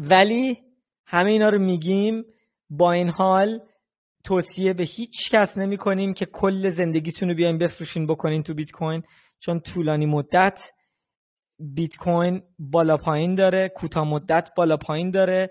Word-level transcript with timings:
ولی 0.00 0.58
همه 1.06 1.30
اینا 1.30 1.48
رو 1.48 1.58
میگیم 1.58 2.24
با 2.70 2.92
این 2.92 3.08
حال 3.08 3.60
توصیه 4.24 4.72
به 4.72 4.84
هیچ 4.84 5.30
کس 5.30 5.58
نمی 5.58 5.76
کنیم 5.76 6.14
که 6.14 6.26
کل 6.26 6.68
زندگیتون 6.68 7.28
رو 7.28 7.34
بیاین 7.34 7.58
بفروشین 7.58 8.06
بکنین 8.06 8.42
تو 8.42 8.54
بیت 8.54 8.70
کوین. 8.70 9.02
چون 9.38 9.60
طولانی 9.60 10.06
مدت 10.06 10.70
بیت 11.58 11.96
کوین 11.96 12.42
بالا 12.58 12.96
پایین 12.96 13.34
داره 13.34 13.68
کوتاه 13.68 14.04
مدت 14.04 14.50
بالا 14.56 14.76
پایین 14.76 15.10
داره. 15.10 15.50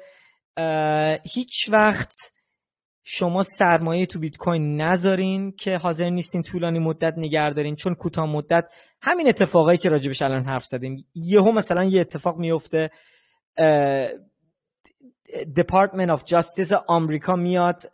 هیچ 1.33 1.69
وقت 1.71 2.13
شما 3.03 3.43
سرمایه 3.43 4.05
تو 4.05 4.19
بیت 4.19 4.37
کوین 4.37 4.81
نذارین 4.81 5.51
که 5.51 5.77
حاضر 5.77 6.09
نیستین 6.09 6.41
طولانی 6.41 6.79
مدت 6.79 7.13
نگه 7.17 7.53
دارین. 7.53 7.75
چون 7.75 7.95
کوتاه 7.95 8.25
مدت 8.25 8.65
همین 9.01 9.27
اتفاقایی 9.27 9.77
که 9.77 9.89
راجبش 9.89 10.21
الان 10.21 10.45
حرف 10.45 10.65
زدیم. 10.65 11.05
یهو 11.15 11.51
مثلا 11.51 11.83
یه 11.83 12.01
اتفاق 12.01 12.37
میفته 12.37 12.89
Department 15.55 16.09
of 16.09 16.23
Justice 16.25 16.71
آمریکا 16.87 17.35
میاد 17.35 17.91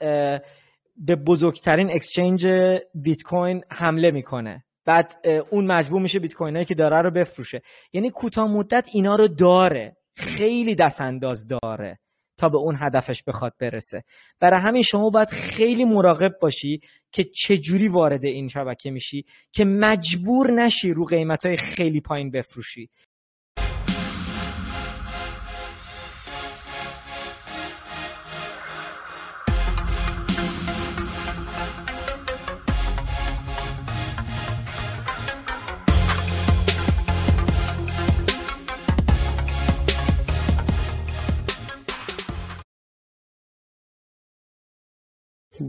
به 0.97 1.15
بزرگترین 1.15 1.91
exchange 1.91 2.47
بیت 2.93 3.23
کوین 3.23 3.63
حمله 3.71 4.11
می‌کنه. 4.11 4.63
بعد 4.85 5.27
اون 5.49 5.65
مجبور 5.65 6.01
میشه 6.01 6.19
بیت 6.19 6.33
کوینایی 6.33 6.65
که 6.65 6.75
داره 6.75 7.01
رو 7.01 7.11
بفروشه. 7.11 7.61
یعنی 7.93 8.09
کوتاه 8.09 8.47
مدت 8.47 8.89
اینا 8.93 9.15
رو 9.15 9.27
داره. 9.27 9.97
خیلی 10.15 10.75
دست 10.75 11.01
انداز 11.01 11.47
داره 11.47 11.99
تا 12.37 12.49
به 12.49 12.57
اون 12.57 12.75
هدفش 12.79 13.23
بخواد 13.23 13.53
برسه. 13.59 14.03
برای 14.39 14.59
همین 14.59 14.81
شما 14.81 15.09
باید 15.09 15.29
خیلی 15.29 15.85
مراقب 15.85 16.33
باشی 16.41 16.79
که 17.11 17.23
چجوری 17.23 17.87
وارد 17.87 18.25
این 18.25 18.47
شبکه 18.47 18.91
میشی 18.91 19.25
که 19.51 19.65
مجبور 19.65 20.51
نشی 20.51 20.93
رو 20.93 21.05
قیمت 21.05 21.45
های 21.45 21.57
خیلی 21.57 22.01
پایین 22.01 22.31
بفروشی. 22.31 22.89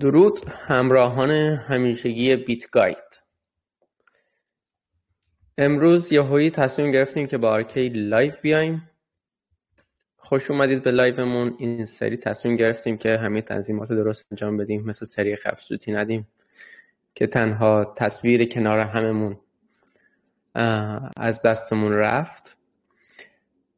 درود 0.00 0.48
همراهان 0.48 1.30
همیشگی 1.56 2.36
بیت 2.36 2.70
گاید. 2.70 3.22
امروز 5.58 6.12
یهویی 6.12 6.50
تصمیم 6.50 6.90
گرفتیم 6.90 7.26
که 7.26 7.38
با 7.38 7.50
آرکی 7.50 7.88
live 7.88 8.32
بیایم. 8.42 8.90
خوش 10.16 10.50
اومدید 10.50 10.82
به 10.82 10.90
live 10.90 11.23
مون. 11.23 11.56
این 11.58 11.84
سری 11.84 12.16
تصمیم 12.16 12.56
گرفتیم 12.56 12.96
که 12.96 13.18
همه 13.18 13.42
تنظیمات 13.42 13.92
درست 13.92 14.26
انجام 14.32 14.56
بدیم. 14.56 14.84
مثل 14.84 15.06
سری 15.06 15.36
قبل 15.36 15.60
سوتی 15.60 15.92
ندیم 15.92 16.28
که 17.14 17.26
تنها 17.26 17.94
تصویر 17.96 18.48
کنار 18.48 18.78
هممون 18.78 19.40
از 21.16 21.42
دستمون 21.42 21.92
رفت. 21.92 22.56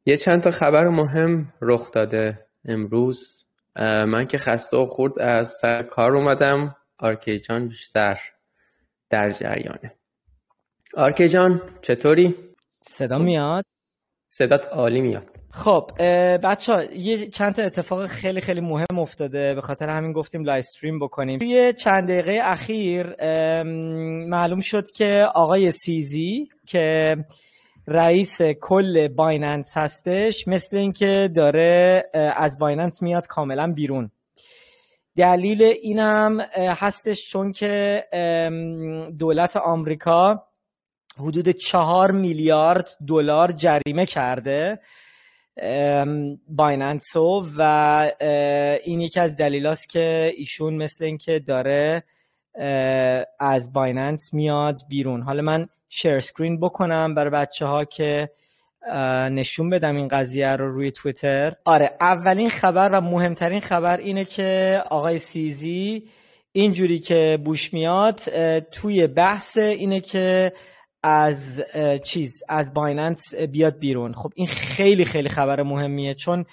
یه 0.07 0.17
چند 0.17 0.43
تا 0.43 0.51
خبر 0.51 0.89
مهم 0.89 1.53
رخ 1.61 1.91
داده 1.91 2.47
امروز. 2.65 3.48
من 3.85 4.27
که 4.27 4.39
خسته 4.39 4.77
و 4.77 4.87
خورد 4.87 5.19
از 5.19 5.53
سر 5.61 5.83
کار 5.83 6.17
اومدم. 6.17 6.77
آرکی 6.99 7.39
جان 7.39 7.69
بیشتر 7.69 8.21
در 9.11 9.31
جریانه. 9.31 9.95
آرکی 10.97 11.29
جان 11.29 11.63
چطوری؟ 11.83 12.35
صدا 12.81 13.19
میاد؟ 13.19 13.65
صدات 14.29 14.69
عالی 14.69 15.01
میاد. 15.01 15.31
خب 15.51 15.91
بچه 16.45 16.73
ها 16.73 16.85
یه 16.85 17.27
چند 17.27 17.55
تا 17.55 17.63
اتفاق 17.63 18.07
خیلی 18.07 18.41
خیلی 18.41 18.61
مهم 18.61 18.99
افتاده. 18.99 19.55
به 19.55 19.61
خاطر 19.61 19.89
همین 19.89 20.13
گفتیم 20.13 20.45
live 20.45 20.65
stream 20.65 20.95
stream 20.95 21.07
بکنیم. 21.07 21.39
توی 21.39 21.73
چند 21.73 22.09
دقیقه 22.09 22.41
اخیر 22.43 23.15
معلوم 24.29 24.61
شد 24.61 24.91
که 24.91 25.27
آقای 25.35 25.71
CZ 25.71 26.49
که 26.67 27.17
رئیس 27.91 28.43
کل 28.43 29.09
بایننس 29.09 29.77
هستش 29.77 30.49
مثل 30.49 30.77
اینکه 30.77 31.31
داره 31.37 32.05
از 32.37 32.59
بایننس 32.59 33.03
میاد 33.03 33.27
کاملا 33.27 33.73
بیرون. 33.73 34.11
دلیل 35.17 35.63
اینم 35.63 36.41
هستش 36.57 37.31
چون 37.31 37.53
که 37.53 38.05
دولت 39.19 39.57
آمریکا 39.57 40.43
حدود 41.19 41.49
چهار 41.49 42.11
میلیارد 42.11 42.89
دلار 43.07 43.53
جریمه 43.53 44.07
کرده 44.07 44.81
بایننسو 46.49 47.47
و 47.59 47.63
این 48.85 49.01
یکی 49.01 49.21
از 49.21 49.37
دلیلاست 49.37 49.89
که 49.89 50.33
ایشون 50.37 50.75
مثل 50.75 51.05
اینکه 51.05 51.39
داره 51.39 52.03
از 53.41 53.73
بایننس 53.73 54.35
میاد 54.35 54.81
بیرون. 54.89 55.23
حالا 55.23 55.43
من 55.43 55.69
share 55.89 56.19
screen 56.19 56.61
بکنم 56.61 57.15
برای 57.15 57.31
بچه 57.31 57.67
ها 57.67 57.85
که 57.85 58.31
نشون 59.31 59.71
بدم 59.71 59.97
این 59.97 60.09
قضیه 60.09 60.49
رو 60.49 60.73
روی 60.73 60.91
تویتر 60.91 61.55
آره 61.65 61.97
اولین 62.01 62.51
خبر 62.51 62.91
و 62.93 63.01
مهمترین 63.01 63.61
خبر 63.61 63.97
اینه 63.97 64.25
که 64.25 64.83
آقای 64.91 65.19
سیزی 65.19 66.09
اینجوری 66.53 66.99
که 66.99 67.39
بوش 67.45 67.73
میاد 67.75 68.21
توی 68.61 69.07
بحث 69.07 69.59
اینه 69.59 70.01
که 70.01 70.53
از 71.03 71.65
چیز 72.05 72.43
از 72.49 72.75
بایننس 72.75 73.35
بیاد 73.35 73.79
بیرون. 73.79 74.13
خب 74.13 74.33
این 74.35 74.47
خیلی 74.47 75.05
خیلی 75.05 75.29
خبر 75.29 75.63
مهمیه 75.63 76.15
چون 76.15 76.45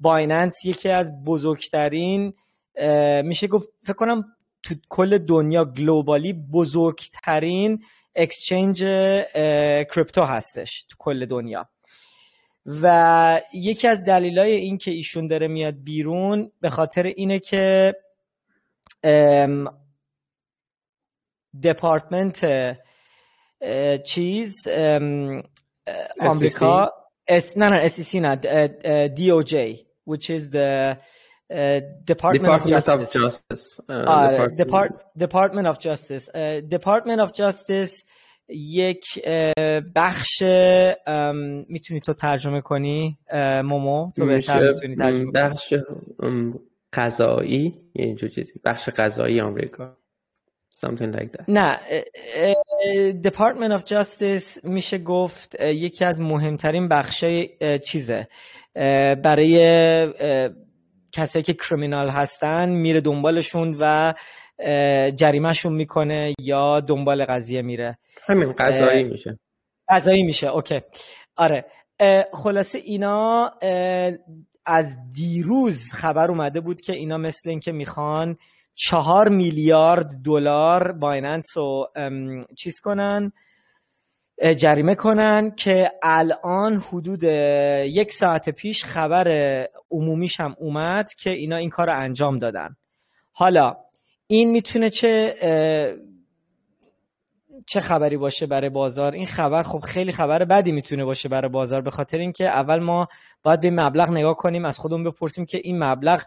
بایننس 0.00 0.64
یکی 0.64 0.88
از 0.88 1.24
بزرگترین 1.24 2.34
میشه 3.24 3.46
گفت 3.46 3.68
فکر 3.82 3.92
کنم 3.96 4.24
تو 4.62 4.74
کل 4.88 5.18
دنیا 5.18 5.64
گلوبالی 5.64 6.32
بزرگترین 6.32 7.84
exchange 8.16 8.78
کریپتو 9.94 10.24
هستش 10.24 10.84
تو 10.88 10.96
کل 10.98 11.26
دنیا. 11.26 11.68
و 12.66 13.40
یکی 13.54 13.88
از 13.88 14.04
دلایل 14.04 14.38
این 14.38 14.78
که 14.78 14.90
ایشون 14.90 15.26
داره 15.26 15.48
میاد 15.48 15.74
بیرون 15.84 16.52
به 16.60 16.70
خاطر 16.70 17.02
اینه 17.02 17.38
که 17.38 17.94
دپارتمنت 21.62 22.46
چیز 24.04 24.68
آمریکا 26.20 26.92
S 27.28 27.58
نه 27.58 27.68
نه 27.68 27.80
S 27.82 28.14
نه 28.14 29.08
DOJ 29.08 29.86
which 30.06 30.30
is 30.30 30.50
the 30.50 30.98
Department, 31.50 32.06
Department 32.06 32.54
of 32.54 32.66
Justice. 32.66 33.14
Of 33.14 33.22
Justice. 33.22 33.80
Uh, 33.88 33.92
uh, 33.92 34.48
Department. 34.48 35.02
Department 35.16 35.66
of 35.66 35.78
Justice. 35.78 36.28
Uh, 36.34 36.60
Department 36.60 37.20
of 37.20 37.32
Justice 37.32 38.04
یک 38.48 39.04
بخش 39.94 40.42
می‌تونی 41.68 42.00
تو 42.00 42.12
ترجمه 42.12 42.60
کنی 42.60 43.18
مومو 43.64 44.10
تو 44.16 44.26
بهتر 44.26 44.72
می‌تونی 44.72 44.94
ترجمه 44.94 45.32
بخش 45.32 45.74
قضایی 46.92 47.80
یه 47.94 48.14
چیزی 48.14 48.60
بخش 48.64 48.88
قضایی 48.88 49.40
آمریکا 49.40 49.96
something 50.86 51.12
like 51.12 51.30
that 51.32 51.44
نه 51.48 51.78
Department 53.22 53.78
of 53.78 53.82
Justice 53.84 54.64
میشه 54.64 54.98
گفت 54.98 55.60
یکی 55.60 56.04
از 56.04 56.20
مهمترین 56.20 56.88
بخشای 56.88 57.48
چیزه 57.86 58.28
برای 59.24 59.58
کسایی 61.14 61.42
که 61.42 61.54
کریمینال 61.54 62.08
هستن 62.08 62.68
میره 62.68 63.00
دنبالشون 63.00 63.76
و 63.80 64.14
جریمهشون 65.16 65.72
می‌کنه 65.72 66.34
یا 66.38 66.80
دنبال 66.80 67.24
قضیه 67.24 67.62
میره. 67.62 67.98
همین 68.26 68.52
قضایی 68.52 69.04
میشه. 69.04 69.38
قضایی 69.88 70.22
میشه. 70.22 70.48
اوکی. 70.48 70.80
آره. 71.36 71.64
خلاصه 72.32 72.78
اینا 72.78 73.50
از 74.66 74.98
دیروز 75.16 75.92
خبر 75.92 76.30
اومده 76.30 76.60
بود 76.60 76.80
که 76.80 76.92
اینا 76.92 77.18
مثل 77.18 77.50
اینکه 77.50 77.72
می‌خوان 77.72 78.36
چهار 78.74 79.28
میلیارد 79.28 80.10
دلار 80.24 80.92
بایننس 80.92 81.56
رو 81.56 81.92
چیز 82.58 82.80
کنن. 82.80 83.32
جریمه 84.56 84.94
کنن 84.94 85.50
که 85.56 85.92
الان 86.02 86.84
حدود 86.88 87.22
یک 87.84 88.12
ساعت 88.12 88.50
پیش 88.50 88.84
خبر 88.84 89.28
عمومیش 89.90 90.40
هم 90.40 90.56
اومد 90.58 91.14
که 91.14 91.30
اینا 91.30 91.56
این 91.56 91.70
کار 91.70 91.86
رو 91.86 92.00
انجام 92.00 92.38
دادن. 92.38 92.76
حالا 93.32 93.76
این 94.26 94.50
می‌تونه 94.50 94.90
چه 94.90 95.34
چه 97.66 97.80
خبری 97.80 98.16
باشه 98.16 98.46
برای 98.46 98.68
بازار؟ 98.68 99.12
این 99.12 99.26
خبر 99.26 99.62
خب 99.62 99.78
خیلی 99.78 100.12
خبر 100.12 100.44
بدی 100.44 100.72
می‌تونه 100.72 101.04
باشه 101.04 101.28
برای 101.28 101.48
بازار 101.48 101.80
به 101.80 101.90
خاطر 101.90 102.18
اینکه 102.18 102.48
اول 102.48 102.78
ما 102.78 103.08
باید 103.42 103.60
به 103.60 103.70
مبلغ 103.70 104.10
نگاه 104.10 104.34
کنیم 104.34 104.64
از 104.64 104.78
خودمون 104.78 105.04
بپرسیم 105.04 105.46
که 105.46 105.60
این 105.64 105.84
مبلغ 105.84 106.22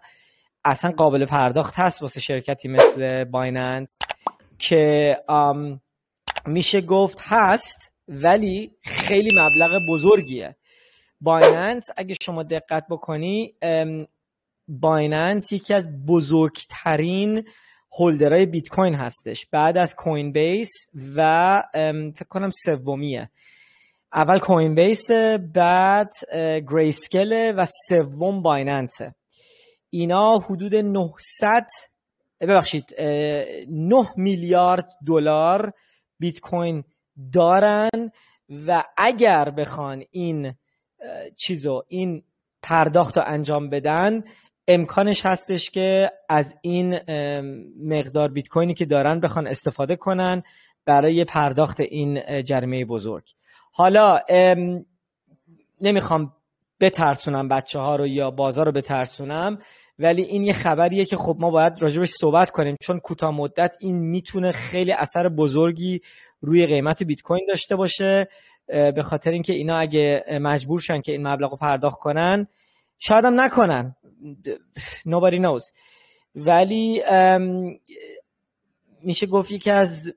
اصلا 0.66 0.92
قابل 0.92 1.26
پرداخت 1.26 1.80
هست 1.80 2.02
واسه 2.02 2.20
شرکتی 2.20 2.68
مثل 2.68 3.24
بایننس 3.24 4.00
که 4.60 5.16
میشه 6.46 6.82
گفت 6.82 7.18
هست. 7.22 7.97
ولی 8.08 8.72
خیلی 8.84 9.30
مبلغ 9.36 9.82
بزرگیه. 9.90 10.56
بایننس 11.22 11.84
اگه 11.98 12.16
شما 12.22 12.44
دقت 12.44 12.88
بکنی 12.90 13.54
بایننس 14.68 15.52
یکی 15.52 15.74
از 15.74 16.06
بزرگترین 16.06 17.48
holder 18.00 18.34
های 18.34 18.46
بیت 18.46 18.70
کوین 18.70 18.96
هستش. 18.96 19.46
بعد 19.46 19.78
از 19.78 19.96
کوین 19.96 20.32
بیس 20.32 20.72
و 21.16 21.64
فکر 22.16 22.28
کنم 22.30 22.50
سومیه. 22.50 23.30
اول 24.14 24.40
کوین 24.40 24.76
بیس 24.76 25.12
بعد 25.54 26.12
گریسکل 26.72 27.54
و 27.58 27.66
سوم 27.88 28.42
بایننسه 28.42 29.16
اینا 29.90 30.38
حدود 30.38 30.76
900 30.76 31.68
ببخشید 32.42 32.96
9 33.02 34.08
میلیارد 34.16 34.90
دلار 35.08 35.74
بیت 36.20 36.40
کوین 36.40 36.84
دارن 37.34 38.12
و 38.68 38.84
اگر 38.98 39.50
بخوان 39.50 40.04
این 40.12 40.54
چیزو 41.36 41.84
این 41.88 42.24
پرداخت 42.62 43.18
رو 43.18 43.24
انجام 43.28 43.70
بدن 43.70 44.24
امکانش 44.68 45.26
هستش 45.26 45.70
که 45.70 46.12
از 46.30 46.58
این 46.62 47.00
مقدار 47.84 48.28
بیت 48.28 48.48
کوینی 48.48 48.74
که 48.74 48.86
دارن 48.86 49.20
بخوان 49.20 49.48
استفاده 49.48 49.96
کنن 49.96 50.44
برای 50.86 51.24
پرداخت 51.24 51.80
این 51.80 52.44
جریمه 52.44 52.86
بزرگ. 52.86 53.24
حالا 53.72 54.20
نمی‌خوام 55.82 56.34
بترسونم 56.80 57.48
بچه 57.48 57.80
ها 57.80 57.96
رو 57.96 58.08
یا 58.08 58.32
بازار 58.32 58.66
رو 58.66 58.72
بترسونم 58.72 59.60
ولی 60.00 60.22
این 60.22 60.44
یه 60.44 60.54
خبریه 60.54 61.06
که 61.06 61.18
خب 61.18 61.38
ما 61.40 61.50
باید 61.50 61.82
راجبش 61.82 62.10
صحبت 62.10 62.52
کنیم 62.52 62.76
چون 62.82 63.00
کوتاه 63.00 63.32
مدت 63.32 63.76
این 63.80 63.96
می‌تونه 63.96 64.52
خیلی 64.52 64.92
اثر 64.92 65.30
بزرگی 65.30 66.02
روی 66.42 66.66
قیمت 66.66 67.04
بیت 67.04 67.22
کوین 67.22 67.46
داشته 67.48 67.76
باشه 67.76 68.28
به 68.68 69.02
خاطر 69.04 69.32
اینکه 69.32 69.54
اینا 69.54 69.78
اگه 69.78 70.26
مجبور 70.42 70.80
شن 70.80 71.02
که 71.02 71.12
این 71.12 71.28
مبلغ 71.28 71.52
رو 71.52 71.58
پرداخت 71.58 72.00
کنن 72.00 72.48
شاید 73.00 73.26
هم 73.26 73.42
نکنن. 73.42 73.96
Nobody 75.08 75.40
knows. 75.40 75.72
ولی 76.36 77.04
میشه 79.04 79.26
گفت 79.28 79.52
یکی 79.52 79.72
از 79.72 80.14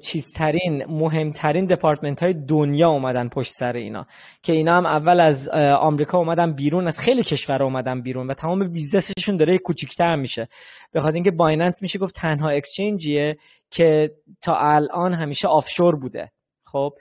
چیزترین 0.00 0.84
مهمترین 0.88 1.64
دپارتمنت 1.64 2.22
های 2.22 2.32
دنیا 2.32 2.88
اومدن 2.88 3.28
پشت 3.28 3.52
سر 3.52 3.72
اینا. 3.72 4.06
که 4.42 4.52
اینا 4.52 4.76
هم 4.76 4.86
اول 4.86 5.20
از 5.20 5.48
آمریکا 5.78 6.18
اومدن 6.18 6.52
بیرون 6.52 6.86
از 6.86 7.00
خیلی 7.00 7.22
کشور 7.22 7.62
اومدن 7.62 8.02
بیرون 8.02 8.26
و 8.26 8.34
تمام 8.34 8.68
بیزنسشون 8.68 9.36
داره 9.36 9.58
کوچیکتر 9.58 10.16
میشه. 10.16 10.48
به 10.92 11.00
خاطر 11.00 11.14
اینکه 11.14 11.30
بایننس 11.30 11.82
میشه 11.82 11.98
گفت 11.98 12.14
تنها 12.14 12.48
اکسچنجیه 12.48 13.36
که 13.70 14.14
تا 14.42 14.56
الان 14.56 15.14
همیشه 15.14 15.48
آفشور 15.48 15.96
بوده. 15.96 16.32
خب 16.64 16.92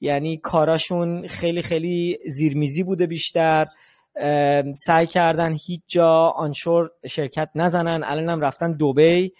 یعنی 0.00 0.36
کاراشون 0.36 1.26
خیلی 1.26 1.62
خیلی 1.62 2.18
زیرمیزی 2.26 2.82
بوده 2.82 3.06
بیشتر. 3.06 3.66
سعی 4.74 5.06
کردن 5.06 5.56
هیچ 5.66 5.80
جا 5.86 6.28
آنشور 6.28 6.90
شرکت 7.06 7.48
نزنن. 7.54 8.04
الان 8.04 8.28
هم 8.28 8.40
رفتن 8.40 8.70
دوبی 8.70 9.32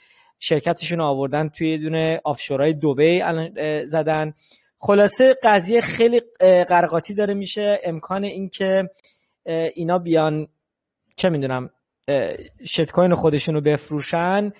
شرکتشون 0.44 1.00
آوردن 1.00 1.48
توی 1.48 1.78
دونه 1.78 2.20
آفشورهای 2.24 2.72
دوبی 2.72 3.22
الان 3.22 3.84
زدن. 3.84 4.34
خلاصه 4.78 5.36
قضیه 5.42 5.80
خیلی 5.80 6.20
قرقاتی 6.68 7.14
داره 7.14 7.34
میشه. 7.34 7.80
امکان 7.84 8.24
اینکه 8.24 8.90
اینا 9.74 9.98
بیان 9.98 10.48
چه 11.16 11.28
می‌دونم 11.28 11.70
شت 12.64 12.90
کوین 12.90 13.14
خودشون 13.14 13.54
رو 13.54 13.60
بفروشن 13.60 14.52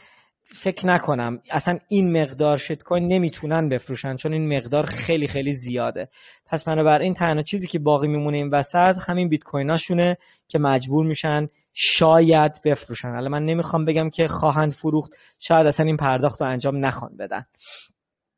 فکر 0.44 0.86
نکنم. 0.86 1.42
اصلا 1.50 1.78
این 1.88 2.22
مقدار 2.22 2.56
شت 2.56 2.82
کوین 2.82 3.08
نمی‌تونن 3.08 3.68
بفروشن 3.68 4.16
چون 4.16 4.32
این 4.32 4.56
مقدار 4.56 4.86
خیلی 4.86 5.26
خیلی 5.26 5.52
زیاده. 5.52 6.08
پس 6.46 6.64
بنابراین 6.64 7.14
تنها 7.14 7.42
چیزی 7.42 7.66
که 7.66 7.78
باقی 7.78 8.08
میمونه 8.08 8.36
این 8.36 8.50
وسط 8.50 8.96
همین 9.06 9.28
بیت 9.28 9.42
کویناشونه 9.42 10.18
که 10.48 10.58
مجبور 10.58 11.06
میشن 11.06 11.48
شاید 11.72 12.60
بفروشن. 12.64 13.14
حالا 13.14 13.28
من 13.28 13.44
نمی‌خوام 13.44 13.84
بگم 13.84 14.10
که 14.10 14.28
خواهند 14.28 14.72
فروخت 14.72 15.12
شاید 15.38 15.66
اصلا 15.66 15.86
این 15.86 15.96
پرداخت 15.96 16.42
رو 16.42 16.48
انجام 16.48 16.86
نخوان 16.86 17.16
بدن. 17.16 17.46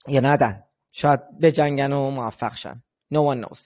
یا 0.09 0.21
ندن. 0.21 0.63
شاید 0.93 1.21
بجنگن 1.43 1.93
و 1.93 2.11
موفق 2.11 2.55
شن. 2.55 2.83
No 3.15 3.17
one 3.17 3.47
knows. 3.47 3.61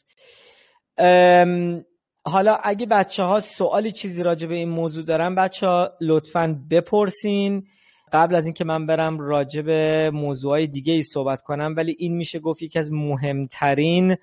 حالا 2.25 2.59
اگه 2.63 2.87
بچه 2.87 3.23
ها 3.23 3.41
سوالی 3.41 3.93
چیزی 3.93 4.23
راجع 4.23 4.49
به 4.49 4.55
این 4.55 4.69
موضوع 4.69 5.05
دارن 5.05 5.35
بچه 5.35 5.67
ها 5.67 5.91
لطفا 6.01 6.61
بپرسین. 6.71 7.67
قبل 8.13 8.35
از 8.35 8.45
اینکه 8.45 8.65
من 8.65 8.87
برم 8.87 9.19
راجع 9.19 9.63
به 9.63 10.11
موضوعهای 10.11 10.67
دیگه 10.67 10.93
ای 10.93 11.03
صحبت 11.03 11.43
کنم 11.43 11.75
ولی 11.77 11.97
این 11.99 12.17
میشه 12.17 12.39
گفت 12.39 12.63
یکی 12.63 12.79
از 12.79 12.93
مهمترین 12.93 14.17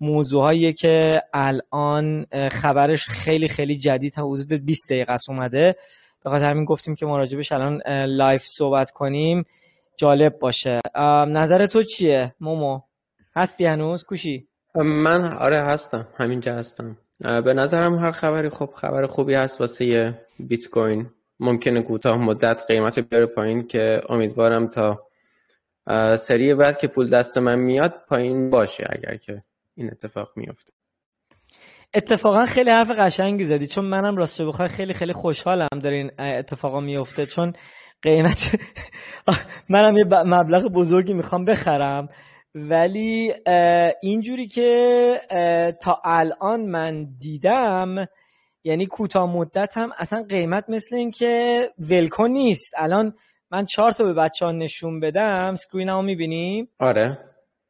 موضوعهایی 0.00 0.72
که 0.72 1.22
الان 1.34 2.26
خبرش 2.52 3.08
خیلی 3.08 3.48
خیلی 3.48 3.76
جدید 3.76 4.14
هم 4.16 4.32
حدود 4.32 4.64
20 4.64 4.90
دقیقه 4.90 5.12
است 5.12 5.30
اومده. 5.30 5.76
به 6.24 6.30
خاطر 6.30 6.50
همین 6.50 6.64
گفتیم 6.64 6.94
که 6.94 7.06
راجبش 7.06 7.52
الان 7.52 7.82
live 8.06 8.42
صحبت 8.46 8.90
کنیم. 8.90 9.44
جالب 9.96 10.38
باشه. 10.38 10.78
نظر 11.28 11.66
تو 11.66 11.82
چیه؟ 11.82 12.34
مومو 12.40 12.80
هستی 13.36 13.64
هنوز؟ 13.64 14.04
کوشی؟ 14.04 14.48
من 14.74 15.32
آره 15.32 15.60
هستم. 15.60 16.08
همینجا 16.16 16.54
هستم. 16.54 16.96
به 17.20 17.54
نظرم 17.54 17.98
هر 17.98 18.10
خبری 18.10 18.48
خب 18.48 18.70
خبر 18.74 19.06
خوبی 19.06 19.34
هست 19.34 19.60
واسه 19.60 20.14
بیت 20.38 20.68
کوین. 20.68 21.10
ممکنه 21.40 21.82
کوتاه 21.82 22.16
مدت 22.16 22.64
قیمت 22.68 22.98
بیاره 22.98 23.26
پایین 23.26 23.66
که 23.66 24.00
امیدوارم 24.08 24.66
تا 24.66 25.06
سری 26.16 26.54
بعد 26.54 26.78
که 26.78 26.88
پول 26.88 27.10
دست 27.10 27.38
من 27.38 27.58
میاد 27.58 27.94
پایین 28.08 28.50
باشه 28.50 28.86
اگر 28.88 29.16
که 29.16 29.42
این 29.76 29.90
اتفاق 29.90 30.32
میفته 30.36 30.72
اتفاقا 31.94 32.44
خیلی 32.44 32.70
حرف 32.70 32.90
قشنگی 32.90 33.44
زدی 33.44 33.66
چون 33.66 33.84
منم 33.84 34.16
راست 34.16 34.42
بخوای 34.42 34.68
خیلی 34.68 34.92
خیلی 34.92 35.12
خوشحالم 35.12 35.68
داره 35.82 35.96
این 35.96 36.10
اتفاقا 36.18 36.80
میفته 36.80 37.26
چون 37.26 37.52
قیمت 38.02 38.60
منم 39.68 39.96
یه 39.96 40.04
مبلغ 40.04 40.72
بزرگی 40.72 41.12
می‌خوام 41.12 41.44
بخرم. 41.44 42.08
ولی 42.54 43.34
اینجوری 44.02 44.46
که 44.46 45.20
تا 45.82 46.00
الان 46.04 46.60
من 46.66 47.04
دیدم 47.18 48.06
یعنی 48.64 48.86
کوتاه 48.86 49.36
مدت 49.36 49.76
هم 49.76 49.92
اصلا 49.98 50.22
قیمت 50.28 50.64
مثل 50.68 50.96
این 50.96 51.10
که 51.10 51.70
ولکن 51.78 52.28
نیست. 52.28 52.74
الان 52.76 53.14
من 53.50 53.64
چهار 53.64 53.90
تا 53.92 54.04
به 54.04 54.12
بچه 54.14 54.46
ها 54.46 54.52
نشون 54.52 55.00
بدم 55.00 55.54
سکرین 55.54 55.88
ها 55.88 56.02
می‌بینیم 56.02 56.68
آره. 56.78 57.18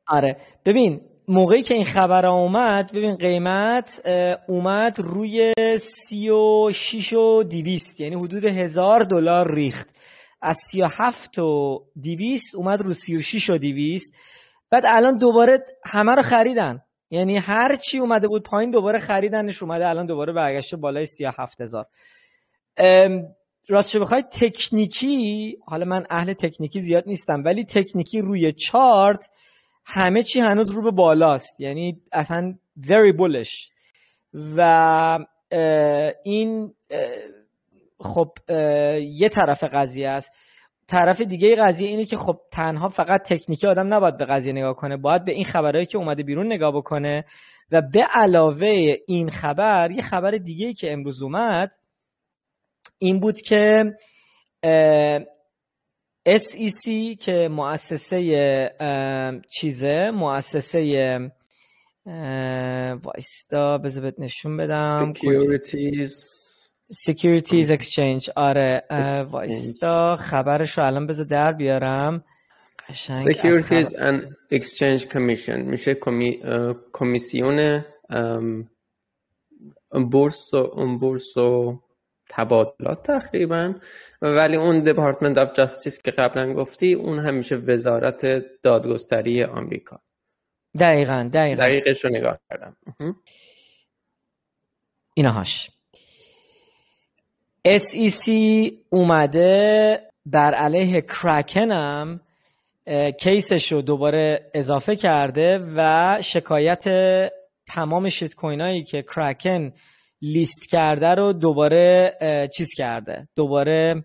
آره. 0.06 0.36
ببین 0.64 1.00
موقعی 1.28 1.62
که 1.62 1.74
این 1.74 1.84
خبر 1.84 2.26
اومد 2.26 2.92
ببین 2.92 3.16
قیمت 3.16 4.02
اومد 4.48 5.00
روی 5.00 5.52
سی 5.78 6.30
و 6.30 6.70
شیش 6.72 7.12
و 7.12 7.42
دیویست 7.42 8.00
یعنی 8.00 8.14
حدود 8.14 8.44
هزار 8.44 9.00
دلار 9.00 9.54
ریخت. 9.54 9.88
از 10.42 10.56
سی 10.56 10.82
و 10.82 10.86
هفت 10.86 11.38
و 11.38 11.84
دیویست 12.00 12.54
اومد 12.54 12.80
رو 12.80 12.92
سی 12.92 13.16
و 13.16 13.20
شیش 13.20 13.50
و 13.50 13.58
دیویست 13.58 14.14
بعد 14.70 14.84
الان 14.86 15.18
دوباره 15.18 15.64
همه 15.84 16.14
رو 16.14 16.22
خریدن. 16.22 16.82
یعنی 17.10 17.36
هر 17.36 17.76
چی 17.76 17.98
اومده 17.98 18.28
بود 18.28 18.42
پایین 18.42 18.70
دوباره 18.70 18.98
خریدنش 18.98 19.62
اومده 19.62 19.88
الان 19.88 20.06
دوباره 20.06 20.32
برگشته 20.32 20.76
بالای 20.76 21.06
37 21.06 21.60
هزار. 21.60 21.86
راستش 23.68 23.96
بخوای 23.96 24.22
تکنیکی 24.22 25.56
حالا 25.66 25.84
من 25.84 26.06
اهل 26.10 26.32
تکنیکی 26.32 26.80
زیاد 26.80 27.04
نیستم 27.06 27.42
ولی 27.44 27.64
تکنیکی 27.64 28.20
روی 28.20 28.52
چارت 28.52 29.30
همه 29.84 30.22
چی 30.22 30.40
هنوز 30.40 30.70
رو 30.70 30.82
به 30.82 30.90
بالاست. 30.90 31.60
یعنی 31.60 32.00
اصلا 32.12 32.54
very 32.80 33.16
bullish. 33.18 33.70
و 34.56 35.18
این 36.24 36.74
خب 38.00 38.32
یه 39.00 39.28
طرف 39.28 39.64
قضیه 39.64 40.08
است. 40.08 40.32
طرف 40.86 41.20
دیگه 41.20 41.54
قضیه 41.56 41.88
اینه 41.88 42.04
که 42.04 42.16
خب 42.16 42.40
تنها 42.50 42.88
فقط 42.88 43.22
تکنیکی 43.22 43.66
آدم 43.66 43.94
نباید 43.94 44.16
به 44.16 44.24
قضیه 44.24 44.52
نگاه 44.52 44.76
کنه. 44.76 44.96
باید 44.96 45.24
به 45.24 45.32
این 45.32 45.44
خبرهایی 45.44 45.86
که 45.86 45.98
اومده 45.98 46.22
بیرون 46.22 46.46
نگاه 46.46 46.76
بکنه. 46.76 47.24
و 47.70 47.82
به 47.82 48.02
علاوه 48.02 48.96
این 49.06 49.30
خبر 49.30 49.90
یه 49.90 50.02
خبر 50.02 50.30
دیگه 50.30 50.72
که 50.72 50.92
امروز 50.92 51.22
اومد 51.22 51.74
این 52.98 53.20
بود 53.20 53.40
که 53.40 53.94
SEC 56.28 57.16
که 57.20 57.48
مؤسسه 57.48 59.40
چیزه؟ 59.50 60.10
مؤسسه 60.10 60.80
وایستا 63.02 63.78
بذار 63.78 64.12
نشون 64.18 64.56
بدم. 64.56 65.12
Securities. 65.12 66.10
Securities 67.10 67.68
Exchange. 67.70 68.30
آره 68.36 68.82
وایستا. 69.30 70.16
خبرش 70.16 70.78
رو 70.78 70.84
الان 70.84 71.06
بذار 71.06 71.26
در 71.26 71.52
بیارم. 71.52 72.24
قشنگ 72.88 73.32
Securities 73.32 73.88
and 73.88 74.22
Exchange 74.52 75.02
Commission. 75.02 75.48
میشه 75.48 75.96
کمیسیون 76.92 77.84
بورس 80.10 80.54
و 80.54 80.96
بورس 81.00 81.36
و 81.36 81.80
تبادلات 82.28 83.02
تقریبا. 83.02 83.74
ولی 84.22 84.56
اون 84.56 84.80
دپارتمنت 84.80 85.38
آف 85.38 85.52
جاستیس 85.52 86.02
که 86.02 86.10
قبلا 86.10 86.54
گفتی 86.54 86.94
اون 86.94 87.18
همیشه 87.18 87.56
وزارت 87.56 88.26
دادگستری 88.62 89.44
آمریکا. 89.44 90.00
دقیقا 90.78 91.30
دقیقا. 91.32 91.62
دقیقش 91.62 92.04
رو 92.04 92.10
نگاه 92.10 92.38
کردم. 92.50 92.76
اینهاش 95.14 95.70
SEC 97.68 98.30
اومده 98.90 100.00
بر 100.26 100.54
علیه 100.54 101.00
کرکن 101.00 101.70
هم 101.70 102.20
کیسش 103.20 103.72
رو 103.72 103.82
دوباره 103.82 104.50
اضافه 104.54 104.96
کرده 104.96 105.58
و 105.76 106.18
شکایت 106.22 106.84
تمام 107.66 108.08
شیت 108.08 108.34
کوین 108.34 108.84
که 108.84 109.02
کرکن 109.02 109.72
لیست 110.22 110.70
کرده 110.70 111.06
رو 111.06 111.32
دوباره 111.32 112.18
چیز 112.56 112.68
کرده 112.76 113.28
دوباره 113.36 114.04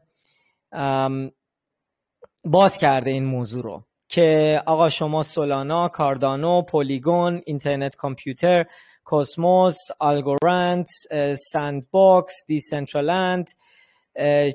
باز 2.43 2.77
کرده 2.77 3.09
این 3.09 3.25
موضوع 3.25 3.63
رو 3.63 3.83
که 4.07 4.61
آقا 4.65 4.89
شما 4.89 5.21
سولانا، 5.21 5.87
کاردانو، 5.87 6.61
پولیگون، 6.61 7.41
اینترنت 7.45 7.95
کامپیوتر، 7.95 8.65
کوسموس، 9.03 9.77
آلگورند، 9.99 10.85
سند 11.51 11.87
باکس، 11.91 12.33
دیسنترالند، 12.47 13.49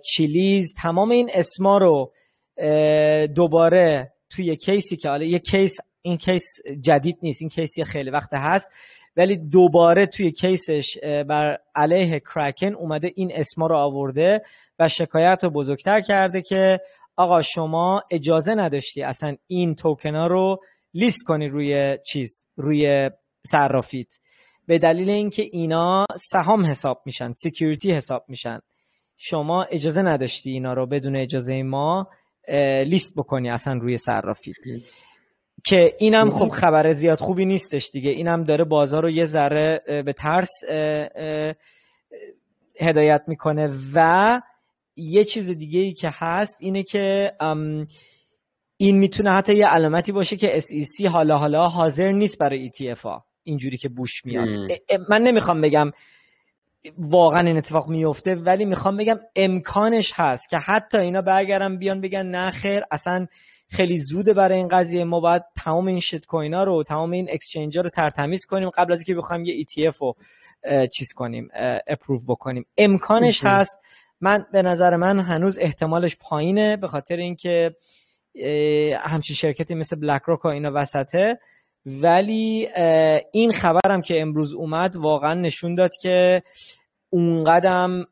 چیلیز 0.05 0.75
تمام 0.77 1.11
این 1.11 1.31
اسما 1.35 1.79
رو 1.79 2.13
دوباره 3.27 4.13
توی 4.31 4.57
case 4.57 4.89
ی 4.89 4.97
که 4.97 5.09
حالا 5.09 5.25
یه 5.25 5.39
case 5.39 5.77
این 6.03 6.17
case 6.17 6.45
جدید 6.81 7.19
نیست 7.23 7.43
این 7.43 7.49
case 7.49 7.78
ی 7.78 7.85
خیلی 7.85 8.11
وقت 8.11 8.31
هست 8.33 8.73
ولی 9.17 9.37
دوباره 9.37 10.07
توی 10.07 10.33
case 10.33 10.77
ش 10.77 10.99
بر 11.29 11.59
علیه 11.75 12.21
کرکن 12.21 12.75
اومده 12.75 13.13
این 13.17 13.33
اسما 13.35 13.67
رو 13.67 13.77
آورده 13.77 14.43
و 14.79 14.89
شکایت 14.89 15.45
رو 15.45 15.51
بزرگتر 15.51 16.01
کرده 16.01 16.43
که 16.43 16.81
آقا 17.17 17.43
شما 17.43 18.03
اجازه 18.11 18.55
نداشتی 18.55 19.03
اصلا 19.03 19.37
این 19.47 19.75
توکن 19.75 20.15
ها 20.15 20.27
رو 20.27 20.61
لیست 20.95 21.23
کنی 21.23 21.49
روی 21.49 21.99
چیز 22.07 22.47
روی 22.57 23.11
صرافیت. 23.47 24.19
به 24.67 24.79
دلیل 24.79 25.11
اینکه 25.11 25.43
اینا 25.53 26.07
سهام 26.17 26.67
حساب 26.67 27.03
میشن 27.07 27.33
security 27.33 27.93
حساب 27.93 28.25
میشن. 28.29 28.61
شما 29.17 29.63
اجازه 29.63 30.03
نداشتی 30.03 30.51
اینا 30.51 30.73
رو 30.73 30.87
بدون 30.87 31.17
اجازه 31.17 31.63
ما 31.63 32.09
لیست 32.85 33.15
بکنی 33.17 33.51
اصلا 33.51 33.75
روی 33.75 33.97
صرافیت. 33.97 34.57
که 35.67 35.95
اینم 35.99 36.31
خب 36.31 36.49
خبر 36.49 36.93
زیاد 36.93 37.21
خوبی 37.21 37.45
نیستش 37.45 37.91
دیگه. 37.91 38.11
اینم 38.11 38.45
داره 38.45 38.65
بازار 38.65 39.03
رو 39.03 39.11
یه 39.11 39.25
ذره 39.25 39.83
به 40.07 40.13
ترس 40.13 40.51
هدایت 42.81 43.23
می‌کنه. 43.27 43.71
و 43.95 44.41
یه 44.97 45.25
چیز 45.25 45.51
دیگه 45.51 45.81
ای 45.81 45.93
که 45.93 46.11
هست 46.13 46.57
اینه 46.61 46.83
که 46.83 47.33
این 48.77 48.99
می‌تونه 48.99 49.31
حتی 49.33 49.55
یه 49.55 49.67
علامتی 49.67 50.13
باشه 50.13 50.37
که 50.37 50.61
SEC 50.61 51.05
حالا 51.05 51.39
حالا 51.39 51.67
حاضر 51.67 52.13
نیست 52.13 52.39
برای 52.39 52.71
ETF 52.71 53.01
ها. 53.01 53.25
اینجوری 53.43 53.77
که 53.77 53.89
بوش 53.89 54.25
میاد. 54.25 54.49
من 55.09 55.23
نمی‌خوام 55.23 55.61
بگم 55.61 55.93
واقعا 56.99 57.47
این 57.47 57.57
اتفاق 57.57 57.89
میفته 57.89 58.35
ولی 58.35 58.65
می‌خوام 58.65 58.97
بگم 58.97 59.21
امکانش 59.37 60.13
هست 60.15 60.51
که 60.51 60.59
حتی 60.59 60.99
اینا 60.99 61.23
برگردن 61.23 61.77
بیان 61.77 62.01
بگن 62.01 62.27
نه 62.27 62.51
خیر 62.51 62.83
اصلا 62.91 63.27
خیلی 63.75 63.99
زوده 63.99 64.33
برای 64.33 64.59
این 64.59 64.69
قضیه. 64.69 65.05
ما 65.05 65.21
باید 65.21 65.43
تمام 65.57 65.87
این 65.87 66.01
شت 66.01 66.27
کوین 66.27 66.55
ها 66.55 66.65
رو 66.65 66.83
تمام 66.83 67.11
این 67.11 67.29
اکسچنج 67.31 67.77
ها 67.77 67.83
رو 67.85 67.91
ترتمیز 67.91 68.47
کنیم 68.47 68.71
قبل 68.71 68.93
از 68.93 68.99
اینکه 68.99 69.15
بخوایم 69.15 69.45
یه 69.45 69.65
ETF 69.65 69.97
رو 69.97 70.17
چیز 70.87 71.13
کنیم 71.13 71.49
approve 71.87 72.19
بکنیم. 72.29 72.67
امکانش 72.79 73.45
هست. 73.45 73.79
من 74.21 74.47
به 74.53 74.63
نظر 74.63 74.97
من 74.97 75.21
هنوز 75.21 75.59
احتمالش 75.59 76.17
پایینه 76.17 76.77
به 76.77 76.87
خاطر 76.87 77.17
اینکه 77.17 77.77
همچین 79.01 79.37
شرکتی 79.37 79.75
مثل 79.75 79.97
بلک 79.97 80.23
روک 80.23 80.45
و 80.45 80.49
اینا 80.49 80.71
وسطه. 80.75 81.39
ولی 81.87 82.69
این 83.33 83.53
خبرم 83.53 84.03
که 84.03 84.21
امروز 84.21 84.55
اومد 84.55 84.97
واقعا 84.97 85.35
نشون 85.35 85.75
داد 85.75 85.97
که 85.97 86.43
اونقدم 87.15 88.07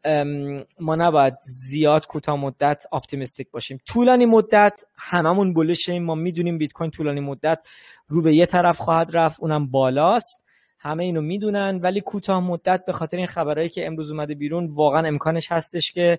ما 0.81 0.97
نباید 0.97 1.35
زیاد 1.41 2.07
کوتاه 2.07 2.37
مدت 2.37 2.85
optimistic 2.93 3.51
باشیم. 3.51 3.81
طولانی 3.87 4.27
مدت 4.27 4.85
هممون 4.97 5.55
bullish 5.55 5.92
ایم 5.92 6.03
ما 6.03 6.15
می‌دونیم 6.15 6.59
بیت 6.59 6.73
کوین 6.73 6.91
طولانی 6.91 7.21
مدت 7.21 7.67
رو 8.09 8.23
به 8.23 8.35
یه 8.35 8.47
طرف 8.47 8.79
خواهد 8.79 9.17
رفت 9.17 9.41
اونم 9.41 9.67
بالاست. 9.67 10.45
همه 10.79 11.05
اینو 11.05 11.21
می‌دونن 11.21 11.81
ولی 11.83 12.01
کوتاه 12.01 12.41
مدت 12.41 12.85
به 12.85 12.93
خاطر 12.93 13.17
این 13.17 13.27
خبرهایی 13.27 13.69
که 13.69 13.87
امروز 13.87 14.11
اومده 14.11 14.35
بیرون 14.35 14.67
واقعا 14.67 15.09
امکانش 15.09 15.53
هستش 15.53 15.93
که 15.93 16.19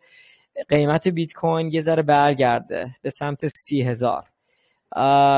قیمت 0.69 1.07
بیت 1.07 1.33
کوین 1.33 1.71
یه 1.71 1.81
ذره 1.81 2.03
برگرده 2.03 2.89
به 3.01 3.09
سمت 3.09 3.47
سی 3.47 3.81
هزار. 3.81 4.23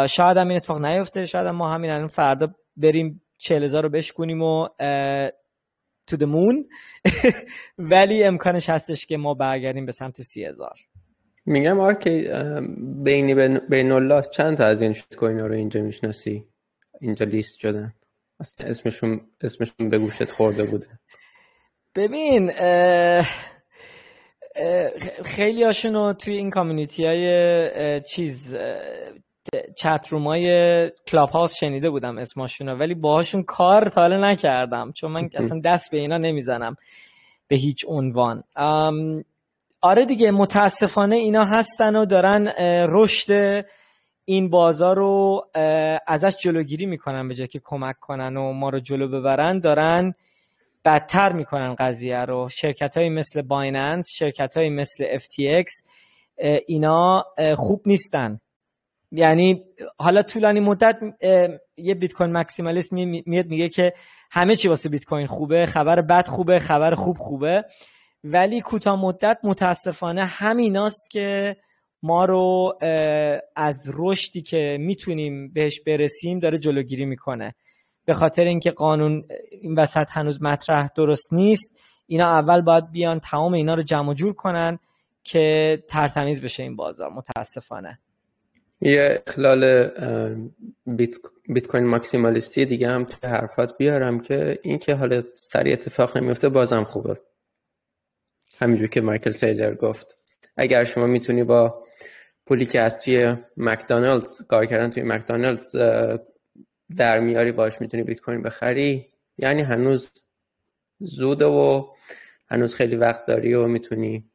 شاید 0.08 0.38
هم 0.38 0.48
این 0.48 0.58
اتفاق 0.58 0.86
نیفته. 0.86 1.26
شاید 1.26 1.48
هم 1.48 1.56
ما 1.56 1.74
همین 1.74 1.92
الان 1.92 2.08
فردا 2.08 2.48
بریم 2.78 3.22
چهل 3.38 3.76
رو 3.76 3.90
بشکنیم 3.90 4.42
و 4.42 4.68
to 6.08 6.18
the 6.18 6.30
moon. 6.30 6.66
ولی 7.78 8.24
امکانش 8.24 8.70
هستش 8.70 9.06
که 9.06 9.18
ما 9.18 9.34
برگردیم 9.34 9.86
به 9.86 9.92
سمت 9.92 10.22
سی 10.22 10.46
هزار 10.46 10.80
میگم 11.46 11.80
آرکی 11.80 12.30
بینی 13.04 13.60
بین 13.70 13.92
الله 13.92 14.22
چند 14.22 14.58
تا 14.58 14.66
از 14.66 14.82
این 14.82 14.94
شیت 14.94 15.16
کوین 15.16 15.40
رو 15.40 15.54
اینجا 15.54 15.82
می‌شناسی؟ 15.82 16.46
اینجا 17.02 17.26
لیست 17.26 17.60
شدن. 17.60 17.94
اسمشون 18.60 19.22
اسمشون 19.42 19.90
به 19.90 19.98
گوشت 19.98 20.32
خورده 20.32 20.64
بوده. 20.64 20.88
ببین 21.96 22.52
خیلی 25.26 25.64
هاشونو 25.64 26.14
توی 26.14 26.38
این 26.38 26.50
کامیونیتی 26.50 27.04
های 27.04 28.00
چیز 28.00 28.56
چت 29.78 30.08
روم 30.10 30.28
های 30.28 30.92
کلاب 31.08 31.30
هاوس 31.30 31.56
شنیده 31.56 31.90
بودم 31.90 32.18
اسمشون 32.18 32.70
ولی 32.70 32.94
باهاشون 32.94 33.44
کار 33.44 33.90
تا 33.90 34.08
نکردم 34.08 34.92
چون 34.92 35.12
من 35.12 35.30
اصلا 35.40 35.62
دست 35.66 35.92
به 35.92 35.98
اینا 35.98 36.18
نمی‌زنم 36.18 36.76
به 37.48 37.56
هیچ 37.56 37.86
عنوان. 37.88 38.44
آره 39.82 40.06
دیگه 40.06 40.32
متاسفانه 40.32 41.16
اینا 41.16 41.46
هستن 41.46 41.96
و 41.96 42.06
دارن 42.06 42.48
رشد 42.90 43.66
این 44.26 44.50
بازار 44.50 44.96
رو 44.96 45.46
ازش 46.08 46.38
جلوگیری 46.38 46.86
می‌کنن 46.86 47.28
به 47.28 47.36
جای 47.36 47.48
که 47.48 47.62
کمک 47.64 48.00
کنن 48.00 48.38
و 48.38 48.54
ما 48.54 48.70
رو 48.70 48.80
جلو 48.80 49.08
ببرن 49.08 49.60
دارن 49.60 50.14
بدتر 50.86 51.34
می‌کنن 51.34 51.76
قضیه 51.76 52.20
رو. 52.20 52.48
شرکت 52.50 52.98
های 52.98 53.10
مثل 53.10 53.42
بایننس 53.42 54.06
شرکت 54.16 54.58
های 54.58 54.70
مثل 54.70 55.18
FTX 55.18 55.66
اینا 56.68 57.26
خوب 57.56 57.82
نیستن. 57.86 58.40
یعنی 59.12 59.64
حالا 60.00 60.24
طولانی 60.24 60.60
مدت 60.60 61.00
یه 61.78 61.96
بیت 61.96 62.14
کوین 62.14 62.32
مکسیمالیست 62.32 62.94
میاد 62.94 63.46
میگه 63.48 63.70
که 63.70 63.94
همه 64.32 64.56
چی 64.56 64.68
واسه 64.68 64.90
بیت 64.90 65.06
کوین 65.06 65.28
خوبه 65.28 65.66
خبر 65.66 66.02
بد 66.02 66.28
خوبه 66.28 66.60
خبر 66.60 66.96
خوب 66.96 67.18
خوبه 67.18 67.66
ولی 68.24 68.62
کوتاه 68.62 69.02
مدت 69.02 69.38
متاسفانه 69.44 70.26
همیناست 70.26 71.12
که 71.12 71.58
ما 72.04 72.26
رو 72.26 72.78
از 73.56 73.92
رشدی 73.94 74.42
که 74.42 74.78
می‌تونیم 74.80 75.54
بهش 75.54 75.82
برسیم 75.82 76.40
داره 76.40 76.58
جلوگیری 76.58 77.06
می‌کنه. 77.06 77.56
به 78.06 78.14
خاطر 78.14 78.44
اینکه 78.44 78.72
قانون 78.72 79.24
این 79.62 79.76
وسط 79.76 80.08
هنوز 80.12 80.42
مطرح 80.42 80.88
درست 80.96 81.34
نیست 81.34 81.80
اینا 82.08 82.40
اول 82.40 82.62
باید 82.62 82.92
بیان 82.92 83.20
تمام 83.20 83.54
اینا 83.54 83.74
رو 83.74 83.82
جمع 83.82 84.14
جور 84.14 84.34
کنن 84.34 84.80
که 85.24 85.78
ترتمیز 85.90 86.42
بشه 86.42 86.64
این 86.64 86.76
بازار 86.76 87.10
متاسفانه. 87.10 88.00
یه 88.82 89.24
اخلال 89.28 89.90
بیت 91.48 91.68
کوین 91.68 91.86
ماکسیمالیستی 91.86 92.66
دیگه 92.66 92.88
هم 92.90 93.04
تو 93.06 93.28
حرفات 93.28 93.78
بیارم 93.78 94.20
که 94.20 94.60
این 94.64 94.80
که 94.80 94.96
حالا 94.96 95.24
سری 95.36 95.74
اتفاق 95.74 96.18
نمیفته 96.18 96.50
بازم 96.50 96.84
خوبه. 96.84 97.22
همینجور 98.58 98.88
که 98.88 99.02
مایکل 99.02 99.32
سیلر 99.32 99.76
گفت. 99.76 100.18
اگر 100.58 100.84
شما 100.84 101.08
می‌تونی 101.08 101.44
با 101.44 101.84
پولی 102.46 102.66
که 102.66 102.82
از 102.82 103.00
توی 103.00 103.36
مکدونالدز 103.58 104.42
کار 104.48 104.66
کردن 104.66 104.90
توی 104.90 105.04
مکدونالدز 105.04 105.76
در 106.98 107.20
میاری 107.20 107.52
باش 107.52 107.82
می‌تونی 107.82 108.04
بیت 108.04 108.22
کوین 108.22 108.42
بخری 108.42 109.12
یعنی 109.38 109.62
هنوز 109.62 110.12
زوده 111.00 111.46
و 111.46 111.88
هنوز 112.50 112.76
خیلی 112.76 112.96
وقت 112.96 113.26
داری 113.26 113.54
و 113.54 113.68
می‌تونی 113.68 114.32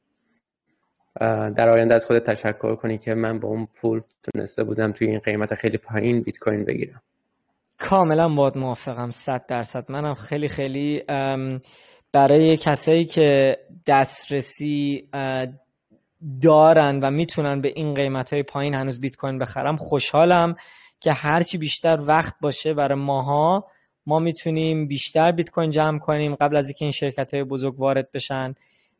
در 1.57 1.69
آینده 1.69 1.95
از 1.95 2.07
خودت 2.07 2.31
تشکر 2.31 2.75
کنی 2.75 2.99
که 2.99 3.15
من 3.15 3.39
با 3.39 3.49
اون 3.49 3.69
پول 3.81 4.01
تونسته 4.23 4.65
بودم 4.65 4.93
توی 4.93 5.07
این 5.07 5.19
قیمت 5.19 5.55
خیلی 5.55 5.79
پایین 5.79 6.23
بیت 6.23 6.39
کوین 6.39 6.65
بگیرم. 6.65 7.03
کاملا 7.79 8.29
باید 8.29 8.59
موافقم 8.59 9.11
صد 9.11 9.47
درصد. 9.47 9.93
منم 9.93 10.15
خیلی 10.15 10.49
خیلی 10.49 11.03
برای 12.13 12.57
کسایی 12.57 13.05
که 13.05 13.59
دسترسی 13.87 15.09
دارن 16.43 17.01
و 17.03 17.11
می‌تونن 17.11 17.61
به 17.61 17.73
این 17.77 17.95
قیمت 17.95 18.33
های 18.33 18.43
پایین 18.43 18.75
هنوز 18.75 19.01
بیت 19.01 19.17
کوین 19.17 19.39
بخرم 19.39 19.77
خوشحالم 19.77 20.57
که 21.01 21.13
هرچی 21.13 21.59
بیشتر 21.59 21.99
وقت 22.07 22.35
باشه 22.41 22.75
برای 22.75 22.99
ماها 22.99 23.67
ما 24.07 24.19
می‌تونیم 24.19 24.87
بیشتر 24.87 25.33
بیت 25.33 25.51
کوین 25.51 25.71
جمع 25.71 25.99
کنیم 25.99 26.35
قبل 26.35 26.57
از 26.57 26.67
اینکه 26.67 26.85
این 26.85 26.93
شرکت 26.93 27.35
های 27.35 27.45
بزرگ 27.45 27.81
وارد 27.81 28.13
بشن. 28.13 28.55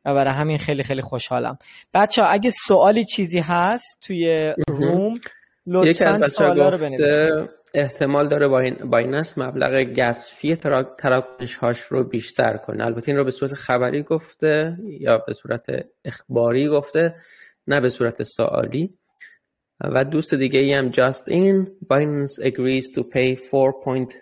و 0.05 0.15
برای 0.15 0.35
همین 0.35 0.59
خیلی 0.59 0.83
خیلی 0.83 1.03
خوشحالم. 1.03 1.59
بچه 1.95 2.23
ها 2.23 2.29
اگه 2.29 2.51
سوالی 2.67 3.05
چیزی 3.05 3.39
هست 3.39 3.99
توی 4.03 4.53
روم 4.69 5.15
لطفا 5.67 6.29
سوالا 6.29 6.69
رو 6.69 7.49
احتمال 7.75 8.29
داره 8.29 8.49
بایننس 8.85 9.39
مبلغ 9.39 9.83
گسفی 9.83 10.57
تراکنش 10.57 11.57
هاش 11.57 11.81
رو 11.81 12.05
بیشتر 12.05 12.57
کنه. 12.57 12.85
البته 12.85 13.09
این 13.09 13.19
رو 13.19 13.25
به 13.25 13.31
صورت 13.31 13.55
خبری 13.55 14.03
گفته 14.03 14.77
یا 14.85 15.19
به 15.19 15.33
صورت 15.33 15.67
اخباری 16.05 16.69
گفته 16.69 17.15
نه 17.67 17.81
به 17.81 17.89
صورت 17.89 18.23
سوالی. 18.23 18.91
و 19.81 20.05
دوست 20.05 20.35
دیگه 20.35 20.61
ای 20.61 20.73
هم 20.73 20.89
جاست 20.89 21.29
این 21.29 21.67
Binance 21.93 22.43
agrees 22.43 22.95
to 22.97 23.03
pay 23.03 23.37
4.3 23.37 24.13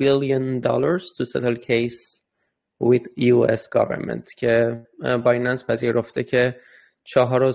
billion 0.00 0.60
dollars 0.60 1.02
to 1.16 1.24
settle 1.24 1.56
case 1.56 2.21
with 2.82 3.06
US 3.18 3.68
government 3.76 4.34
که 4.36 4.86
بایننس 5.24 5.66
پذیرفته 5.66 6.24
که 6.24 6.60
چهار 7.04 7.42
و 7.42 7.52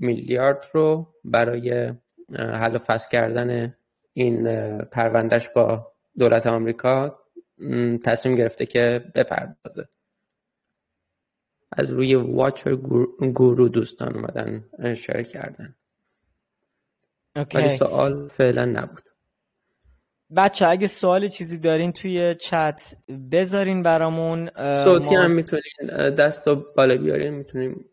میلیارد 0.00 0.66
رو 0.72 1.14
برای 1.24 1.92
حل 2.36 2.76
و 2.76 2.78
فصل 2.78 3.10
کردن 3.10 3.76
این 4.12 4.78
پروندهش 4.78 5.48
با 5.48 5.92
دولت 6.18 6.46
آمریکا 6.46 7.18
تصمیم 8.04 8.36
گرفته 8.36 8.66
که 8.66 9.04
بپردازه. 9.14 9.88
از 11.72 11.90
روی 11.90 12.14
واچر 12.14 12.74
گورو 13.34 13.68
دوستان 13.68 14.14
اومدن 14.16 14.64
شیر 14.94 15.22
کردن. 15.22 15.74
ولی 17.54 17.68
سوال 17.68 18.28
فعلا 18.28 18.64
نبود. 18.64 19.03
بچه 20.36 20.68
اگه 20.68 20.86
سوال 20.86 21.28
چیزی 21.28 21.58
دارین 21.58 21.92
توی 21.92 22.34
چت 22.34 22.94
بذارین 23.32 23.82
برامون 23.82 24.50
صوتی 24.84 25.14
هم 25.14 25.30
می‌تونین 25.30 26.10
دست 26.10 26.48
و 26.48 26.64
بالا 26.76 26.96
بیارین 26.96 27.34
می‌تونیم 27.34 27.84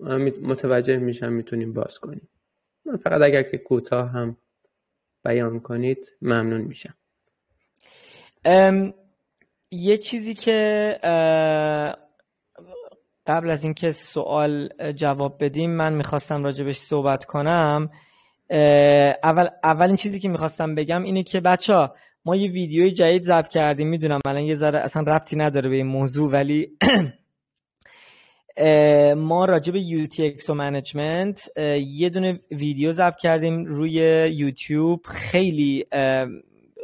متوجه 0.41 0.97
میشم 0.97 1.33
می‌تونیم 1.33 1.73
باز 1.73 1.99
کنیم. 1.99 2.29
فقط 3.03 3.21
اگر 3.21 3.43
که 3.43 3.57
کوتاه 3.57 4.09
هم 4.09 4.37
بیان 5.23 5.59
کنید 5.59 6.11
ممنون 6.21 6.61
میشم. 6.61 6.93
یه 9.71 9.97
چیزی 9.97 10.33
که 10.33 10.97
قبل 13.27 13.49
از 13.49 13.63
اینکه 13.63 13.89
سوال 13.89 14.69
جواب 14.95 15.43
بدیم 15.43 15.71
من 15.71 15.93
می‌خواستم 15.93 16.43
راجبش 16.43 16.77
صحبت 16.77 17.25
کنم. 17.25 17.89
اول 19.23 19.47
اولین 19.63 19.95
چیزی 19.95 20.19
که 20.19 20.29
می‌خواستم 20.29 20.75
بگم 20.75 21.03
اینه 21.03 21.23
که 21.23 21.41
بچه 21.41 21.73
ها 21.73 21.95
ما 22.25 22.35
یه 22.35 22.51
ویدیوی 22.51 22.91
جدید 22.91 23.23
ضبط 23.23 23.47
کردیم 23.47 23.87
می‌دونم 23.87 24.19
الان 24.27 24.43
یه 24.43 24.53
ذره 24.53 24.79
اصلا 24.79 25.03
ربطی 25.15 25.35
نداره 25.35 25.69
به 25.69 25.75
این 25.75 25.87
موضوع 25.87 26.31
ولی 26.31 26.67
ما 29.15 29.45
راجع 29.45 29.73
به 29.73 29.79
و 30.49 30.53
management 30.53 31.49
یه 31.87 32.09
دونه 32.09 32.39
ویدیو 32.51 32.91
ضبط 32.91 33.17
کردیم 33.17 33.65
روی 33.65 33.93
یوتیوب 34.33 35.05
خیلی 35.05 35.85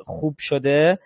خوب 0.06 0.36
شده. 0.40 1.00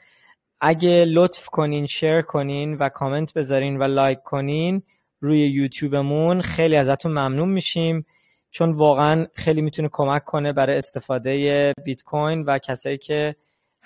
اگه 0.62 1.06
لطف 1.06 1.46
کنین 1.46 1.86
share 1.86 2.22
کنین 2.22 2.76
و 2.76 2.90
کامنت 2.90 3.34
بذارین 3.34 3.78
و 3.78 3.84
like 3.84 4.20
کنین 4.24 4.84
روی 5.20 5.40
یوتیوبمون 5.40 6.42
خیلی 6.42 6.76
ازتون 6.76 7.12
ممنون 7.12 7.50
میشیم. 7.50 8.06
چون 8.52 8.72
واقعا 8.72 9.28
خیلی 9.34 9.62
می‌تونه 9.62 9.90
کمک 9.92 10.24
کنه 10.24 10.54
برای 10.54 10.78
استفاده 10.78 11.74
بیت 11.86 12.04
کوین 12.04 12.44
و 12.44 12.58
کسایی 12.58 12.98
که 12.98 13.36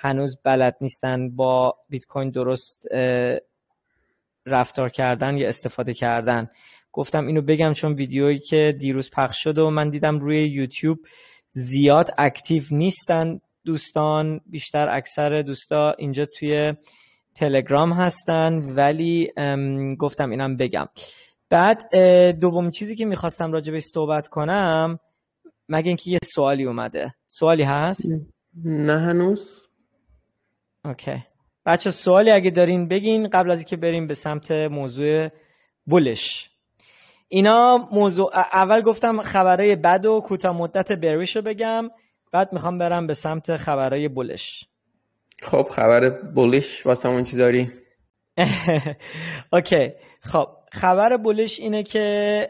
هنوز 0.06 0.38
بلد 0.44 0.78
نیستن 0.82 1.36
با 1.36 1.76
بیت 1.90 2.06
کوین 2.06 2.30
درست 2.30 2.88
رفتار 4.46 4.90
کردن 4.90 5.38
یا 5.38 5.48
استفاده 5.48 5.94
کردن. 5.94 6.50
گفتم 6.92 7.28
اینو 7.28 7.42
بگم 7.42 7.74
چون 7.74 7.94
ویدیویی 7.94 8.40
که 8.40 8.76
دیروز 8.80 9.12
پخش 9.12 9.44
شده 9.44 9.62
و 9.62 9.70
من 9.70 9.90
دیدم 9.90 10.20
روی 10.20 10.50
یوتیوب 10.50 10.98
زیاد 11.50 12.10
اکتیو 12.18 12.64
نیستن 12.72 13.40
دوستان 13.66 14.42
بیشتر 14.46 14.96
اکثر 14.96 15.42
دوستا 15.42 15.92
اینجا 15.92 16.26
توی 16.26 16.74
تلگرام 17.36 17.94
هستن 17.94 18.54
ولی 18.76 19.32
گفتم 20.00 20.30
اینم 20.30 20.58
بگم. 20.58 20.88
بعد 21.50 21.96
دوم 22.40 22.70
چیزی 22.70 22.96
که 22.96 23.06
می‌خواستم 23.06 23.52
راجبش 23.52 23.82
صحبت 23.82 24.28
کنم 24.28 25.00
مگه 25.70 25.88
اینکه 25.88 26.12
یه 26.12 26.20
سوالی 26.24 26.64
اومده. 26.64 27.16
سوالی 27.28 27.64
هست؟ 27.64 28.12
نه 28.66 29.00
هنوز. 29.00 29.68
Okay. 30.86 31.24
بچه 31.66 31.92
سوالی 31.92 32.32
اگه 32.32 32.52
دارین 32.52 32.88
بگین 32.88 33.28
قبل 33.28 33.52
از 33.52 33.58
اینکه 33.60 33.78
بریم 33.78 34.08
به 34.08 34.14
سمت 34.14 34.52
موضوع 34.52 35.30
bullish. 35.86 36.50
اینا 37.28 37.78
موضوع 37.92 38.32
اول 38.36 38.82
گفتم 38.82 39.22
خبرهای 39.22 39.76
بد 39.76 40.06
و 40.06 40.22
کوتاه 40.22 40.58
مدت 40.58 40.92
bearish 40.92 41.36
رو 41.36 41.42
بگم 41.42 41.90
بعد 42.32 42.54
می‌خوام 42.54 42.78
برم 42.78 43.08
به 43.08 43.14
سمت 43.14 43.56
خبرهای 43.56 44.08
bullish. 44.08 44.66
خب 45.42 45.68
خبر 45.72 46.10
bullish 46.10 46.86
واسه 46.86 47.24
چی 47.24 47.38
داری؟ 47.38 47.72
Okay. 49.54 49.92
خب 50.22 50.48
خبر 50.72 51.18
bullish 51.18 51.60
اینه 51.60 51.84
که 51.84 52.50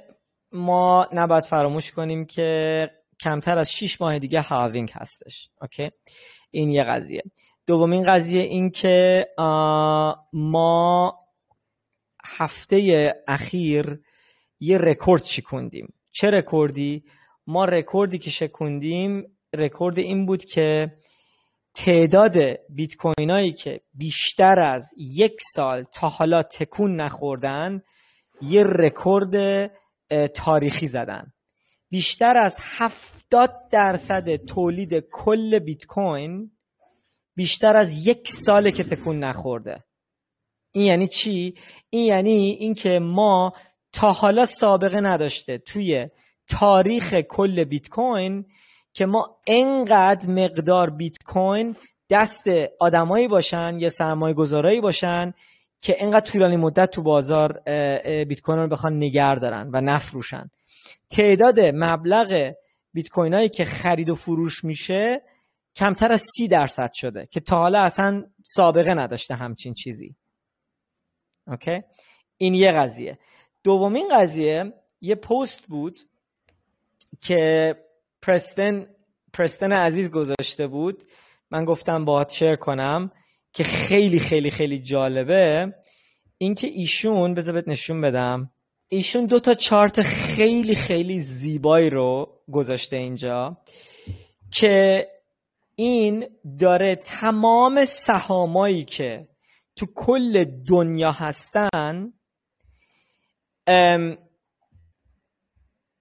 ما 0.51 1.07
نباید 1.13 1.43
فراموش 1.43 1.91
کنیم 1.91 2.25
که 2.25 2.89
کمتر 3.19 3.57
از 3.57 3.71
6 3.71 4.01
ماه 4.01 4.19
دیگه 4.19 4.41
halving 4.41 4.91
هستش. 4.93 5.49
Okay? 5.61 5.91
این 6.51 6.69
یه 6.69 6.83
قضیه. 6.83 7.23
دومین 7.67 8.03
قضیه 8.05 8.41
این 8.41 8.69
که 8.69 9.27
ما 10.33 11.19
هفته 12.25 13.13
اخیر 13.27 13.99
یه 14.59 14.77
رکورد 14.77 15.23
شکوندیم. 15.23 15.93
چه 16.11 16.31
رکوردی؟ 16.31 17.03
ما 17.47 17.65
رکوردی 17.65 18.17
که 18.17 18.29
شکوندیم 18.29 19.37
رکورد 19.53 19.99
این 19.99 20.25
بود 20.25 20.45
که 20.45 20.97
تعداد 21.73 22.37
بیت 22.69 22.95
کوینایی 22.95 23.53
که 23.53 23.81
بیشتر 23.93 24.59
از 24.59 24.93
یک 24.97 25.41
سال 25.53 25.83
تا 25.83 26.09
حالا 26.09 26.43
تکون 26.43 26.95
نخوردن 26.95 27.81
یه 28.41 28.63
رکورد 28.63 29.67
تاریخی 30.33 30.87
زدن. 30.87 31.33
بیشتر 31.89 32.37
از 32.37 32.59
70 32.61 33.69
درصد 33.71 34.35
تولید 34.35 34.99
کل 34.99 35.59
بیت 35.59 35.85
کوین 35.85 36.51
بیشتر 37.35 37.75
از 37.75 38.07
یک 38.07 38.31
ساله 38.31 38.71
که 38.71 38.83
تکون 38.83 39.19
نخورده. 39.19 39.83
این 40.71 40.85
یعنی 40.85 41.07
چی؟ 41.07 41.55
این 41.89 42.05
یعنی 42.05 42.57
اینکه 42.59 42.99
ما 42.99 43.53
تا 43.93 44.11
حالا 44.11 44.45
سابقه 44.45 45.01
نداشته 45.01 45.57
توی 45.57 46.07
تاریخ 46.47 47.13
کل 47.13 47.63
بیت 47.63 47.89
کوین 47.89 48.45
که 48.93 49.05
ما 49.05 49.37
انقدر 49.47 50.29
مقدار 50.29 50.89
بیت 50.89 51.23
کوین 51.23 51.75
دست 52.09 52.47
آدمایی 52.79 53.27
باشن 53.27 53.79
یا 53.79 53.89
سرمایه 53.89 54.33
گذارایی 54.33 54.81
باشن 54.81 55.33
که 55.81 55.95
انقدر 55.99 56.31
طولانی 56.31 56.57
مدت 56.57 56.91
تو 56.91 57.01
بازار 57.01 57.53
بیت 58.25 58.41
کوین 58.41 58.59
رو 58.59 58.67
بخوان 58.67 58.97
نگر 58.97 59.35
دارن 59.35 59.69
و 59.73 59.81
نفروشن. 59.81 60.49
تعداد 61.09 61.59
مبلغ 61.59 62.53
بیت 62.93 63.09
کوین 63.09 63.33
هایی 63.33 63.49
که 63.49 63.65
خرید 63.65 64.09
و 64.09 64.15
فروش 64.15 64.63
میشه 64.63 65.21
کمتر 65.75 66.11
از 66.11 66.21
سی 66.37 66.47
درصد 66.47 66.93
شده 66.93 67.27
که 67.31 67.39
تا 67.39 67.57
حالا 67.57 67.81
اصلا 67.81 68.25
سابقه 68.43 68.93
نداشته 68.93 69.35
همچین 69.35 69.73
چیزی. 69.73 70.15
اوکی؟ 71.47 71.81
این 72.37 72.53
یه 72.53 72.71
قضیه. 72.71 73.19
دومین 73.63 74.09
قضیه 74.13 74.73
یه 75.01 75.15
پست 75.15 75.63
بود 75.67 75.99
که 77.21 77.75
پرستن 78.21 78.87
پرستن 79.33 79.71
عزیز 79.71 80.11
گذاشته 80.11 80.67
بود. 80.67 81.03
من 81.51 81.65
گفتم 81.65 82.05
باهات 82.05 82.33
شیر 82.33 82.55
کنم 82.55 83.11
که 83.53 83.63
خیلی 83.63 84.19
خیلی 84.19 84.49
خیلی 84.49 84.79
جالبه 84.79 85.73
اینکه 86.37 86.67
ایشون 86.67 87.33
بذار 87.33 87.63
نشون 87.67 88.01
بدم. 88.01 88.51
ایشون 88.87 89.25
دو 89.25 89.39
تا 89.39 89.53
چارت 89.53 90.01
خیلی 90.01 90.75
خیلی 90.75 91.19
زیبایی 91.19 91.89
رو 91.89 92.39
گذاشته 92.51 92.95
اینجا 92.95 93.57
که 94.51 95.07
این 95.75 96.27
داره 96.59 96.95
تمام 96.95 97.85
سهامایی 97.85 98.85
که 98.85 99.27
تو 99.75 99.85
کل 99.95 100.43
دنیا 100.43 101.11
هستن 101.11 102.13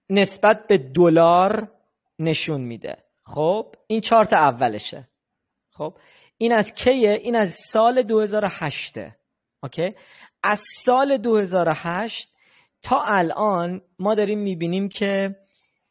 نسبت 0.09 0.67
به 0.67 0.77
دلار 0.77 1.71
نشون 2.19 2.61
میده. 2.61 3.03
خب 3.23 3.75
این 3.87 4.01
چارت 4.01 4.33
اولشه. 4.33 5.09
خب 5.69 5.97
این 6.37 6.51
از 6.51 6.75
کیه؟ 6.75 7.11
این 7.11 7.35
از 7.35 7.53
سال 7.53 8.03
2008 8.03 8.93
اوکی؟ 9.63 9.95
از 10.43 10.63
سال 10.83 11.17
2008 11.17 12.35
تا 12.81 13.03
الان 13.03 13.81
ما 13.99 14.15
داریم 14.15 14.39
می‌بینیم 14.39 14.89
که 14.89 15.35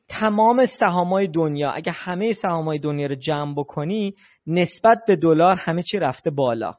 تمام 0.08 0.66
سهامای 0.66 1.26
دنیا 1.26 1.70
اگه 1.70 1.92
همه 1.92 2.32
سهامای 2.32 2.78
دنیا 2.78 3.06
رو 3.06 3.14
جمع 3.14 3.54
بکنی 3.54 4.14
نسبت 4.46 4.98
به 5.06 5.16
دلار 5.16 5.56
همه 5.56 5.82
چی 5.82 5.98
رفته 5.98 6.30
بالا. 6.30 6.74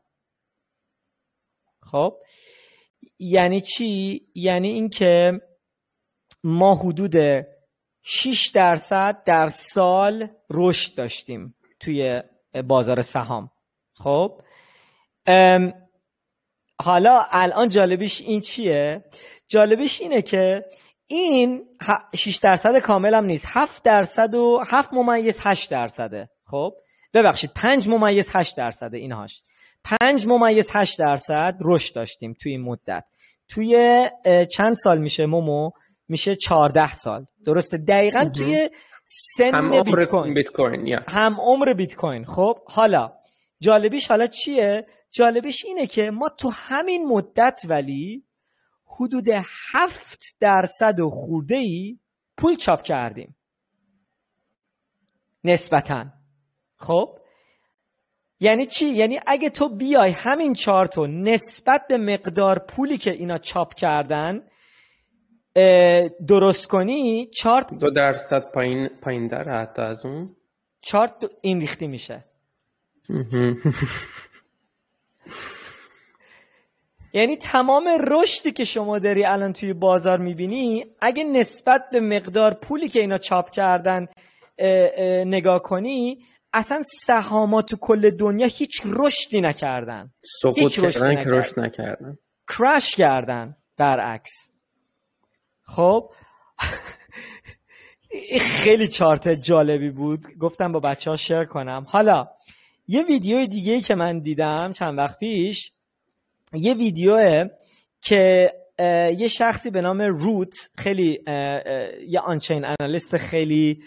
خب؟ 1.81 2.17
یعنی 3.19 3.61
چی؟ 3.61 4.21
یعنی 4.35 4.69
اینکه 4.69 5.41
ما 6.43 6.75
حدود 6.75 7.15
6 8.03 8.51
درصد 8.53 9.23
در 9.23 9.47
سال 9.47 10.27
رشد 10.49 10.95
داشتیم 10.95 11.55
توی 11.79 12.21
بازار 12.67 13.01
سهام. 13.01 13.51
خب؟ 13.93 14.41
حالا 16.81 17.25
الان 17.31 17.69
جالبیش 17.69 18.21
این 18.21 18.41
چیه؟ 18.41 19.03
جالبیش 19.47 20.01
اینه 20.01 20.21
که 20.21 20.65
این 21.07 21.65
6 22.15 22.35
درصد 22.35 22.79
کامل 22.79 23.13
هم 23.13 23.25
نیست. 23.25 23.45
7 23.49 23.83
درصد 23.83 24.35
و 24.35 24.63
7 24.67 24.93
ممیز 24.93 25.39
8 25.43 25.71
درصده. 25.71 26.29
خب؟ 26.45 26.73
ببخشید 27.13 27.51
5 27.55 27.89
ممیز 27.89 28.29
8 28.33 28.57
درصده 28.57 28.97
اینهاش. 28.97 29.41
5 30.01 30.27
ممیز 30.27 30.69
8 30.73 30.99
درصد 30.99 31.57
رشد 31.61 31.95
داشتیم 31.95 32.33
توی 32.41 32.51
این 32.51 32.61
مدت. 32.61 33.03
توی 33.47 34.05
چند 34.51 34.73
سال 34.73 34.97
میشه 34.97 35.25
مومو؟ 35.25 35.71
میشه 36.07 36.35
14 36.35 36.91
سال. 36.93 37.25
درسته؟ 37.45 37.77
دقیقا 37.77 38.29
توی 38.35 38.69
سن 39.03 39.69
بیت 39.83 40.05
کوین 40.05 40.33
بیت 40.33 40.51
کوین 40.51 40.99
هم 41.07 41.37
عمر 41.41 41.73
بیت 41.73 41.95
کوین 41.95 42.25
خب؟ 42.25 42.57
حالا 42.65 43.11
جالبیش 43.59 44.07
حالا 44.07 44.27
چیه؟ 44.27 44.87
جالبیش 45.11 45.65
اینه 45.65 45.87
که 45.87 46.11
ما 46.11 46.29
تو 46.29 46.49
همین 46.49 47.05
مدت 47.07 47.61
ولی 47.65 48.23
حدود 48.95 49.25
هفت 49.73 50.23
درصد 50.39 50.99
و 50.99 51.09
خورده 51.09 51.55
ای 51.55 51.99
پول 52.37 52.55
چاپ 52.55 52.81
کردیم. 52.81 53.35
نسبتا. 55.43 56.05
خب؟ 56.75 57.19
یعنی 58.39 58.65
چی؟ 58.65 58.85
یعنی 58.85 59.19
اگه 59.27 59.49
تو 59.49 59.69
بیای 59.69 60.11
همین 60.11 60.53
چارتو 60.53 61.07
نسبت 61.07 61.81
به 61.89 61.97
مقدار 61.97 62.59
پولی 62.59 62.97
که 62.97 63.11
اینا 63.11 63.37
چاپ 63.37 63.73
کردن 63.73 64.41
درست 66.27 66.67
کنی 66.67 67.29
چارت 67.29 67.73
دو 67.73 67.89
درصد 67.89 68.51
پایین 68.51 68.89
پایین 69.01 69.27
در 69.27 69.61
حتی 69.61 69.81
از 69.81 70.05
اون؟ 70.05 70.35
چارت 70.81 71.13
این 71.41 71.59
ریختی 71.59 71.87
میشه. 71.87 72.25
یعنی 77.15 77.37
تمام 77.37 77.89
رشدی 78.07 78.51
که 78.51 78.63
شما 78.63 78.99
داری 78.99 79.25
الان 79.25 79.53
توی 79.53 79.73
بازار 79.73 80.17
می‌بینی 80.17 80.85
اگه 81.01 81.23
نسبت 81.23 81.83
به 81.91 81.99
مقدار 81.99 82.53
پولی 82.53 82.89
که 82.89 82.99
اینا 82.99 83.17
چاپ 83.17 83.49
کردن 83.49 84.07
نگاه 85.25 85.61
کنی 85.61 86.17
اصلا 86.53 86.83
سهامات 87.05 87.65
تو 87.65 87.77
کل 87.81 88.09
دنیا 88.09 88.47
هیچ 88.47 88.81
رشدی 88.85 89.41
نکردن. 89.41 90.11
سقوط 90.41 90.71
کردن 90.71 91.23
که 91.23 91.29
رشد 91.29 91.59
نکردن. 91.59 92.17
کرش 92.57 92.95
کردن 92.95 93.55
برعکس. 93.77 94.51
خب؟ 95.63 96.09
خیلی 98.61 98.87
چارت 98.87 99.29
جالبی 99.29 99.89
بود. 99.89 100.19
گفتم 100.39 100.71
با 100.71 100.79
بچه 100.79 101.09
ها 101.09 101.15
شیر 101.15 101.45
کنم. 101.45 101.85
حالا 101.89 102.27
یه 102.87 103.03
ویدیو 103.03 103.45
دیگه 103.45 103.81
که 103.81 103.95
من 103.95 104.19
دیدم 104.19 104.71
چند 104.71 104.97
وقت 104.97 105.19
پیش 105.19 105.71
یه 106.53 106.73
ویدیوه 106.73 107.49
که 108.01 108.53
یه 109.17 109.27
شخصی 109.27 109.69
به 109.69 109.81
نام 109.81 110.01
روت 110.01 110.69
خیلی 110.77 111.19
یه 112.07 112.19
آنچین 112.19 112.65
انالیست 112.79 113.17
خیلی 113.17 113.83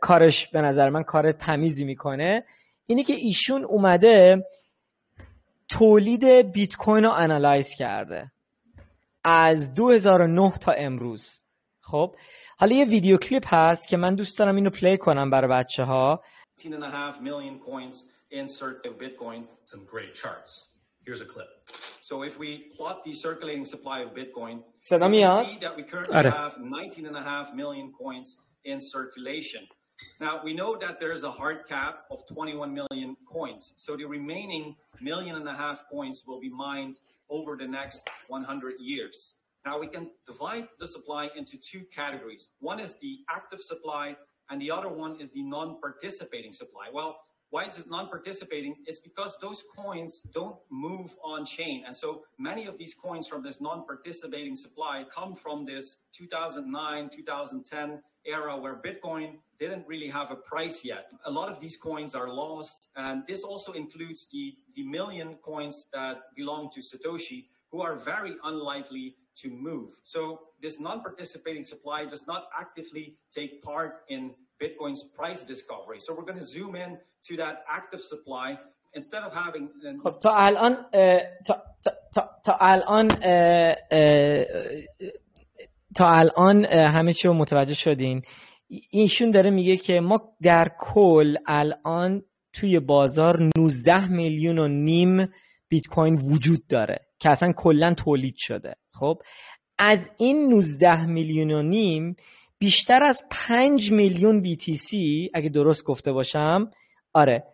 کارش 0.00 0.46
به 0.46 0.60
نظر 0.60 0.90
من 0.90 1.02
کار 1.02 1.32
تمیزی 1.32 1.84
می‌کنه. 1.84 2.44
اینی 2.86 3.04
که 3.04 3.12
ایشون 3.12 3.64
اومده 3.64 4.44
تولید 5.68 6.24
بیت 6.24 6.76
کوین 6.76 7.04
رو 7.04 7.10
analyze 7.10 7.74
کرده. 7.74 8.32
از 9.24 9.74
2009 9.74 10.52
تا 10.60 10.72
امروز. 10.72 11.40
خب؟ 11.80 12.16
حالا 12.56 12.76
یه 12.76 12.84
ویدیو 12.84 13.16
کلیپ 13.16 13.54
هست 13.54 13.88
که 13.88 13.96
من 13.96 14.14
دوست 14.14 14.38
دارم 14.38 14.56
اینو 14.56 14.70
play 14.70 14.96
کنم 14.96 15.30
برای 15.30 15.50
بچه 15.50 15.84
ها 15.84 16.22
Here's 21.08 21.22
a 21.22 21.24
clip. 21.24 21.48
So 22.02 22.22
if 22.22 22.38
we 22.38 22.70
plot 22.76 23.02
the 23.02 23.14
circulating 23.14 23.64
supply 23.64 24.00
of 24.00 24.10
Bitcoin, 24.10 24.62
we 25.46 25.52
see 25.54 25.58
that 25.62 25.74
we 25.74 25.82
currently 25.82 26.14
have 26.14 26.56
19.5 26.56 27.54
million 27.54 27.94
coins 27.98 28.36
in 28.66 28.78
circulation. 28.78 29.66
Now 30.20 30.42
we 30.44 30.52
know 30.52 30.76
that 30.76 31.00
there 31.00 31.12
is 31.12 31.24
a 31.24 31.30
hard 31.30 31.66
cap 31.66 32.00
of 32.10 32.28
21 32.28 32.74
million 32.74 33.16
coins. 33.26 33.72
So 33.76 33.96
the 33.96 34.04
remaining 34.04 34.76
million 35.00 35.36
and 35.36 35.48
a 35.48 35.54
half 35.54 35.84
coins 35.90 36.24
will 36.26 36.40
be 36.40 36.50
mined 36.50 37.00
over 37.30 37.56
the 37.56 37.66
next 37.66 38.06
100 38.26 38.74
years. 38.78 39.36
Now 39.64 39.78
we 39.78 39.86
can 39.86 40.10
divide 40.26 40.68
the 40.78 40.86
supply 40.86 41.30
into 41.34 41.56
two 41.56 41.84
categories. 41.90 42.50
One 42.60 42.80
is 42.80 42.96
the 43.00 43.20
active 43.34 43.62
supply 43.62 44.14
and 44.50 44.60
the 44.60 44.70
other 44.70 44.90
one 44.90 45.18
is 45.22 45.30
the 45.30 45.42
non-participating 45.42 46.52
supply. 46.52 46.88
Well, 46.92 47.16
why 47.50 47.64
is 47.64 47.78
it 47.78 47.88
non-participating? 47.88 48.76
It's 48.86 48.98
because 48.98 49.38
those 49.40 49.64
coins 49.74 50.20
don't 50.32 50.56
move 50.70 51.16
on 51.24 51.44
chain. 51.44 51.84
And 51.86 51.96
so 51.96 52.22
many 52.38 52.66
of 52.66 52.76
these 52.76 52.94
coins 52.94 53.26
from 53.26 53.42
this 53.42 53.60
non-participating 53.60 54.54
supply 54.54 55.04
come 55.10 55.34
from 55.34 55.64
this 55.64 55.96
2009, 56.12 57.08
2010 57.08 58.02
era 58.26 58.56
where 58.56 58.76
Bitcoin 58.76 59.36
didn't 59.58 59.86
really 59.86 60.08
have 60.08 60.30
a 60.30 60.36
price 60.36 60.84
yet. 60.84 61.10
A 61.24 61.30
lot 61.30 61.48
of 61.48 61.58
these 61.58 61.76
coins 61.76 62.14
are 62.14 62.28
lost. 62.28 62.88
And 62.96 63.22
this 63.26 63.42
also 63.42 63.72
includes 63.72 64.28
the, 64.30 64.54
the 64.76 64.82
million 64.82 65.36
coins 65.42 65.86
that 65.92 66.18
belong 66.36 66.70
to 66.74 66.80
Satoshi, 66.80 67.46
who 67.70 67.80
are 67.80 67.96
very 67.96 68.36
unlikely 68.44 69.16
to 69.42 69.48
move. 69.50 69.90
So 70.02 70.20
this 70.64 70.80
non-participating 70.80 71.64
supply 71.64 72.00
does 72.04 72.24
not 72.26 72.42
actively 72.62 73.04
take 73.38 73.62
part 73.62 73.92
in 74.08 74.22
Bitcoin's 74.62 75.02
price 75.18 75.42
discovery. 75.42 76.00
So 76.00 76.08
we're 76.14 76.28
going 76.30 76.42
to 76.44 76.50
zoom 76.56 76.74
in 76.84 76.98
to 77.28 77.36
that 77.36 77.56
active 77.78 78.00
supply 78.00 78.58
instead 78.94 79.22
of 79.22 79.32
having 79.34 79.68
خب 80.04 80.18
تا 80.20 80.30
الان 80.36 80.76
تا, 81.46 81.62
تا, 82.14 82.28
تا 82.44 82.56
الان 82.60 83.08
تا 85.94 86.10
الان 86.10 86.64
همه 86.64 87.12
چی 87.12 87.28
رو 87.28 87.34
متوجه 87.34 87.74
شدین 87.74 88.22
ایشون 88.90 89.30
داره 89.30 89.50
میگه 89.50 89.76
که 89.76 90.00
ما 90.00 90.36
در 90.42 90.70
کل 90.78 91.36
الان 91.46 92.22
توی 92.52 92.80
بازار 92.80 93.50
19 93.58 94.08
میلیون 94.08 94.58
و 94.58 94.68
نیم 94.68 95.28
بیت 95.68 95.86
کوین 95.86 96.14
وجود 96.14 96.66
داره 96.66 97.06
که 97.18 97.30
اصلا 97.30 97.52
کلا 97.52 97.94
تولید 97.94 98.36
شده 98.36 98.74
خب 98.98 99.22
از 99.78 100.12
این 100.16 100.48
19 100.48 101.06
میلیون 101.06 101.50
و 101.50 101.62
نیم 101.62 102.16
بیشتر 102.58 103.04
از 103.04 103.24
5 103.30 103.92
میلیون 103.92 104.44
BTC 104.44 104.96
اگه 105.34 105.48
درست 105.48 105.84
گفته 105.84 106.12
باشم 106.12 106.70
آره 107.12 107.44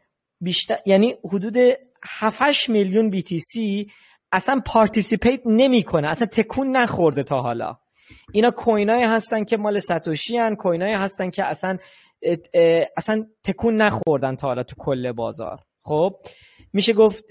بیشتر 0.40 0.78
یعنی 0.86 1.14
حدود 1.24 1.56
7 2.04 2.68
میلیون 2.68 3.20
BTC 3.20 3.86
اصلا 4.32 4.62
participate 4.66 5.40
نمی‌کنه 5.46 6.08
اصلا 6.08 6.26
تکون 6.26 6.76
نخورده 6.76 7.22
تا 7.22 7.42
حالا. 7.42 7.78
اینا 8.32 8.50
coinای 8.50 9.02
هستن 9.02 9.44
که 9.44 9.56
مال 9.56 9.78
ساتوشی 9.78 10.36
هن 10.36 10.54
coinای 10.54 10.92
هستن 10.92 11.30
که 11.30 11.44
اصلا 11.44 11.78
اصلا 12.96 13.26
تکون 13.42 13.76
نخوردن 13.76 14.36
تا 14.36 14.46
حالا 14.46 14.62
تو 14.62 14.76
کل 14.78 15.12
بازار. 15.12 15.60
خب 15.82 16.16
میشه 16.72 16.92
گفت 16.92 17.24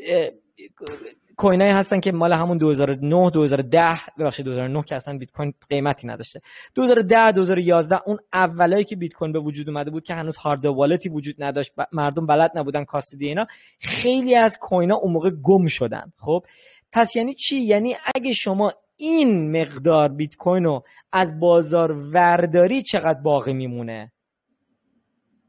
کوینایی 1.37 1.71
هستن 1.71 1.99
که 1.99 2.11
مال 2.11 2.33
همون 2.33 2.57
2009 2.57 3.29
2010 3.29 3.99
ببخشید 4.19 4.45
2009 4.45 4.83
که 4.83 4.95
اصلا 4.95 5.17
بیت 5.17 5.31
کوین 5.31 5.53
قیمتی 5.69 6.07
نداشته. 6.07 6.41
2010 6.75 7.31
2011 7.31 7.99
اون 8.05 8.19
اولایی 8.33 8.83
که 8.83 8.95
بیت 8.95 9.13
کوین 9.13 9.31
به 9.31 9.39
وجود 9.39 9.69
اومده 9.69 9.91
بود 9.91 10.03
که 10.03 10.13
هنوز 10.13 10.37
هارد 10.37 10.65
والتی 10.65 11.09
وجود 11.09 11.43
نداشت 11.43 11.71
مردم 11.91 12.25
بلد 12.25 12.51
نبودن 12.55 12.83
کاستدی 12.83 13.27
اینا 13.27 13.47
خیلی 13.79 14.35
از 14.35 14.59
کوینا 14.59 14.95
اون 14.95 15.13
موقع 15.13 15.29
گم 15.29 15.67
شدن. 15.67 16.13
خب؟ 16.17 16.45
پس 16.91 17.15
یعنی 17.15 17.33
چی؟ 17.33 17.57
یعنی 17.57 17.95
اگه 18.15 18.33
شما 18.33 18.73
این 18.97 19.61
مقدار 19.61 20.09
بیت 20.09 20.35
کوین 20.35 20.63
رو 20.63 20.83
از 21.11 21.39
بازار 21.39 21.91
ورداری 21.91 22.81
چقدر 22.81 23.21
باقی 23.21 23.53
میمونه؟ 23.53 24.11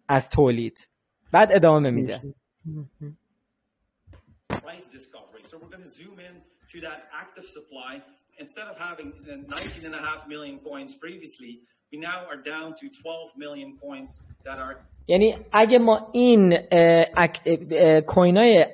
از 0.08 0.28
تولید. 0.28 0.88
بعد 1.32 1.52
ادامه 1.52 1.90
میده. 1.90 2.34
So 5.54 5.60
we're 5.62 5.76
going 5.76 5.88
to 5.90 5.96
zoom 6.02 6.18
in 6.28 6.34
to 6.72 6.80
that 6.80 7.00
active 7.22 7.46
supply. 7.56 7.92
Instead 8.44 8.66
of 8.72 8.76
having 8.76 9.12
19 9.48 9.86
and 9.86 9.94
a 9.94 10.02
half 10.08 10.26
million 10.26 10.58
coins 10.58 10.94
previously, 10.94 11.60
we 11.92 11.98
now 12.10 12.26
are 12.30 12.40
down 12.54 12.74
to 12.80 12.88
12 12.88 13.36
million 13.36 13.78
coins 13.80 14.18
that 14.44 14.58
are 14.58 14.74
یعنی 15.06 15.34
اگه 15.52 15.78
ما 15.78 16.10
این 16.12 16.56
کوینای 18.00 18.66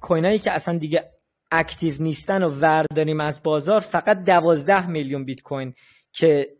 کوینایی 0.00 0.38
که 0.38 0.52
اصلا 0.52 0.78
دیگه 0.78 1.10
اکتیو 1.50 2.02
نیستن 2.02 2.42
و 2.42 2.48
ورداریم 2.48 3.20
از 3.20 3.42
بازار 3.42 3.80
فقط 3.80 4.24
دوازده 4.24 4.86
میلیون 4.86 5.24
بیت 5.24 5.42
کوین 5.42 5.74
که 6.12 6.56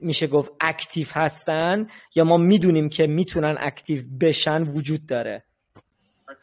میشه 0.00 0.26
گفت 0.26 0.52
اکتیو 0.60 1.06
هستن 1.12 1.86
یا 2.14 2.24
ما 2.24 2.36
می‌دونیم 2.36 2.88
که 2.88 3.06
می‌تونن 3.06 3.56
اکتیو 3.60 4.02
بشن 4.20 4.62
وجود 4.62 5.06
داره 5.06 5.44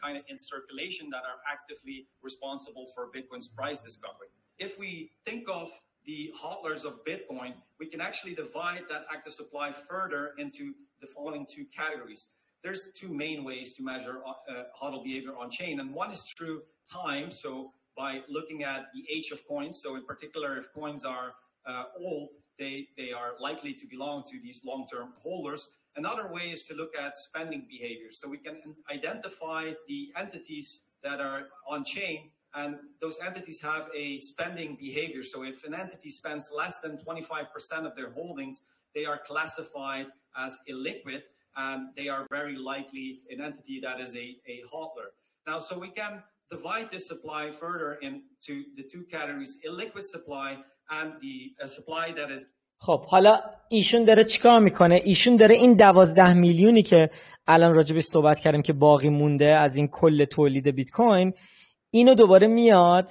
kind 0.02 0.16
of 0.16 0.24
in 0.28 0.38
circulation 0.38 1.08
that 1.10 1.22
are 1.24 1.40
actively 1.50 2.06
responsible 2.22 2.86
for 2.94 3.08
Bitcoin's 3.08 3.48
price 3.48 3.80
discovery. 3.80 4.28
If 4.58 4.78
we 4.78 5.10
think 5.24 5.48
of 5.48 5.70
the 6.04 6.32
hodlers 6.40 6.84
of 6.84 7.04
Bitcoin, 7.04 7.54
we 7.78 7.86
can 7.86 8.00
actually 8.00 8.34
divide 8.34 8.82
that 8.88 9.04
active 9.12 9.32
supply 9.32 9.72
further 9.72 10.32
into 10.38 10.74
the 11.00 11.06
following 11.06 11.46
two 11.46 11.64
categories. 11.76 12.28
there's 12.62 12.88
two 12.94 13.08
main 13.08 13.42
ways 13.42 13.72
to 13.74 13.82
measure 13.82 14.20
uh, 14.26 14.64
hodl 14.78 15.02
behavior 15.02 15.34
on 15.34 15.48
chain, 15.50 15.80
and 15.80 15.94
one 15.94 16.10
is 16.10 16.22
through 16.36 16.60
time. 16.90 17.30
So 17.30 17.72
by 17.96 18.20
looking 18.28 18.64
at 18.64 18.86
the 18.94 19.04
age 19.14 19.30
of 19.30 19.46
coins. 19.46 19.80
So 19.82 19.96
in 19.96 20.04
particular, 20.04 20.56
if 20.56 20.72
coins 20.72 21.04
are 21.04 21.32
uh, 21.66 21.84
old, 21.98 22.34
they, 22.58 22.88
they 22.96 23.12
are 23.12 23.32
likely 23.38 23.74
to 23.74 23.86
belong 23.86 24.22
to 24.30 24.40
these 24.42 24.62
long-term 24.64 25.12
holders. 25.22 25.78
Another 25.96 26.32
way 26.32 26.50
is 26.50 26.64
to 26.64 26.74
look 26.74 26.92
at 26.96 27.16
spending 27.16 27.66
behavior. 27.68 28.10
So 28.10 28.28
we 28.28 28.38
can 28.38 28.60
identify 28.90 29.72
the 29.88 30.12
entities 30.16 30.80
that 31.02 31.20
are 31.20 31.48
on 31.68 31.84
chain 31.84 32.30
and 32.54 32.76
those 33.00 33.18
entities 33.24 33.60
have 33.60 33.88
a 33.94 34.18
spending 34.20 34.76
behavior. 34.80 35.22
So 35.22 35.44
if 35.44 35.64
an 35.64 35.74
entity 35.74 36.08
spends 36.08 36.50
less 36.54 36.78
than 36.78 36.98
25% 36.98 37.86
of 37.86 37.94
their 37.94 38.10
holdings, 38.10 38.62
they 38.94 39.04
are 39.04 39.18
classified 39.18 40.06
as 40.36 40.58
illiquid 40.68 41.22
and 41.56 41.88
they 41.96 42.08
are 42.08 42.26
very 42.30 42.56
likely 42.56 43.20
an 43.30 43.40
entity 43.40 43.80
that 43.80 44.00
is 44.00 44.14
a, 44.16 44.36
a 44.46 44.62
hodler. 44.72 45.10
Now, 45.46 45.58
so 45.58 45.78
we 45.78 45.90
can 45.90 46.22
divide 46.50 46.90
this 46.90 47.06
supply 47.06 47.50
further 47.50 47.94
into 48.02 48.64
the 48.76 48.82
two 48.82 49.04
categories, 49.04 49.58
illiquid 49.66 50.04
supply 50.04 50.58
and 50.90 51.14
the 51.20 51.52
uh, 51.62 51.66
supply 51.66 52.12
that 52.12 52.30
is 52.30 52.46
خب 52.82 53.04
حالا 53.04 53.40
ایشون 53.68 54.04
داره 54.04 54.24
چیکار 54.24 54.60
می‌کنه؟ 54.60 55.00
ایشون 55.04 55.36
داره 55.36 55.54
این 55.54 55.72
دوازده 55.74 56.32
میلیونی 56.32 56.82
که 56.82 57.10
الان 57.46 57.74
راجبش 57.74 58.02
صحبت 58.02 58.40
کردیم 58.40 58.62
که 58.62 58.72
باقی 58.72 59.08
مونده 59.08 59.54
از 59.56 59.76
این 59.76 59.88
کل 59.88 60.24
تولید 60.24 60.68
بیت 60.68 60.90
کوین 60.90 61.32
اینو 61.90 62.14
دوباره 62.14 62.46
میاد 62.46 63.10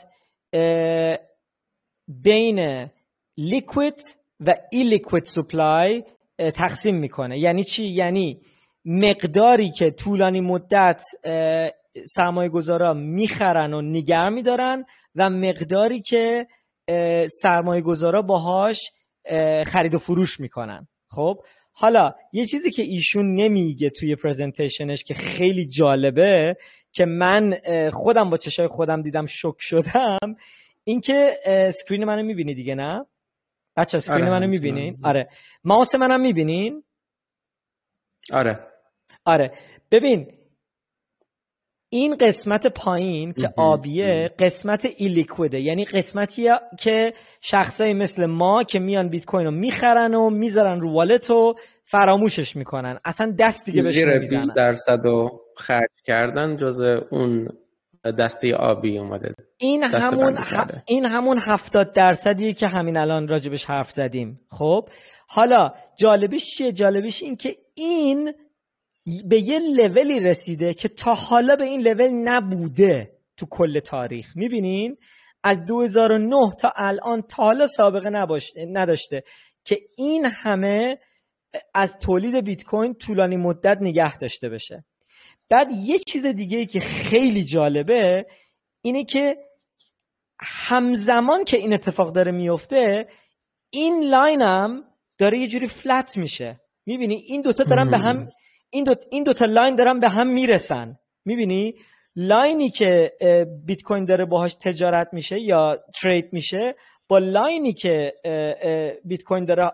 بین 2.08 2.90
لیکوید 3.38 4.02
و 4.40 4.56
ایلیکوید 4.72 5.24
سپلای 5.24 6.04
تقسیم 6.38 6.96
می‌کنه. 6.96 7.40
یعنی 7.40 7.64
چی؟ 7.64 7.84
یعنی 7.84 8.42
مقداری 8.86 9.72
که 9.72 9.92
طولانی 9.92 10.42
مدت 10.42 11.02
سرمایه 12.06 12.50
گذارا 12.50 12.94
می‌خرن 12.94 13.74
و 13.74 13.82
نگر 13.82 14.30
میدارن 14.30 14.86
و 15.16 15.30
مقداری 15.30 16.02
که 16.02 16.48
سرمایه 17.42 17.82
گذارا 17.82 18.22
باهاش 18.22 18.92
خرید 19.68 19.94
و 19.94 20.00
فروش 20.00 20.40
می‌کنن. 20.40 20.88
خب؟ 21.08 21.44
حالا 21.72 22.16
یه 22.34 22.46
چیزی 22.46 22.72
که 22.72 22.84
ایشون 22.84 23.36
نمیگه 23.36 23.90
توی 23.90 24.16
presentation 24.16 24.91
ش 24.91 25.04
که 25.04 25.14
خیلی 25.14 25.66
جالبه 25.66 26.58
که 26.92 27.06
من 27.06 27.58
خودم 27.92 28.30
با 28.30 28.38
چشای 28.38 28.68
خودم 28.68 29.02
دیدم 29.02 29.26
shock 29.26 29.56
شدم 29.60 30.36
اینکه 30.84 31.40
screen 31.74 32.06
منو 32.06 32.24
می‌بینی 32.24 32.54
دیگه 32.54 32.76
نه؟ 32.76 33.06
بچه 33.76 34.00
screen 34.00 34.22
آره 34.22 34.32
منو 34.32 34.48
می‌بینین؟ 34.48 34.98
آره. 35.04 35.30
ماوس 35.64 35.96
منم 35.96 36.22
می‌بینین؟ 36.22 36.84
آره. 38.32 38.60
آره. 39.26 39.54
ببین 39.92 40.39
این 41.90 42.16
قسمت 42.16 42.68
پایین 42.68 43.34
که 43.34 43.54
آبیه 43.58 44.32
قسمت 44.40 44.88
ایلیکویده 44.98 45.60
یعنی 45.60 45.86
قسمتی 45.86 46.50
که 46.80 47.14
شخصایی 47.42 47.94
مثل 47.94 48.26
ما 48.26 48.64
که 48.64 48.80
میان 48.80 49.10
بیت 49.10 49.26
کوین 49.26 49.46
رو 49.46 49.52
می‌خرن 49.52 50.14
و 50.14 50.30
می‌ذارن 50.30 50.82
رو 50.82 50.94
والت 50.94 51.32
و 51.32 51.56
فراموشش 51.84 52.56
می‌کنن. 52.56 53.00
اصلا 53.06 53.36
دست 53.40 53.66
دیگه 53.66 53.82
بهش 53.82 53.94
زیر 53.94 54.20
20 54.20 54.56
درصد 54.56 55.00
رو 55.04 55.42
خرج 55.58 55.90
کردن 56.06 56.58
جز 56.58 56.82
اون 57.12 57.50
دسته 58.20 58.56
آبی 58.56 58.98
اومده. 58.98 59.36
این 59.58 59.84
همون 59.84 60.38
این 60.86 61.06
همون 61.06 61.38
70 61.38 61.94
درصدیه 61.94 62.54
که 62.54 62.68
همین 62.68 62.98
الان 62.98 63.28
راجبش 63.28 63.66
حرف 63.66 63.92
زدیم. 63.92 64.40
خب؟ 64.50 64.90
حالا 65.28 65.74
جالبش 65.96 66.56
چیه؟ 66.56 66.72
جالبش 66.72 67.24
این 67.24 67.36
که 67.36 67.56
این 67.74 68.34
به 69.26 69.40
یه 69.40 69.60
لولی 69.60 70.20
رسیده 70.20 70.74
که 70.74 70.88
تا 70.88 71.14
حالا 71.14 71.56
به 71.56 71.64
این 71.64 71.82
لول 71.82 72.10
نبوده 72.10 73.20
تو 73.38 73.46
کل 73.46 73.80
تاریخ. 73.80 74.36
می‌بینین؟ 74.36 74.98
از 75.44 75.66
2009 75.66 76.52
تا 76.60 76.74
الان 76.76 77.22
تا 77.22 77.44
حالا 77.44 77.68
سابقه 77.68 78.10
نداشته 78.56 79.24
که 79.64 79.80
این 79.98 80.26
همه 80.26 80.98
از 81.74 81.98
تولید 81.98 82.36
بیت 82.36 82.64
کوین 82.64 82.94
طولانی 82.94 83.38
مدت 83.38 83.78
نگه 83.82 84.18
داشته 84.18 84.50
بشه. 84.50 84.86
بعد 85.50 85.68
یه 85.72 85.98
چیز 86.00 86.26
دیگه 86.26 86.58
ای 86.58 86.66
که 86.66 86.80
خیلی 86.80 87.44
جالبه 87.44 88.26
اینه 88.82 89.06
که 89.06 89.38
همزمان 90.42 91.44
که 91.44 91.58
این 91.58 91.74
اتفاق 91.74 92.12
داره 92.12 92.32
میفته 92.32 93.08
این 93.70 94.04
لاین 94.04 94.42
هم 94.42 94.84
داره 95.18 95.38
یه 95.38 95.48
جوری 95.48 95.68
flat 95.68 96.18
میشه. 96.18 96.62
می‌بینی؟ 96.86 97.16
این 97.16 97.42
دوتا 97.42 97.64
دارن 97.64 97.92
به 97.92 97.98
هم 97.98 98.30
این 98.70 98.84
دو 98.84 98.96
این 99.12 99.24
دو 99.24 99.34
تا 99.34 99.46
line 99.46 99.76
دارن 99.76 100.00
به 100.00 100.10
هم 100.10 100.28
می‌رسن. 100.28 101.00
می‌بینی؟ 101.26 101.76
line 102.16 102.59
ی 102.59 102.70
که 102.70 103.12
بیت 103.66 103.82
کوین 103.82 104.06
داره 104.06 104.26
باهاش 104.26 104.54
تجارت 104.54 105.08
میشه 105.14 105.40
یا 105.40 105.80
trade 106.02 106.34
میشه 106.34 106.76
با 107.08 107.18
line 107.18 107.62
ی 107.62 107.74
که 107.74 108.14
بیت 109.06 109.24
کوین 109.24 109.46
داره 109.46 109.72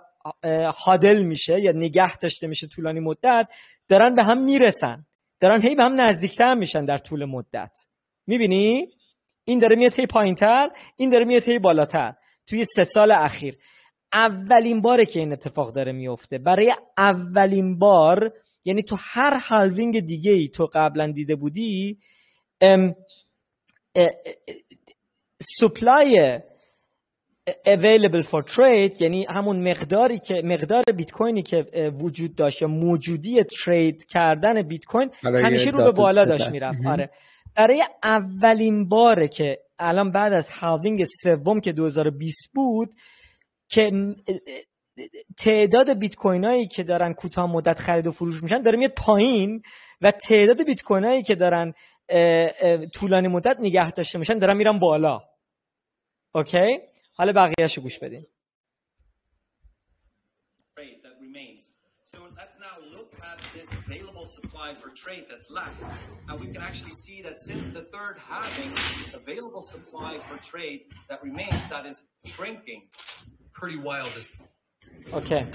hodl 0.86 1.22
میشه 1.22 1.62
یا 1.62 1.72
نگه 1.72 2.18
داشته 2.18 2.48
میشه 2.48 2.68
طولانی 2.68 3.00
مدت 3.00 3.48
دارن 3.88 4.16
به 4.16 4.24
هم 4.24 4.44
می‌رسن. 4.44 5.06
دارن 5.40 5.62
هی 5.62 5.76
به 5.76 5.84
هم 5.84 6.02
نزدیکتر 6.02 6.54
میشن 6.54 6.86
در 6.86 6.98
طول 6.98 7.26
مدت. 7.26 7.78
می‌بینی؟ 8.28 8.90
این 9.46 9.60
داره 9.60 9.76
میاد 9.76 9.94
هی 9.94 10.06
پایینتر 10.06 10.70
این 10.98 11.10
داره 11.10 11.26
میاد 11.26 11.44
هی 11.44 11.60
بالاتر. 11.60 12.14
توی 12.48 12.66
سه 12.66 12.84
سال 12.84 13.12
اخیر. 13.12 13.58
اولین 14.14 14.82
باره 14.82 15.06
که 15.06 15.20
این 15.20 15.32
اتفاق 15.32 15.74
داره 15.74 15.92
میفته 15.92 16.38
برای 16.38 16.74
اولین 16.98 17.80
بار 17.80 18.34
یعنی 18.66 18.84
تو 18.84 18.98
هر 19.00 19.40
هالوینگ 19.40 20.00
دیگه 20.00 20.32
ای 20.32 20.48
تو 20.48 20.70
قبلا 20.74 21.12
دیده 21.12 21.36
بودی 21.36 22.00
سپلای 25.60 26.40
available 27.68 28.24
for 28.24 28.44
trade 28.56 29.02
یعنی 29.02 29.26
همون 29.30 29.70
مقداری 29.70 30.20
که 30.20 30.42
مقدار 30.42 30.84
بیت 30.84 31.12
کوینی 31.12 31.44
که 31.44 31.92
وجود 32.00 32.36
داشت 32.36 32.62
یا 32.62 32.68
موجودی 32.68 33.44
ترید 33.44 34.06
کردن 34.06 34.62
بیت 34.62 34.86
کوین 34.86 35.12
همیشه 35.24 35.70
رو 35.70 35.84
به 35.84 35.92
بالا 35.92 36.26
داشت 36.26 36.50
می‌رفت. 36.50 36.86
آره. 36.86 37.10
برای 37.56 37.84
اولین 38.04 38.90
باره 38.90 39.28
که 39.28 39.60
الان 39.80 40.12
بعد 40.12 40.34
از 40.34 40.50
halving 40.50 41.04
سوم 41.04 41.60
که 41.60 41.72
2020 41.72 42.50
بود 42.54 42.90
که 43.68 44.16
تعداد 45.38 45.94
بیت 45.94 46.16
کوین 46.16 46.46
هایی 46.46 46.68
که 46.68 46.84
دارن 46.84 47.14
کوتاه 47.14 47.52
مدت 47.52 47.80
خرید 47.80 48.08
و 48.08 48.12
فروش 48.12 48.44
میشن 48.44 48.62
داره 48.62 48.78
میاد 48.78 48.92
پایین 48.92 49.62
و 50.02 50.12
تعداد 50.12 50.64
بیت 50.64 50.84
کوین 50.84 51.04
هایی 51.04 51.24
که 51.24 51.36
دارن 51.36 51.74
طولانی 52.94 53.28
مدت 53.28 53.58
نگه 53.60 53.92
داشته 53.92 54.20
میشن 54.20 54.40
دارن 54.40 54.58
میرن 54.58 54.80
بالا 54.80 55.22
okay 56.36 56.80
حالا 57.14 57.32
بقیه‌اشو 57.32 57.82
گوش 57.82 58.00
بدین. 58.00 58.26
Pretty 73.54 73.78
wild. 73.78 74.28
اوکی 75.14 75.46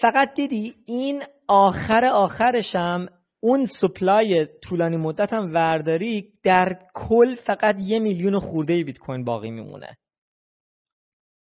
فقط 0.00 0.34
دیدی 0.34 0.74
این 0.86 1.22
آخر 1.48 2.04
آخرشم 2.04 3.06
اون 3.40 3.64
سپلای 3.64 4.46
طولانی 4.46 4.96
مدت 4.96 5.32
هم 5.32 5.54
ورداری 5.54 6.32
در 6.42 6.78
کل 6.94 7.34
فقط 7.34 7.76
یه 7.78 7.98
میلیون 7.98 8.38
خورده 8.38 8.84
بیت 8.84 8.98
کوین 8.98 9.24
باقی 9.24 9.50
میمونه. 9.50 9.98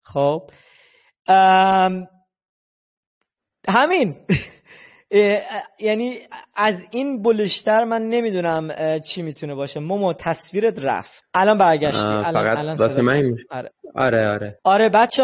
خب. 0.05 0.51
همین. 3.69 4.25
یعنی 5.79 6.19
از 6.55 6.87
این 6.91 7.21
بلشتر 7.21 7.83
من 7.83 8.01
نمی‌دونم 8.09 8.99
چی 8.99 9.21
می‌تونه 9.21 9.55
باشه. 9.55 9.79
مومو 9.79 10.13
تصویرت 10.13 10.85
رفت. 10.85 11.25
الان 11.33 11.57
برگشتی. 11.57 12.03
الان 12.03 12.47
الان 12.47 12.77
واسه 12.77 13.01
من 13.01 13.37
آره. 13.49 13.71
آره 13.95 14.27
آره, 14.27 14.59
آره 14.63 14.89
بچه 14.89 15.23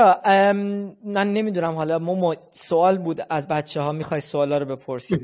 من 1.06 1.34
نمی‌دونم. 1.34 1.71
حالا 1.71 1.99
مومو 1.99 2.36
سوال 2.52 2.97
بود 2.97 3.21
از 3.30 3.47
بچه 3.47 3.82
ها 3.82 3.91
می‌خوای 3.91 4.19
سوالا 4.19 4.58
رو 4.58 4.65
بپرسی؟ 4.65 5.17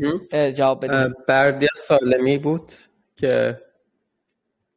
جواب 0.56 0.86
بدیم 0.86 1.13
بردیا 1.28 1.69
سالمی 1.75 2.38
بود 2.38 2.71
که 3.15 3.62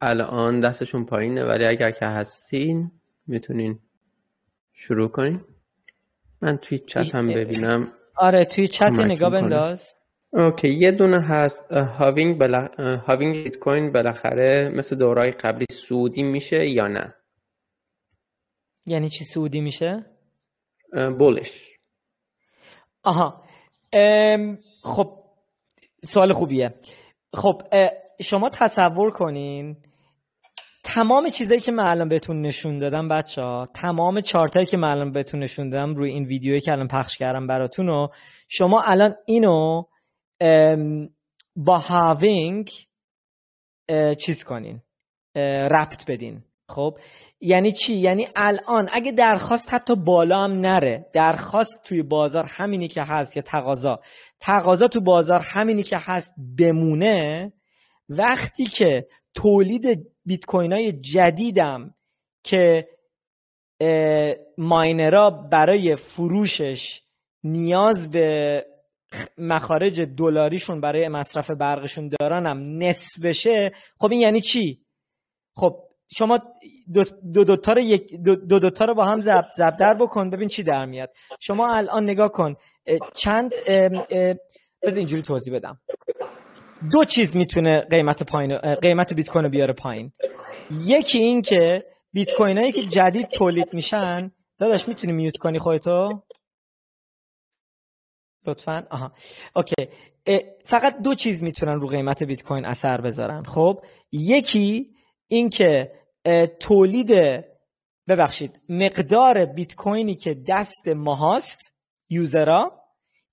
الان 0.01 0.59
دستشون 0.59 1.05
پایینه 1.05 1.45
ولی 1.45 1.65
اگر 1.65 1.91
که 1.91 2.05
هستین 2.05 2.91
می‌تونین 3.27 3.79
شروع 4.73 5.07
کنین. 5.07 5.41
من 6.41 6.57
توی 6.57 6.79
چت 6.79 7.15
هم 7.15 7.27
ببینم. 7.27 7.91
آره 8.19 8.45
توی 8.45 8.67
چت 8.67 8.99
نگاه 8.99 9.29
بنداز. 9.29 9.95
اوکی 10.33 10.69
یه 10.69 10.91
دونه 10.91 11.21
هست 11.21 11.71
هاوینگ 11.71 12.37
بلا... 12.37 12.67
هاوینگ 13.07 13.43
بیت 13.43 13.59
کوین 13.59 13.91
بالاخره 13.91 14.69
مثل 14.69 14.95
دورای 14.95 15.31
قبلی 15.31 15.65
سعودی 15.71 16.23
میشه 16.23 16.67
یا 16.69 16.87
نه؟ 16.87 17.13
یعنی 18.85 19.09
چی 19.09 19.23
سعودی 19.23 19.61
میشه؟ 19.61 20.05
بولش. 21.19 21.69
آها. 23.03 23.43
ام... 23.93 24.59
خب 24.83 25.23
سوال 26.03 26.33
خوبیه. 26.33 26.73
خب 27.33 27.61
شما 28.21 28.49
تصور 28.49 29.11
کنین 29.11 29.77
تمام 30.83 31.29
چیزایی 31.29 31.61
که 31.61 31.71
من 31.71 31.83
الان 31.83 32.09
بهتون 32.09 32.41
نشون 32.41 32.79
دادم 32.79 33.07
بچه 33.07 33.41
ها 33.41 33.69
تمام 33.73 34.21
چارتایی 34.21 34.65
که 34.65 34.77
من 34.77 34.87
الان 34.87 35.11
بهتون 35.11 35.39
نشون 35.39 35.69
دادم 35.69 35.95
روی 35.95 36.11
این 36.11 36.23
ویدیویی 36.23 36.59
که 36.59 36.71
الان 36.71 36.87
پخش 36.87 37.17
کردم 37.17 37.47
براتون 37.47 38.09
شما 38.47 38.81
الان 38.81 39.15
اینو 39.25 39.83
با 41.55 41.77
هاوینگ 41.77 42.69
چیز 44.17 44.43
کنین 44.43 44.81
ربط 45.71 46.05
بدین. 46.11 46.43
خب؟ 46.69 46.99
یعنی 47.41 47.71
چی؟ 47.71 47.95
یعنی 47.95 48.27
الان 48.35 48.89
اگه 48.91 49.11
درخواست 49.11 49.73
حتی 49.73 49.95
بالا 49.95 50.43
هم 50.43 50.51
نره 50.51 51.05
درخواست 51.13 51.83
توی 51.83 52.03
بازار 52.03 52.43
همینی 52.43 52.87
که 52.87 53.03
هست 53.03 53.37
یا 53.37 53.43
تقاضا 53.43 53.99
تقاضا 54.39 54.87
تو 54.87 55.01
بازار 55.01 55.39
همینی 55.39 55.83
که 55.83 55.97
هست 55.97 56.35
بمونه 56.59 57.53
وقتی 58.09 58.63
که 58.63 59.07
تولید 59.33 60.07
بیت 60.29 60.45
کوین 60.45 60.73
های 60.73 60.91
جدیدم 60.91 61.95
که 62.43 62.87
ماینرا 64.57 65.29
برای 65.29 65.95
فروشش 65.95 67.01
نیاز 67.43 68.11
به 68.11 68.65
مخارج 69.37 70.01
دلاریشون 70.01 70.81
برای 70.81 71.07
مصرف 71.07 71.51
برقشون 71.51 72.09
دارنم 72.19 72.83
نصف 72.83 73.19
بشه. 73.23 73.71
خب 73.99 74.11
این 74.11 74.21
یعنی 74.21 74.41
چی؟ 74.41 74.85
خب 75.55 75.83
شما 76.07 76.39
دو 76.93 77.03
دو, 77.33 77.55
رو 77.55 77.97
دو, 78.23 78.35
دو, 78.35 78.59
دو 78.59 78.85
رو 78.85 78.93
با 78.93 79.05
هم 79.05 79.19
زب 79.19 79.45
زب 79.57 79.77
در 79.77 79.93
بکن 79.93 80.29
ببین 80.29 80.47
چی 80.47 80.63
در 80.63 80.85
میاد. 80.85 81.13
شما 81.39 81.75
الان 81.75 82.03
نگاه 82.03 82.31
کن. 82.31 82.55
چند 83.13 83.53
بذار 84.81 84.97
اینجوری 84.97 85.21
توضیح 85.21 85.55
بدم. 85.55 85.79
دو 86.91 87.05
چیز 87.05 87.35
می‌تونه 87.35 87.79
قیمت 87.79 88.23
پایین 88.23 88.57
قیمت 88.57 89.13
بیت 89.13 89.29
کوین 89.29 89.47
بیاره 89.47 89.73
پایین. 89.73 90.11
یکی 90.71 91.17
این 91.17 91.41
که 91.41 91.85
بیت 92.13 92.33
کوین 92.33 92.57
هایی 92.57 92.71
که 92.71 92.83
جدید 92.83 93.27
تولید 93.27 93.73
میشن 93.73 94.31
داداش 94.59 94.87
می‌تونی 94.87 95.13
میوت 95.13 95.37
کنی 95.37 95.59
خودتو؟ 95.59 96.23
لطفا. 98.45 98.87
آها. 98.89 99.11
اوکی. 99.55 99.87
فقط 100.65 101.01
دو 101.01 101.15
چیز 101.15 101.43
می‌تونن 101.43 101.79
رو 101.79 101.87
قیمت 101.87 102.23
بیت 102.23 102.43
کوین 102.43 102.65
اثر 102.65 103.01
بذارن. 103.01 103.43
خب 103.43 103.83
یکی 104.11 104.95
اینکه 105.27 105.91
تولید 106.59 107.11
ببخشید 108.07 108.61
مقدار 108.69 109.45
بیت 109.45 109.75
کوینی 109.75 110.15
که 110.15 110.33
دست 110.47 110.87
ماهاست 110.87 111.73
یوزرا 112.09 112.78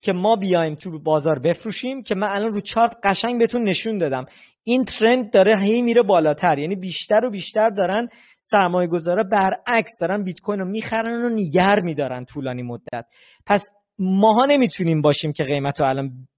که 0.00 0.12
ما 0.12 0.36
بیایم 0.36 0.74
تو 0.74 0.98
بازار 0.98 1.38
بفروشیم 1.38 2.02
که 2.02 2.14
من 2.14 2.28
الان 2.28 2.52
رو 2.52 2.60
چارت 2.60 2.96
قشنگ 3.02 3.38
بهتون 3.38 3.62
نشون 3.62 3.98
دادم. 3.98 4.26
این 4.64 4.84
ترند 4.84 5.30
داره 5.30 5.56
هی 5.56 5.82
میره 5.82 6.02
بالاتر. 6.02 6.58
یعنی 6.58 6.76
بیشتر 6.76 7.24
و 7.24 7.30
بیشتر 7.30 7.70
دارن 7.70 8.08
سرمایه 8.40 8.88
گذاره 8.88 9.22
برعکس 9.22 9.98
دارن 10.00 10.22
بیت 10.22 10.40
کوین 10.40 10.60
رو 10.60 10.64
می‌خرن 10.64 11.24
و 11.24 11.28
نیگر 11.28 11.80
میدارن 11.80 12.24
طولانی 12.24 12.62
مدت. 12.62 13.06
پس 13.46 13.70
ماها 13.98 14.46
نمی‌تونیم 14.46 15.02
باشیم 15.02 15.32
که 15.32 15.44
قیمت 15.44 15.80
رو 15.80 15.86
الان 15.86 16.28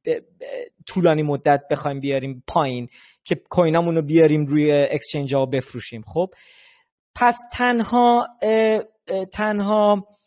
طولانی 0.87 1.23
مدت 1.23 1.62
بخوایم 1.71 2.01
بیاریم 2.01 2.44
پایین 2.47 2.88
که 3.25 3.35
کوینامون 3.35 3.94
رو 3.94 4.03
بیاریم 4.03 4.44
روی 4.44 4.73
اکسچنج 4.73 5.35
ها 5.35 5.47
بفروشیم. 5.47 6.03
خب 6.07 6.31
پس 7.14 7.38
تنها 7.53 8.29
تنها 9.33 10.17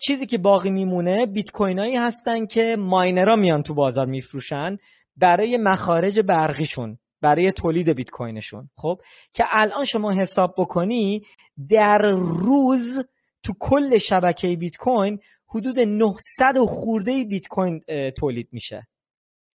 چیزی 0.00 0.26
که 0.26 0.38
باقی 0.38 0.70
میمونه 0.70 1.26
بیت 1.26 1.50
کوینایی 1.50 1.96
هستن 1.96 2.46
که 2.46 2.76
ماینرها 2.78 3.36
میان 3.36 3.62
تو 3.62 3.74
بازار 3.74 4.06
میفروشن 4.06 4.78
برای 5.16 5.56
مخارج 5.56 6.20
برقیشون 6.20 6.98
برای 7.20 7.52
تولید 7.52 7.88
بیت 7.88 8.10
کوینشون 8.10 8.70
خب؟ 8.76 9.00
که 9.32 9.44
الان 9.48 9.84
شما 9.84 10.12
حساب 10.12 10.54
بکنی 10.58 11.22
در 11.68 11.98
روز 12.08 13.04
تو 13.42 13.52
کل 13.60 13.98
شبکه 13.98 14.56
بیت 14.56 14.76
کوین 14.76 15.20
حدود 15.46 15.78
900 15.80 16.56
و 16.56 16.66
خورده 16.66 17.24
بیت 17.24 17.48
کوین 17.48 17.84
تولید 18.10 18.48
میشه. 18.52 18.88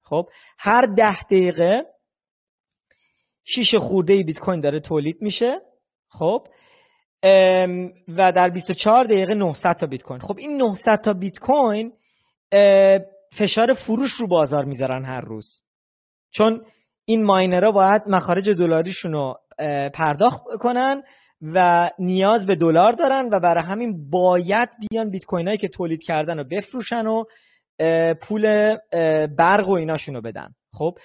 خب؟ 0.03 0.29
هر 0.59 0.87
ده 0.87 1.23
دقیقه 1.23 1.87
شیش 3.45 3.75
خورده 3.75 4.23
بیت 4.23 4.39
کوین 4.39 4.61
داره 4.61 4.81
تولید 4.81 5.23
میشه. 5.23 5.61
خب؟ 6.09 6.49
و 8.09 8.33
در 8.33 8.49
24 8.49 9.05
دقیقه 9.05 9.35
900 9.35 9.73
تا 9.73 9.87
بیت 9.87 10.03
کوین. 10.03 10.21
خب 10.21 10.39
این 10.39 10.57
900 10.57 11.01
تا 11.01 11.13
بیت 11.13 11.39
کوین 11.39 11.93
فشار 13.33 13.73
فروش 13.73 14.13
رو 14.13 14.27
بازار 14.27 14.65
می‌ذارن 14.65 15.05
هر 15.05 15.21
روز. 15.21 15.63
چون 16.31 16.65
این 17.05 17.25
ماینرها 17.25 17.73
باید 17.73 18.03
مخارج 18.07 18.51
دلاریشون 18.51 19.13
رو 19.13 19.39
پرداخت 19.95 20.43
کنن 20.61 21.03
و 21.43 21.91
نیاز 21.99 22.47
به 22.47 22.55
دلار 22.55 22.93
دارن 22.93 23.29
و 23.33 23.41
برای 23.41 23.65
همین 23.65 24.11
باید 24.11 24.69
بیان 24.91 25.11
بیت 25.11 25.25
کوین 25.25 25.47
هایی 25.47 25.59
که 25.59 25.69
تولید 25.69 26.03
کردن 26.03 26.39
رو 26.39 26.45
بفروشن 26.45 27.07
و 27.07 27.25
پول 28.15 28.77
برق 29.27 29.69
و 29.69 29.73
ایناشون 29.73 30.21
بدن. 30.21 30.55
خب 30.73 30.99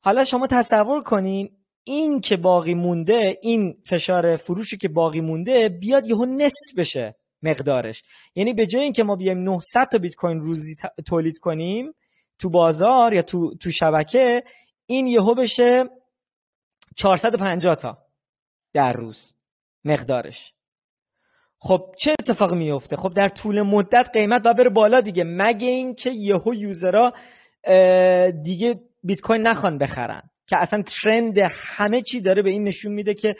حالا 0.00 0.24
شما 0.24 0.46
تصور 0.46 1.02
کنین 1.02 1.55
این 1.88 2.20
که 2.20 2.36
باقی 2.36 2.74
مونده 2.74 3.38
این 3.42 3.78
فشار 3.84 4.36
فروشی 4.36 4.76
که 4.76 4.88
باقی 4.88 5.20
مونده 5.20 5.68
بیاد 5.68 6.06
یهو 6.06 6.24
نصف 6.24 6.74
بشه 6.76 7.16
مقدارش. 7.42 8.02
یعنی 8.34 8.52
به 8.52 8.66
جای 8.66 8.82
اینکه 8.82 9.04
ما 9.04 9.16
بیایم 9.16 9.38
900 9.38 9.88
تا 9.88 9.98
بیت 9.98 10.14
کوین 10.14 10.40
روزی 10.40 10.76
تولید 11.06 11.38
کنیم 11.38 11.94
تو 12.38 12.50
بازار 12.50 13.14
یا 13.14 13.22
تو 13.22 13.54
تو 13.54 13.70
شبکه 13.70 14.44
این 14.86 15.06
یهو 15.06 15.34
بشه 15.34 15.84
450 16.96 17.74
تا 17.74 17.98
در 18.72 18.92
روز 18.92 19.34
مقدارش. 19.84 20.54
خب 21.58 21.94
چه 21.98 22.14
اتفاقی 22.20 22.56
میفته 22.56 22.96
خب 22.96 23.14
در 23.14 23.28
طول 23.28 23.62
مدت 23.62 24.10
قیمت 24.12 24.42
باید 24.42 24.56
بره 24.56 24.70
بالا 24.70 25.00
دیگه 25.00 25.24
مگه 25.24 25.68
اینکه 25.68 26.10
یهو 26.10 26.54
یوزرها 26.54 27.12
دیگه 28.42 28.80
بیت 29.02 29.20
کوین 29.20 29.42
نخوان 29.42 29.78
بخرن. 29.78 30.30
که 30.46 30.56
اصلا 30.56 30.82
ترند 30.82 31.38
همه 31.38 32.02
چی 32.02 32.20
داره 32.20 32.42
به 32.42 32.50
این 32.50 32.64
نشون 32.64 32.92
میده 32.92 33.14
که 33.14 33.36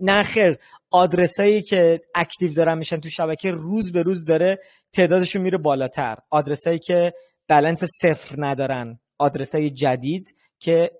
نخیر 0.00 0.58
آدرسایی 0.90 1.62
که 1.62 2.00
اکتیو 2.14 2.52
دارن 2.52 2.78
میشن 2.78 3.00
تو 3.00 3.08
شبکه 3.08 3.50
روز 3.50 3.92
به 3.92 4.02
روز 4.02 4.24
داره 4.24 4.58
تعدادشون 4.92 5.42
میره 5.42 5.58
بالاتر. 5.58 6.16
آدرسایی 6.30 6.78
که 6.78 7.14
بلنس 7.48 7.84
صفر 8.02 8.34
ندارن 8.38 9.00
آدرسای 9.18 9.70
جدید 9.70 10.36
که 10.58 10.90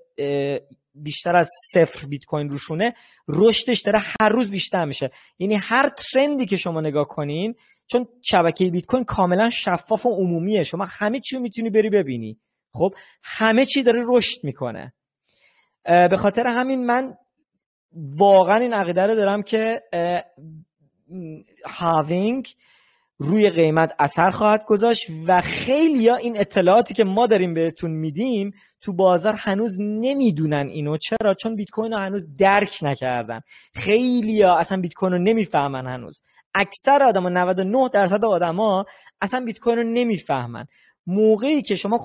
بیشتر 0.95 1.37
از 1.37 1.51
صفر 1.73 2.07
بیت 2.07 2.25
کوین 2.25 2.51
روشونه 2.51 2.95
رشدش 3.29 3.81
داره 3.81 3.99
هر 3.99 4.29
روز 4.29 4.51
بیشتر 4.51 4.85
میشه. 4.85 5.11
یعنی 5.39 5.55
هر 5.55 5.89
ترندی 5.89 6.47
که 6.47 6.57
شما 6.57 6.81
نگاه 6.81 7.07
کنین 7.07 7.55
چون 7.87 8.09
شبکه 8.23 8.71
بیت 8.71 8.87
کوین 8.87 9.05
کاملا 9.05 9.51
شفاف 9.51 10.07
و 10.07 10.11
عمومیه. 10.11 10.63
شما 10.63 10.85
همه 10.85 11.21
چی 11.21 11.37
رو 11.37 11.43
می‌تونی 11.43 11.71
بری 11.71 11.91
ببینی. 11.91 12.39
خب 12.73 12.95
همه 13.23 13.65
چی 13.65 13.83
داره 13.83 14.03
رشد 14.07 14.45
می‌کنه. 14.45 14.93
به 15.85 16.17
خاطر 16.17 16.47
همین 16.47 16.87
من 16.87 17.17
واقعا 17.93 18.57
این 18.57 18.73
عقیده 18.73 19.03
رو 19.07 19.15
دارم 19.15 19.43
که 19.43 19.83
هاوینگ 21.67 22.49
روی 23.19 23.51
قیمت 23.51 23.95
اثر 23.99 24.31
خواهد 24.31 24.65
گذاشت 24.65 25.07
و 25.27 25.41
خیلی 25.41 26.09
ها 26.09 26.17
این 26.17 26.41
اطلاعاتی 26.41 26.95
که 26.95 27.05
ما 27.05 27.27
داریم 27.27 27.55
بهتون 27.55 27.91
میدیم 27.91 28.53
تو 28.81 28.93
بازار 28.93 29.35
هنوز 29.39 29.77
نمی‌دونن 29.81 30.69
اینو. 30.69 30.97
چرا؟ 30.97 31.35
چون 31.35 31.57
بیت 31.57 31.71
کوین 31.71 31.93
رو 31.93 31.99
هنوز 31.99 32.37
درک 32.37 32.79
نکردن. 32.83 33.41
خیلی 33.75 34.43
ها 34.43 34.59
اصلا 34.59 34.81
بیت 34.81 34.95
کوین 34.95 35.13
رو 35.13 35.19
نمی‌فهمن 35.19 35.87
هنوز. 35.87 36.23
اکثر 36.55 37.03
آدما 37.03 37.29
99 37.29 37.89
درصد 37.93 38.25
آدما 38.25 38.85
اصلا 39.21 39.41
بیت 39.41 39.59
کوین 39.59 39.77
رو 39.77 39.83
نمی‌فهمن. 39.83 40.67
موقعی 41.07 41.63
که 41.63 41.75
شما 41.75 41.99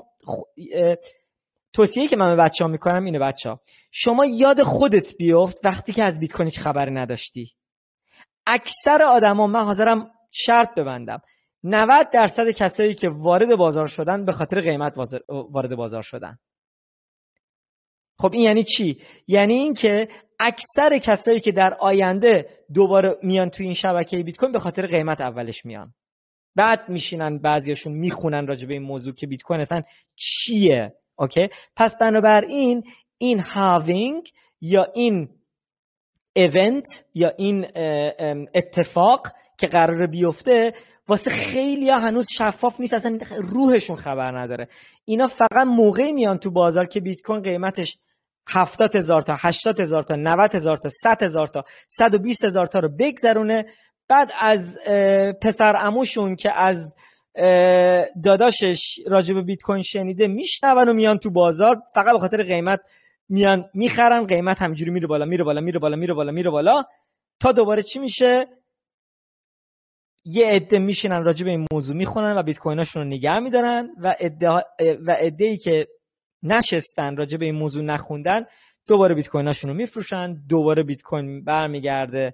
توصیه 1.73 2.07
که 2.07 2.15
من 2.15 2.35
به 2.35 2.43
بچه 2.43 2.63
ها 2.63 2.71
می‌کنم 2.71 3.05
اینه 3.05 3.19
بچه 3.19 3.49
ها 3.49 3.61
شما 3.91 4.25
یاد 4.25 4.63
خودت 4.63 5.17
بیفت 5.17 5.65
وقتی 5.65 5.91
که 5.93 6.03
از 6.03 6.19
بیت 6.19 6.31
کوین 6.31 6.49
خبری 6.49 6.91
نداشتی. 6.91 7.51
اکثر 8.47 9.03
آدما 9.03 9.47
من 9.47 9.63
حاضرم 9.63 10.11
شرط 10.31 10.75
ببندم. 10.75 11.21
90 11.63 12.09
درصد 12.09 12.49
کسایی 12.49 12.93
که 12.93 13.09
وارد 13.09 13.55
بازار 13.55 13.87
شدن 13.87 14.25
به 14.25 14.31
خاطر 14.31 14.61
قیمت 14.61 14.97
وارد 15.29 15.75
بازار 15.75 16.01
شدن. 16.01 16.39
خب 18.19 18.33
این 18.33 18.43
یعنی 18.43 18.63
چی؟ 18.63 19.01
یعنی 19.27 19.53
اینکه 19.53 20.09
اکثر 20.39 20.97
کسایی 20.97 21.39
که 21.39 21.51
در 21.51 21.73
آینده 21.73 22.49
دوباره 22.73 23.17
میان 23.23 23.49
تو 23.49 23.63
این 23.63 23.73
شبکه 23.73 24.23
بیت 24.23 24.37
کوین 24.37 24.51
به 24.51 24.59
خاطر 24.59 24.87
قیمت 24.87 25.21
اولش 25.21 25.65
میان. 25.65 25.93
بعد 26.55 26.89
میشینن 26.89 27.37
بعضیاشون 27.37 27.93
می‌خونن 27.93 28.47
راجع 28.47 28.67
به 28.67 28.73
این 28.73 28.83
موضوع 28.83 29.13
که 29.13 29.27
بیت 29.27 29.41
کوین 29.41 29.61
اصلا 29.61 29.81
چیه؟ 30.15 30.98
Okay? 31.19 31.49
پس 31.75 31.97
بنابراین 31.97 32.83
این 33.17 33.39
halving 33.39 34.31
یا 34.61 34.87
این 34.93 35.29
event 36.33 37.05
یا 37.13 37.33
این 37.37 37.67
اتفاق 38.53 39.27
که 39.57 39.67
قرار 39.67 40.07
بیفته 40.07 40.73
واسه 41.07 41.31
خیلی 41.31 41.89
ها 41.89 41.99
هنوز 41.99 42.27
شفاف 42.31 42.79
نیست 42.79 42.93
اصلا 42.93 43.19
روحشون 43.37 43.95
خبر 43.95 44.39
نداره. 44.39 44.67
اینا 45.05 45.27
فقط 45.27 45.67
موقعی 45.67 46.11
میان 46.11 46.37
تو 46.37 46.51
بازار 46.51 46.85
که 46.85 46.99
بیت 46.99 47.21
کوین 47.21 47.41
قیمتش 47.41 47.97
هفتاد 48.47 48.95
هزار 48.95 49.21
تا 49.21 49.35
هشتاد 49.37 49.79
هزار 49.79 50.03
تا 50.03 50.15
90 50.15 50.55
هزار 50.55 50.77
تا 50.77 50.89
100 51.03 51.23
هزار 51.23 51.47
تا 51.47 51.65
120 51.87 52.45
هزار 52.45 52.65
تا 52.65 52.79
رو 52.79 52.89
بگذرونه. 52.89 53.65
بعد 54.07 54.31
از 54.39 54.79
پسر 55.41 55.75
اموشون 55.79 56.35
که 56.35 56.51
از 56.51 56.95
داداشش 58.23 58.99
راجب 59.07 59.41
بیت 59.41 59.61
کوین 59.61 59.81
شنیده 59.81 60.27
میشنون 60.27 60.89
و 60.89 60.93
میان 60.93 61.17
تو 61.17 61.29
بازار. 61.29 61.81
فقط 61.93 62.13
به 62.13 62.19
خاطر 62.19 62.43
قیمت 62.43 62.81
میان 63.29 63.69
می‌خرن 63.73 64.27
قیمت 64.27 64.61
همجوری 64.61 64.91
میره 64.91 65.07
بالا 65.07 65.25
میره 65.25 65.43
بالا 65.43 65.61
میره 65.61 65.79
بالا 65.79 65.95
میره 65.95 66.13
بالا 66.13 66.31
میره 66.31 66.49
بالا. 66.49 66.83
تا 67.39 67.51
دوباره 67.51 67.81
چی 67.81 67.99
میشه؟ 67.99 68.47
یه 70.25 70.47
عده 70.47 70.79
میشینن 70.79 71.23
راجع 71.23 71.45
به 71.45 71.51
این 71.51 71.67
موضوع 71.71 71.95
می‌خونن 71.95 72.37
و 72.37 72.43
بیت 72.43 72.59
کویناشون 72.59 73.01
رو 73.01 73.07
نگه 73.07 73.39
میدارن 73.39 73.89
و 73.97 74.15
عده 74.19 74.49
و 75.05 75.11
عده 75.11 75.45
ای 75.45 75.57
که 75.57 75.87
نشستن 76.43 77.15
راجع 77.17 77.37
به 77.37 77.45
این 77.45 77.55
موضوع 77.55 77.83
نخوندن 77.83 78.45
دوباره 78.87 79.15
بیت 79.15 79.27
کویناشون 79.29 79.69
رو 79.69 79.75
میفروشن. 79.75 80.33
دوباره 80.33 80.83
بیت 80.83 81.01
کوین 81.01 81.43
برمیگرده 81.43 82.33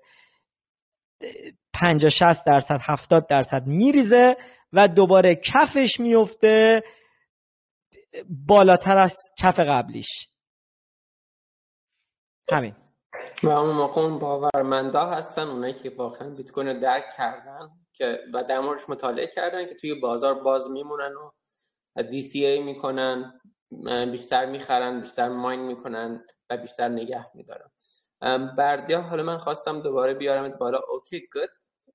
50 1.73 2.09
60 2.09 2.45
درصد 2.45 2.79
70 2.81 3.27
درصد 3.27 3.67
میریزه. 3.67 4.37
و 4.73 4.87
دوباره 4.87 5.35
کفش 5.35 5.99
میفته 5.99 6.83
بالاتر 8.29 8.97
از 8.97 9.15
کف 9.39 9.59
قبلیش. 9.59 10.29
همین. 12.51 12.75
و 13.43 13.49
اون 13.49 13.75
موقع 13.75 14.01
اون 14.01 14.19
باورمندا 14.19 15.05
هستن 15.05 15.41
اونایی 15.41 15.73
که 15.73 15.89
واقعا 15.89 16.29
بیت 16.29 16.51
کوین 16.51 16.67
رو 16.67 16.79
درک 16.79 17.03
کردن 17.17 17.69
که 17.93 18.19
و 18.33 18.43
در 18.43 18.59
مطالعه 18.89 19.27
کردن 19.27 19.67
که 19.67 19.75
توی 19.75 19.93
بازار 19.93 20.33
باز 20.43 20.69
میمونن 20.69 21.13
و 21.13 21.31
ای 22.33 22.59
می‌کنن 22.63 23.39
بیشتر 24.11 24.45
می‌خرن 24.45 25.01
بیشتر 25.01 25.29
ماین 25.29 25.59
می‌کنن 25.59 26.25
و 26.49 26.57
بیشتر 26.57 26.89
نگه 26.89 27.25
میدارن. 27.33 27.69
بردیا 28.57 29.01
حالا 29.01 29.23
من 29.23 29.37
خواستم 29.37 29.81
دوباره 29.81 30.13
بیارم 30.13 30.49
بالا. 30.49 30.79
Okay 30.89 31.27
good. 31.33 31.49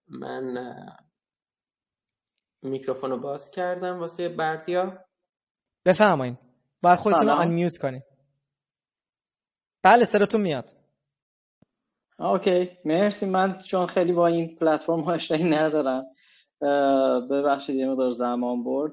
من 0.08 0.74
میکروفون 2.62 3.10
رو 3.10 3.18
باز 3.18 3.50
کردم 3.50 3.98
واسه 3.98 4.28
بردیا. 4.28 5.04
بفرمایید 5.84 6.38
باید 6.82 6.98
خودتون 6.98 7.28
رو 7.28 7.48
mute 7.48 7.78
کنید 7.78 8.02
بله 9.82 10.04
سرتون 10.04 10.40
میاد. 10.40 10.70
Okay. 12.18 12.70
مرسی. 12.84 13.26
من 13.26 13.58
چون 13.58 13.86
خیلی 13.86 14.12
با 14.12 14.26
این 14.26 14.56
پلتفرم 14.56 15.00
آشنایی 15.00 15.44
ندارم 15.44 16.06
ببخشید 17.30 17.76
یه 17.76 17.88
مقدار 17.88 18.10
زمان 18.10 18.64
برد. 18.64 18.92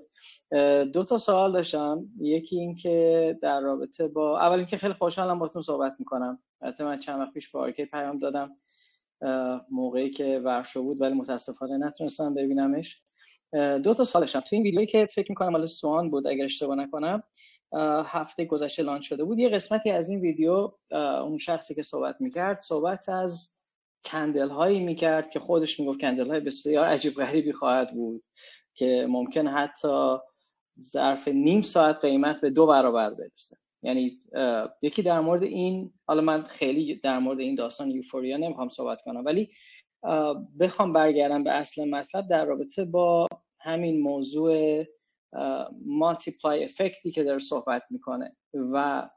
دو 0.93 1.03
تا 1.03 1.18
سوال 1.18 1.51
داشتم. 1.51 2.05
یکی 2.20 2.59
این 2.59 2.76
که 2.76 3.39
در 3.41 3.59
رابطه 3.59 4.07
با 4.07 4.39
اول 4.39 4.57
اینکه 4.57 4.78
خیلی 4.78 4.93
خوشحالم 4.93 5.39
باتون 5.39 5.61
صحبت 5.61 5.95
می‌کنم. 5.99 6.39
البته 6.61 6.84
من 6.84 6.99
چند 6.99 7.20
وقت 7.20 7.34
پیش 7.34 7.51
با 7.51 7.59
آرکی 7.59 7.86
پیام 7.86 8.20
دادم 8.20 8.57
موقعی 9.72 10.09
که 10.09 10.41
ورشو 10.45 10.84
بود 10.84 11.01
ولی 11.01 11.13
متاسفانه 11.13 11.78
نتونستم 11.78 12.34
ببینمش. 12.34 13.03
دو 13.53 13.93
تا 13.93 14.03
سوال 14.03 14.21
داشتم. 14.23 14.39
تو 14.39 14.47
این 14.51 14.63
ویدیویی 14.63 14.87
که 14.87 15.05
فکر 15.05 15.31
می‌کنم 15.31 15.51
حالا 15.51 15.65
سوان 15.65 16.11
بود 16.11 16.27
اگر 16.27 16.45
اشتباه 16.45 16.75
نکنم 16.75 17.23
هفته 18.05 18.45
گذشته 18.45 18.83
لانچ 18.83 19.07
شده 19.09 19.23
بود. 19.23 19.39
یه 19.39 19.49
قسمتی 19.49 19.89
از 19.91 20.09
این 20.09 20.19
ویدیو 20.19 20.71
اون 20.91 21.37
شخصی 21.37 21.75
که 21.75 21.83
صحبت 21.83 22.15
می‌کرد 22.19 22.59
صحبت 22.59 23.09
از 23.09 23.53
کندل 24.05 24.49
هایی 24.49 24.79
می‌کرد 24.79 25.29
که 25.29 25.39
خودش 25.39 25.79
می‌گفت 25.79 26.01
کندل 26.01 26.27
های 26.27 26.39
بسیار 26.39 26.85
عجیب 26.85 27.13
غریبی 27.13 27.51
خواهد 27.51 27.93
بود 27.93 28.23
که 28.75 29.05
ممکن 29.09 29.47
حتی 29.47 30.17
ظرف 30.81 31.27
نیم 31.27 31.61
ساعت 31.61 31.95
قیمت 32.01 32.41
به 32.41 32.49
دو 32.49 32.65
برابر 32.65 33.09
برسه. 33.09 33.57
یعنی 33.81 34.21
یکی 34.81 35.01
در 35.01 35.19
مورد 35.19 35.43
این 35.43 35.93
حالا 36.07 36.21
من 36.21 36.43
خیلی 36.43 36.95
در 36.95 37.19
مورد 37.19 37.39
این 37.39 37.55
داستان 37.55 37.91
یوفوریا 37.91 38.37
نمی‌خوام 38.37 38.69
صحبت 38.69 39.01
کنم 39.01 39.25
ولی 39.25 39.49
بخوام 40.59 40.93
برگردم 40.93 41.43
به 41.43 41.51
اصل 41.51 41.89
مطلب 41.89 42.27
در 42.29 42.45
رابطه 42.45 42.85
با 42.85 43.27
همین 43.59 44.01
موضوع 44.01 44.85
مالتیپلای 45.85 46.63
افکتی 46.63 47.11
که 47.11 47.23
داره 47.23 47.39
صحبت 47.39 47.83
می‌کنه 47.89 48.35
و 48.53 49.09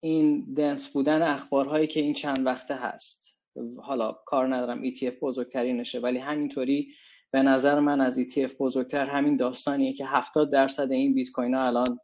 این 0.00 0.54
دنس 0.54 0.92
بودن 0.92 1.22
اخبارهایی 1.22 1.86
که 1.86 2.00
این 2.00 2.14
چند 2.14 2.46
وقته 2.46 2.74
هست. 2.74 3.38
حالا 3.82 4.12
کار 4.12 4.54
ندارم 4.54 4.90
ETF 4.90 5.14
بزرگترینشه 5.22 6.00
ولی 6.00 6.18
همینطوری 6.18 6.94
به 7.30 7.42
نظر 7.42 7.80
من 7.80 8.00
از 8.00 8.20
ETF 8.20 8.52
بزرگتر 8.58 9.06
همین 9.06 9.36
داستانیه 9.36 9.92
که 9.92 10.06
70 10.06 10.52
درصد 10.52 10.92
این 10.92 11.14
بیت 11.14 11.30
کوین 11.30 11.54
ها 11.54 11.66
الان 11.66 11.98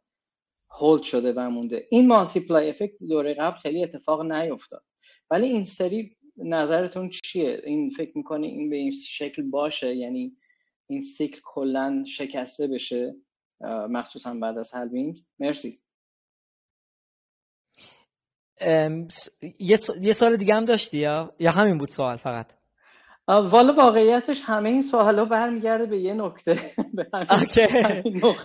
هولد 0.71 1.03
شده 1.03 1.33
و 1.33 1.49
مونده. 1.49 1.87
این 1.91 2.07
multiply 2.07 2.69
effect 2.69 2.93
دوره 3.09 3.33
قبل 3.33 3.57
خیلی 3.57 3.83
اتفاق 3.83 4.31
نیفتاد. 4.31 4.83
ولی 5.31 5.47
این 5.47 5.63
سری 5.63 6.17
نظرتون 6.43 7.09
چیه؟ 7.09 7.61
این 7.63 7.89
فکر 7.89 8.17
می‌کنه 8.17 8.47
این 8.47 8.69
به 8.69 8.75
این 8.75 8.91
شکل 8.91 9.41
باشه؟ 9.41 9.95
یعنی 9.95 10.37
این 10.87 11.01
cycle 11.01 11.39
کلا 11.43 12.03
شکسته 12.07 12.67
بشه 12.67 13.15
مخصوصا 13.89 14.33
بعد 14.33 14.57
از 14.57 14.73
halving 14.73 15.23
مرسی. 15.39 15.79
یه 19.99 20.13
سوال 20.13 20.37
دیگه 20.37 20.55
هم 20.55 20.65
داشتی 20.65 20.97
یا؟ 20.97 21.35
یا 21.39 21.51
همین 21.51 21.77
بود 21.77 21.89
سوال 21.89 22.17
فقط؟ 22.17 22.58
والا 23.29 23.73
واقعیتش 23.73 24.41
همه 24.45 24.69
این 24.69 24.81
سوالا 24.81 25.25
برمیگرده 25.25 25.85
به 25.85 25.97
یه 25.99 26.13
نکته. 26.13 26.51
اوکی. 27.39 27.67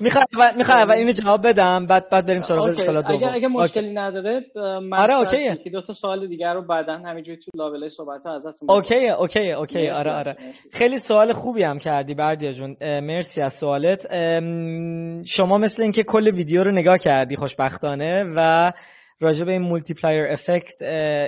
می‌خوای 0.56 0.78
اول 0.78 0.94
اینو 0.94 1.12
جواب 1.12 1.46
بدم 1.46 1.86
بعد 1.86 2.08
بعد 2.10 2.26
بریم 2.26 2.40
سراغ 2.40 2.72
سوال 2.72 3.02
دوم. 3.02 3.16
اگه 3.16 3.32
اگه 3.32 3.48
مشکلی 3.48 3.92
نداره 3.92 4.44
من 4.82 4.98
آره 4.98 5.14
okay 5.14 5.70
دو 5.70 5.80
تا 5.80 5.92
سوال 5.92 6.26
دیگر 6.26 6.54
رو 6.54 6.62
بعدا 6.62 6.98
همینجوری 6.98 7.38
تو 7.38 7.50
لابلای 7.54 7.90
صحبت 7.90 8.26
ها 8.26 8.34
ازتون 8.36 8.70
okay 8.70 9.08
okay 9.08 9.52
okay 9.52 9.88
آره 9.88 10.10
آره. 10.10 10.36
خیلی 10.72 10.98
سوال 10.98 11.32
خوبی 11.32 11.62
هم 11.62 11.78
کردی 11.78 12.14
بردیا 12.14 12.52
جون. 12.52 12.76
مرسی 12.80 13.42
از 13.42 13.52
سوالت. 13.52 14.06
شما 15.24 15.58
مثل 15.58 15.82
اینکه 15.82 16.02
کل 16.02 16.28
ویدیو 16.28 16.64
رو 16.64 16.70
نگاه 16.70 16.98
کردی 16.98 17.36
خوشبختانه 17.36 18.24
و 18.36 18.72
راجع 19.20 19.44
به 19.44 19.52
این 19.52 19.62
multiplier 19.62 20.32
effect 20.32 20.82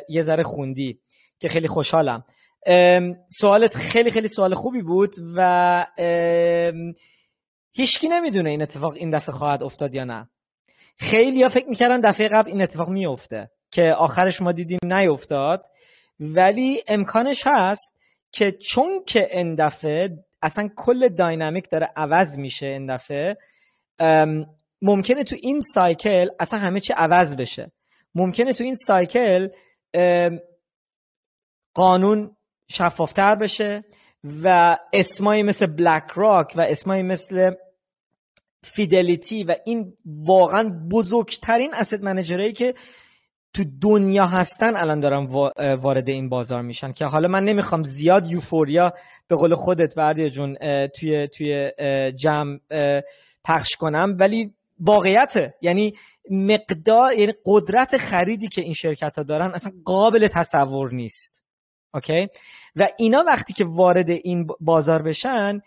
یه 0.08 0.22
ذره 0.22 0.42
خوندی 0.42 1.00
که 1.40 1.48
خیلی 1.48 1.68
خوشحالم. 1.68 2.24
سوالت 3.28 3.76
خیلی 3.76 4.10
خیلی 4.10 4.28
سوال 4.28 4.54
خوبی 4.54 4.82
بود 4.82 5.14
و 5.36 5.86
هیچکی 7.72 8.08
نمی‌دونه 8.08 8.50
این 8.50 8.62
اتفاق 8.62 8.92
این 8.92 9.10
دفعه 9.10 9.34
خواهد 9.34 9.62
افتاد 9.62 9.94
یا 9.94 10.04
نه. 10.04 10.28
خیلی 10.98 11.42
ها 11.42 11.48
فکر 11.48 11.68
می‌کردن 11.68 12.00
دفعه 12.00 12.28
قبل 12.28 12.50
این 12.50 12.62
اتفاق 12.62 12.88
میفته 12.88 13.50
که 13.70 13.92
آخرش 13.92 14.42
ما 14.42 14.52
دیدیم 14.52 14.78
نیفتاد. 14.82 15.64
ولی 16.20 16.82
امکانش 16.88 17.42
هست 17.46 17.96
که 18.32 18.52
چون 18.52 19.04
که 19.06 19.36
این 19.36 19.54
دفعه 19.54 20.24
اصلا 20.42 20.70
کل 20.76 21.08
داینامیک 21.08 21.70
داره 21.70 21.92
عوض 21.96 22.38
میشه 22.38 22.66
این 22.66 22.94
دفعه 22.94 23.36
ممکنه 24.82 25.24
تو 25.24 25.36
این 25.42 25.60
سایکل 25.60 26.28
اصلا 26.40 26.60
همه 26.60 26.80
چی 26.80 26.92
عوض 26.92 27.36
بشه. 27.36 27.72
ممکنه 28.14 28.52
تو 28.52 28.64
این 28.64 28.74
سایکل 28.74 29.48
قانون 31.74 32.35
شفافتر 32.68 33.34
بشه 33.34 33.84
و 34.42 34.76
اسمایی 34.92 35.42
مثل 35.42 35.66
بلک 35.66 36.04
راک 36.14 36.52
و 36.56 36.60
اسمایی 36.60 37.02
مثل 37.02 37.50
فیدلیتی 38.62 39.44
و 39.44 39.54
این 39.64 39.92
واقعا 40.06 40.86
بزرگترین 40.90 41.74
اسید 41.74 42.02
منیجرهایی 42.02 42.52
که 42.52 42.74
تو 43.52 43.64
دنیا 43.80 44.26
هستن 44.26 44.76
الان 44.76 45.00
دارن 45.00 45.26
وارد 45.76 46.08
این 46.08 46.28
بازار 46.28 46.62
میشن 46.62 46.92
که 46.92 47.04
حالا 47.04 47.28
من 47.28 47.44
نمی‌خوام 47.44 47.82
زیاد 47.82 48.30
یوفوریا 48.30 48.92
به 49.28 49.36
قول 49.36 49.54
خودت 49.54 49.94
بردی 49.94 50.30
جون 50.30 50.56
توی 50.88 51.28
توی 51.28 51.72
جمع 52.16 52.58
پخش 53.44 53.76
کنم 53.76 54.16
ولی 54.18 54.54
واقعیته. 54.80 55.54
یعنی 55.60 55.94
مقدار 56.30 57.12
یعنی 57.12 57.32
قدرت 57.44 57.96
خریدی 57.96 58.48
که 58.48 58.60
این 58.60 58.74
شرکت 58.74 59.16
ها 59.16 59.22
دارن 59.22 59.50
اصلا 59.54 59.72
قابل 59.84 60.28
تصور 60.28 60.92
نیست. 60.92 61.45
Okay؟ 61.96 62.28
و 62.76 62.88
اینا 62.98 63.24
وقتی 63.26 63.52
که 63.52 63.64
وارد 63.64 64.10
این 64.10 64.46
بازار 64.60 65.02
بشن 65.02 65.60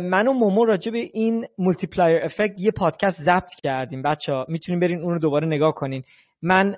من 0.00 0.28
و 0.28 0.32
مومو 0.32 0.64
راجع 0.64 0.92
به 0.92 0.98
این 0.98 1.46
multiplier 1.58 2.24
effect 2.24 2.60
یه 2.60 2.70
پادکست 2.70 3.22
ضبط 3.22 3.54
کردیم. 3.62 4.02
بچه 4.02 4.32
ها 4.32 4.46
می‌تونیم 4.48 4.80
برین 4.80 5.02
اون 5.02 5.12
رو 5.12 5.18
دوباره 5.18 5.46
نگاه 5.46 5.74
کنین. 5.74 6.04
من 6.42 6.76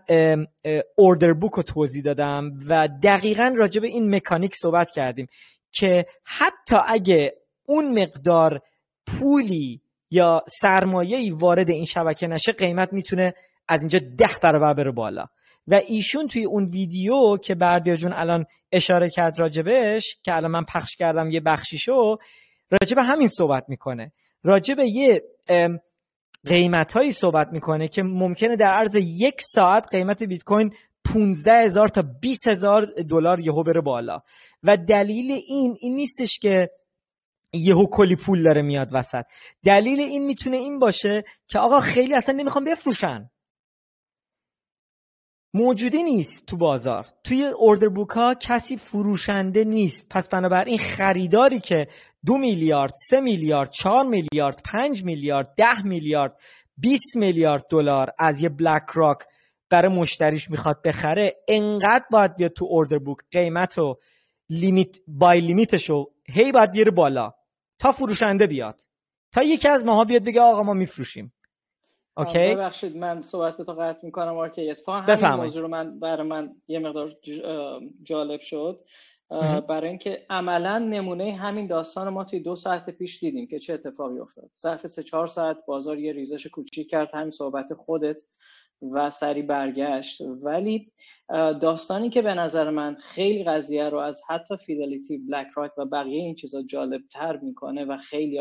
order 0.96 1.32
book 1.32 1.52
رو 1.52 1.62
توضیح 1.62 2.02
دادم 2.02 2.52
و 2.68 2.88
دقیقا 3.02 3.54
راجع 3.56 3.80
به 3.80 3.86
این 3.86 4.14
مکانیک 4.14 4.54
صحبت 4.62 4.90
کردیم 4.90 5.28
که 5.72 6.06
حتی 6.24 6.76
اگه 6.86 7.34
اون 7.66 8.02
مقدار 8.02 8.60
پولی 9.06 9.80
یا 10.10 10.42
سرمایه‌ای 10.60 11.30
وارد 11.30 11.70
این 11.70 11.84
شبکه 11.84 12.26
نشه 12.26 12.52
قیمت 12.52 12.92
می‌تونه 12.92 13.34
از 13.68 13.80
اینجا 13.80 13.98
ده 14.18 14.30
برابر 14.42 14.74
بره 14.74 14.90
بالا. 14.90 15.26
و 15.70 15.74
ایشون 15.74 16.26
توی 16.26 16.44
اون 16.44 16.64
ویدیو 16.64 17.36
که 17.36 17.54
بردیا 17.54 17.96
جون 17.96 18.12
الان 18.12 18.46
اشاره 18.72 19.10
کرد 19.10 19.38
راجبش 19.38 20.16
که 20.22 20.36
الان 20.36 20.50
من 20.50 20.64
پخش 20.64 20.96
کردم 20.96 21.30
یه 21.30 21.40
بخشیشو 21.40 22.16
راجب 22.70 22.98
همین 22.98 23.28
صحبت 23.28 23.64
می‌کنه. 23.68 24.12
راجب 24.42 24.78
یه 24.78 25.22
قیمت 26.46 26.92
هایی 26.92 27.12
صحبت 27.12 27.48
می‌کنه 27.52 27.88
که 27.88 28.02
ممکنه 28.02 28.56
در 28.56 28.70
عرض 28.70 28.94
یک 28.94 29.40
ساعت 29.40 29.88
قیمت 29.90 30.22
بیت 30.22 30.44
کوین 30.44 30.74
15 31.14 31.52
هزار 31.52 31.88
تا 31.88 32.02
20 32.20 32.48
هزار 32.48 32.84
دلار 33.10 33.40
یهو 33.40 33.62
بره 33.62 33.80
بالا. 33.80 34.22
و 34.62 34.76
دلیل 34.76 35.30
این 35.30 35.76
این 35.80 35.94
نیستش 35.94 36.38
که 36.38 36.70
یهو 37.52 37.86
کلی 37.86 38.16
پول 38.16 38.42
داره 38.42 38.62
میاد 38.62 38.88
وسط. 38.92 39.24
دلیل 39.64 40.00
این 40.00 40.26
می‌تونه 40.26 40.56
این 40.56 40.78
باشه 40.78 41.24
که 41.48 41.58
آقا 41.58 41.80
خیلی 41.80 42.14
اصلا 42.14 42.34
نمی‌خوام 42.34 42.64
بفروشن. 42.64 43.30
موجودی 45.54 46.02
نیست 46.02 46.46
تو 46.46 46.56
بازار. 46.56 47.06
توی 47.24 47.44
اوردر 47.44 47.88
بوک 47.88 48.10
ها 48.10 48.34
کسی 48.34 48.76
فروشنده 48.76 49.64
نیست. 49.64 50.06
پس 50.10 50.28
بنابراین 50.28 50.78
خریداری 50.78 51.60
که 51.60 51.88
دو 52.26 52.38
میلیارد 52.38 52.92
سه 53.10 53.20
میلیارد 53.20 53.70
چهار 53.70 54.04
میلیارد 54.04 54.60
پنج 54.64 55.04
میلیارد 55.04 55.54
ده 55.56 55.82
میلیارد 55.82 56.36
20 56.76 57.16
میلیارد 57.16 57.66
دلار 57.70 58.10
از 58.18 58.42
یه 58.42 58.48
بلک 58.48 58.82
راک 58.94 59.18
برای 59.70 59.88
مشتریش 59.94 60.50
می‌خواد 60.50 60.82
بخره 60.82 61.36
انقدر 61.48 62.04
باید 62.10 62.36
بیاد 62.36 62.52
تو 62.52 62.64
اوردر 62.64 62.98
بوک 62.98 63.18
قیمت 63.30 63.78
و 63.78 63.98
لیمیت 64.48 64.96
بای 65.06 65.40
لیمیتشو 65.40 66.10
هی 66.28 66.52
باید 66.52 66.70
بیاره 66.70 66.90
بالا 66.90 67.34
تا 67.78 67.92
فروشنده 67.92 68.46
بیاد. 68.46 68.80
تا 69.32 69.42
یکی 69.42 69.68
از 69.68 69.84
ماها 69.84 70.04
بیاد 70.04 70.24
بگه 70.24 70.40
آقا 70.40 70.62
ما 70.62 70.72
میفروشیم. 70.72 71.32
Okay. 72.20 72.54
ببخشید 72.54 72.96
من 72.96 73.22
صحبت 73.22 73.60
رو 73.60 73.74
قطع 73.74 74.06
می‌کنم. 74.06 74.36
آرکی 74.36 74.70
اتفاقا 74.70 74.98
همین 74.98 75.30
موضوع 75.30 75.62
رو 75.62 75.68
من 75.68 75.98
برای 75.98 76.26
من 76.26 76.54
یه 76.68 76.78
مقدار 76.78 77.16
جالب 78.02 78.40
شد. 78.40 78.84
برای 79.68 79.88
اینکه 79.88 80.26
عملا 80.30 80.78
نمونه 80.78 81.32
همین 81.32 81.66
داستان 81.66 82.08
ما 82.08 82.24
توی 82.24 82.40
دو 82.40 82.56
ساعت 82.56 82.90
پیش 82.90 83.20
دیدیم 83.20 83.46
که 83.46 83.58
چه 83.58 83.74
اتفاقی 83.74 84.18
افتاد. 84.18 84.50
ظرف 84.58 84.86
سه 84.86 85.02
چهار 85.02 85.26
ساعت 85.26 85.56
بازار 85.66 85.98
یه 85.98 86.12
ریزش 86.12 86.46
کوچیک 86.46 86.90
کرد. 86.90 87.14
همین 87.14 87.30
صحبت 87.30 87.74
خودت. 87.74 88.22
و 88.82 89.10
سریع 89.10 89.42
برگشت. 89.42 90.20
ولی 90.20 90.92
داستانی 91.60 92.10
که 92.10 92.22
به 92.22 92.34
نظر 92.34 92.70
من 92.70 92.94
خیلی 92.94 93.44
قضیه 93.44 93.88
رو 93.88 93.98
از 93.98 94.22
حتی 94.28 94.56
Fidelity 94.56 95.18
BlackRock 95.18 95.78
و 95.78 95.84
بقیه 95.84 96.22
این 96.22 96.34
چیزا 96.34 96.62
جالب 96.62 97.02
تر 97.12 97.36
می‌کنه 97.36 97.84
و 97.84 97.96
خیلی 97.96 98.40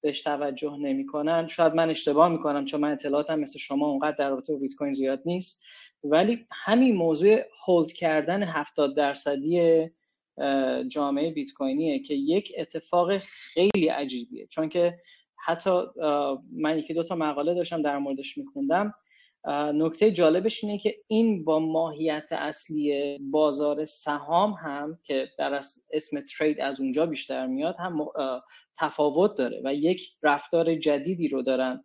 بهش 0.00 0.22
توجه 0.22 0.76
نمی‌کنن. 0.76 1.46
شاید 1.46 1.74
من 1.74 1.90
اشتباه 1.90 2.28
می‌کنم 2.28 2.64
چون 2.64 2.80
من 2.80 2.92
اطلاعاتم 2.92 3.40
مثل 3.40 3.58
شما 3.58 3.86
اونقدر 3.86 4.16
در 4.16 4.30
رابطه 4.30 4.52
با 4.52 4.58
بیت 4.58 4.74
کوین 4.74 4.92
زیاد 4.92 5.22
نیست. 5.24 5.64
ولی 6.04 6.46
همین 6.52 6.96
موضوع 6.96 7.40
هولد 7.66 7.92
کردن 7.92 8.42
70 8.42 8.96
درصدی 8.96 9.86
جامعه 10.88 11.30
بیت 11.30 11.52
کوینیه 11.52 11.98
که 11.98 12.14
یک 12.14 12.52
اتفاق 12.58 13.18
خیلی 13.18 13.88
عجیبیه. 13.88 14.46
چون 14.46 14.68
که 14.68 14.98
حتی 15.44 15.70
من 16.52 16.78
یکی 16.78 16.94
دو 16.94 17.02
تا 17.02 17.14
مقاله 17.14 17.54
داشتم 17.54 17.82
در 17.82 17.98
موردش 17.98 18.38
میخوندم. 18.38 18.94
نکته 19.74 20.10
جالبش 20.10 20.64
اینه 20.64 20.78
که 20.78 20.96
این 21.06 21.44
با 21.44 21.58
ماهیت 21.58 22.28
اصلی 22.32 23.18
بازار 23.18 23.84
سهام 23.84 24.52
هم 24.52 24.98
که 25.04 25.28
در 25.38 25.54
اسم 25.92 26.20
ترید 26.20 26.60
از 26.60 26.80
اونجا 26.80 27.06
بیشتر 27.06 27.46
میاد 27.46 27.76
هم 27.78 28.08
تفاوت 28.78 29.36
داره 29.36 29.60
و 29.64 29.74
یک 29.74 30.08
رفتار 30.22 30.74
جدیدی 30.74 31.28
رو 31.28 31.42
دارن 31.42 31.84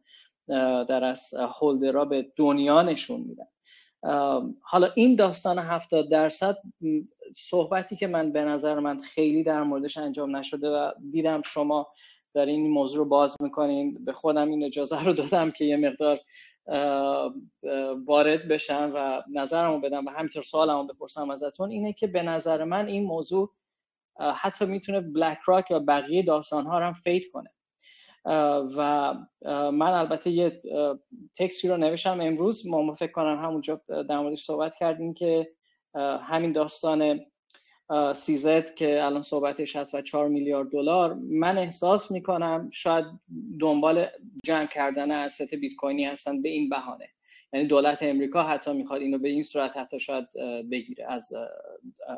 در 0.89 1.03
از 1.03 1.33
هولدرها 1.59 2.05
به 2.05 2.31
دنیا 2.35 2.81
نشون 2.81 3.21
میدن. 3.21 3.47
حالا 4.61 4.91
این 4.95 5.15
داستان 5.15 5.59
هفتاد 5.59 6.09
درصد 6.09 6.57
صحبتی 7.35 7.95
که 7.95 8.07
من 8.07 8.31
به 8.31 8.41
نظر 8.41 8.79
من 8.79 9.01
خیلی 9.01 9.43
در 9.43 9.63
موردش 9.63 9.97
انجام 9.97 10.35
نشده 10.35 10.69
و 10.69 10.91
دیدم 11.11 11.41
شما 11.45 11.87
در 12.33 12.45
این 12.45 12.69
موضوع 12.69 12.97
رو 12.97 13.05
باز 13.05 13.35
می‌کنین 13.41 14.05
به 14.05 14.11
خودم 14.11 14.49
این 14.49 14.63
اجازه 14.63 15.03
رو 15.03 15.13
دادم 15.13 15.51
که 15.51 15.65
یه 15.65 15.77
مقدار 15.77 16.19
وارد 18.05 18.47
بشن 18.47 18.91
و 18.91 19.21
نظرمو 19.33 19.79
بدم 19.79 20.05
و 20.05 20.09
همینطور 20.09 20.43
سوالمو 20.43 20.83
بپرسم 20.83 21.29
ازتون 21.29 21.71
اینه 21.71 21.93
که 21.93 22.07
به 22.07 22.23
نظر 22.23 22.63
من 22.63 22.87
این 22.87 23.03
موضوع 23.03 23.53
حتی 24.35 24.65
می‌تونه 24.65 25.01
بلک 25.01 25.37
راک 25.45 25.71
یا 25.71 25.79
بقیه 25.79 26.23
داستان 26.23 26.65
ها 26.65 26.79
هم 26.79 26.93
فیت 26.93 27.23
کنه. 27.33 27.49
و 28.77 29.13
من 29.71 29.91
البته 29.91 30.31
یه 30.31 30.61
تکسی 31.37 31.67
رو 31.67 31.77
نوشتم 31.77 32.21
امروز 32.21 32.67
ما 32.67 32.95
فکر 32.95 33.11
کنم 33.11 33.43
همونجا 33.43 33.81
در 33.87 34.19
موردش 34.19 34.43
صحبت 34.43 34.75
کردیم 34.75 35.13
که 35.13 35.51
همین 36.21 36.51
داستان 36.51 37.19
سیزت 38.15 38.75
که 38.75 39.03
الان 39.03 39.21
صحبتش 39.21 39.75
هست 39.75 39.95
و 39.95 40.01
4 40.01 40.27
میلیارد 40.27 40.71
دلار. 40.71 41.13
من 41.13 41.57
احساس 41.57 42.11
می‌کنم 42.11 42.69
شاید 42.73 43.05
دنبال 43.59 44.05
جمع 44.43 44.67
کردن 44.67 45.11
اسست 45.11 45.55
بیت 45.55 45.75
کوینی 45.75 46.05
هستن 46.05 46.41
به 46.41 46.49
این 46.49 46.69
بهانه. 46.69 47.07
یعنی 47.53 47.67
دولت 47.67 48.03
امریکا 48.03 48.43
حتی 48.43 48.73
می‌خواد 48.73 49.01
اینو 49.01 49.17
به 49.17 49.29
این 49.29 49.43
صورت 49.43 49.77
حتی 49.77 49.99
شاید 49.99 50.27
بگیره 50.71 51.11
از 51.11 51.33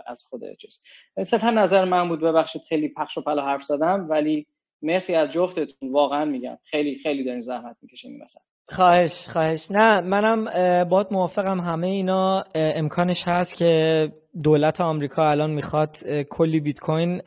از 0.08 0.24
خود 0.24 0.42
چیز. 0.58 0.84
صرفا 1.24 1.50
نظر 1.50 1.86
من 1.86 2.10
بود 2.10 2.22
ببخشید 2.22 2.62
خیلی 2.70 2.90
پخش 2.90 3.18
و 3.18 3.22
پلا 3.22 3.46
حرف 3.46 3.64
زدم 3.64 4.08
ولی 4.10 4.48
مرسی 4.82 5.16
از 5.16 5.30
جفتتون 5.30 5.92
واقعا 5.92 6.26
میگم. 6.26 6.58
خیلی 6.64 7.00
خیلی 7.04 7.24
دارین 7.24 7.42
زحمت 7.42 7.76
می‌کشین 7.82 8.24
مثلا 8.24 8.42
خواهش 8.70 9.30
خواهش. 9.30 9.72
نه 9.72 10.02
منم 10.02 10.46
باید 10.90 11.08
موافقم 11.12 11.60
همه 11.60 11.88
اینا 11.88 12.44
امکانش 12.56 13.28
هست 13.28 13.56
که 13.56 14.12
دولت 14.44 14.82
آمریکا 14.82 15.30
الان 15.30 15.52
می‌خواد 15.52 15.98
کلی 16.30 16.60
بیت 16.60 16.80
کوین 16.80 17.22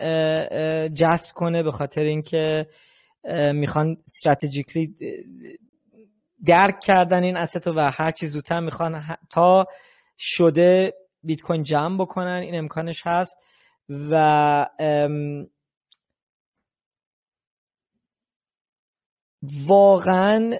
جذب 0.88 1.32
کنه 1.34 1.62
به 1.62 1.70
خاطر 1.70 2.02
اینکه 2.02 2.66
می‌خوان 3.52 3.96
استراتژیکلی 4.06 4.94
درک 6.44 6.80
کردن 6.80 7.22
این 7.22 7.36
اسست 7.36 7.66
و 7.66 7.90
هر 7.92 8.10
چیز 8.10 8.32
زودتر 8.32 8.60
می‌خوان 8.60 9.16
تا 9.30 9.66
شده 10.18 10.94
بیت 11.22 11.40
کوین 11.40 11.62
جمع 11.62 11.98
بکنن 11.98 12.40
این 12.44 12.58
امکانش 12.58 13.06
هست. 13.06 13.36
و 13.88 14.66
واقعا 19.42 20.58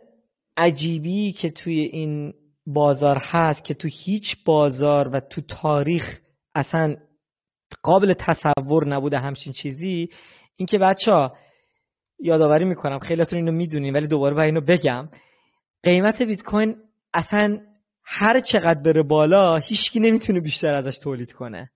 عجیبی 0.56 1.32
که 1.32 1.50
توی 1.50 1.80
این 1.80 2.34
بازار 2.66 3.18
هست 3.20 3.64
که 3.64 3.74
تو 3.74 3.88
هیچ 3.92 4.44
بازار 4.44 5.08
و 5.08 5.20
تو 5.20 5.40
تاریخ 5.40 6.20
اصلا 6.58 6.96
قابل 7.82 8.12
تصور 8.12 8.88
نبوده 8.88 9.18
همچین 9.18 9.52
چیزی. 9.52 10.08
اینکه 10.56 10.78
بچه 10.78 11.12
ها 11.12 11.36
یادآوری 12.18 12.64
می‌کنم 12.64 12.98
خیلیتون 12.98 13.38
اینو 13.38 13.52
می‌دونین 13.52 13.96
ولی 13.96 14.06
دوباره 14.06 14.34
باید 14.34 14.46
اینو 14.46 14.60
بگم. 14.60 15.08
قیمت 15.82 16.22
بیت 16.22 16.42
کوین 16.42 16.76
اصلا 17.14 17.60
هر 18.04 18.40
چقدر 18.40 18.80
بره 18.80 19.02
بالا 19.02 19.56
هیچکی 19.56 20.00
نمی‌تونه 20.00 20.40
بیشتر 20.40 20.74
ازش 20.74 20.98
تولید 20.98 21.32
کنه. 21.32 21.70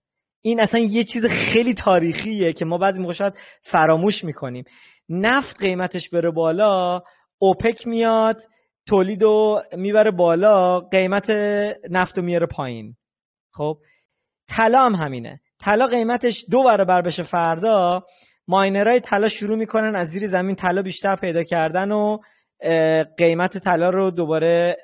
این 0.45 0.61
اصلا 0.61 0.81
یه 0.81 1.05
چیز 1.05 1.27
خیلی 1.27 1.75
تاریخیه 1.75 2.53
که 2.53 2.65
ما 2.65 2.79
بعضی 2.79 3.03
موقع 3.03 3.31
فراموش 3.63 4.25
می‌کنیم. 4.25 4.65
نفت 5.09 5.61
قیمتش 5.61 6.11
بره 6.11 6.31
بالا 6.31 7.03
اوپک 7.39 7.87
میاد 7.87 8.41
تولید 8.87 9.23
رو 9.23 9.63
می‌بره 9.77 10.11
بالا 10.11 10.81
قیمت 10.81 11.31
نفت 11.91 12.19
رو 12.19 12.25
میاره 12.25 12.47
پایین. 12.47 12.97
خب؟ 13.53 13.79
طلا 14.53 14.85
هم 14.85 14.95
همینه. 14.95 15.41
طلا 15.59 15.87
قیمتش 15.87 16.45
دو 16.51 16.63
برابر 16.63 17.03
بشه 17.03 17.23
فردا 17.23 18.07
ماینرهای 18.49 19.01
طلا 19.01 19.29
شروع 19.29 19.59
می‌کنن 19.59 19.97
از 19.97 20.09
زیر 20.09 20.27
زمین 20.27 20.57
طلا 20.57 20.83
بیشتر 20.83 21.17
پیدا 21.17 21.43
کردن 21.43 21.91
و 21.91 22.19
قیمت 23.17 23.59
طلا 23.59 23.91
رو 23.91 24.11
دوباره 24.11 24.77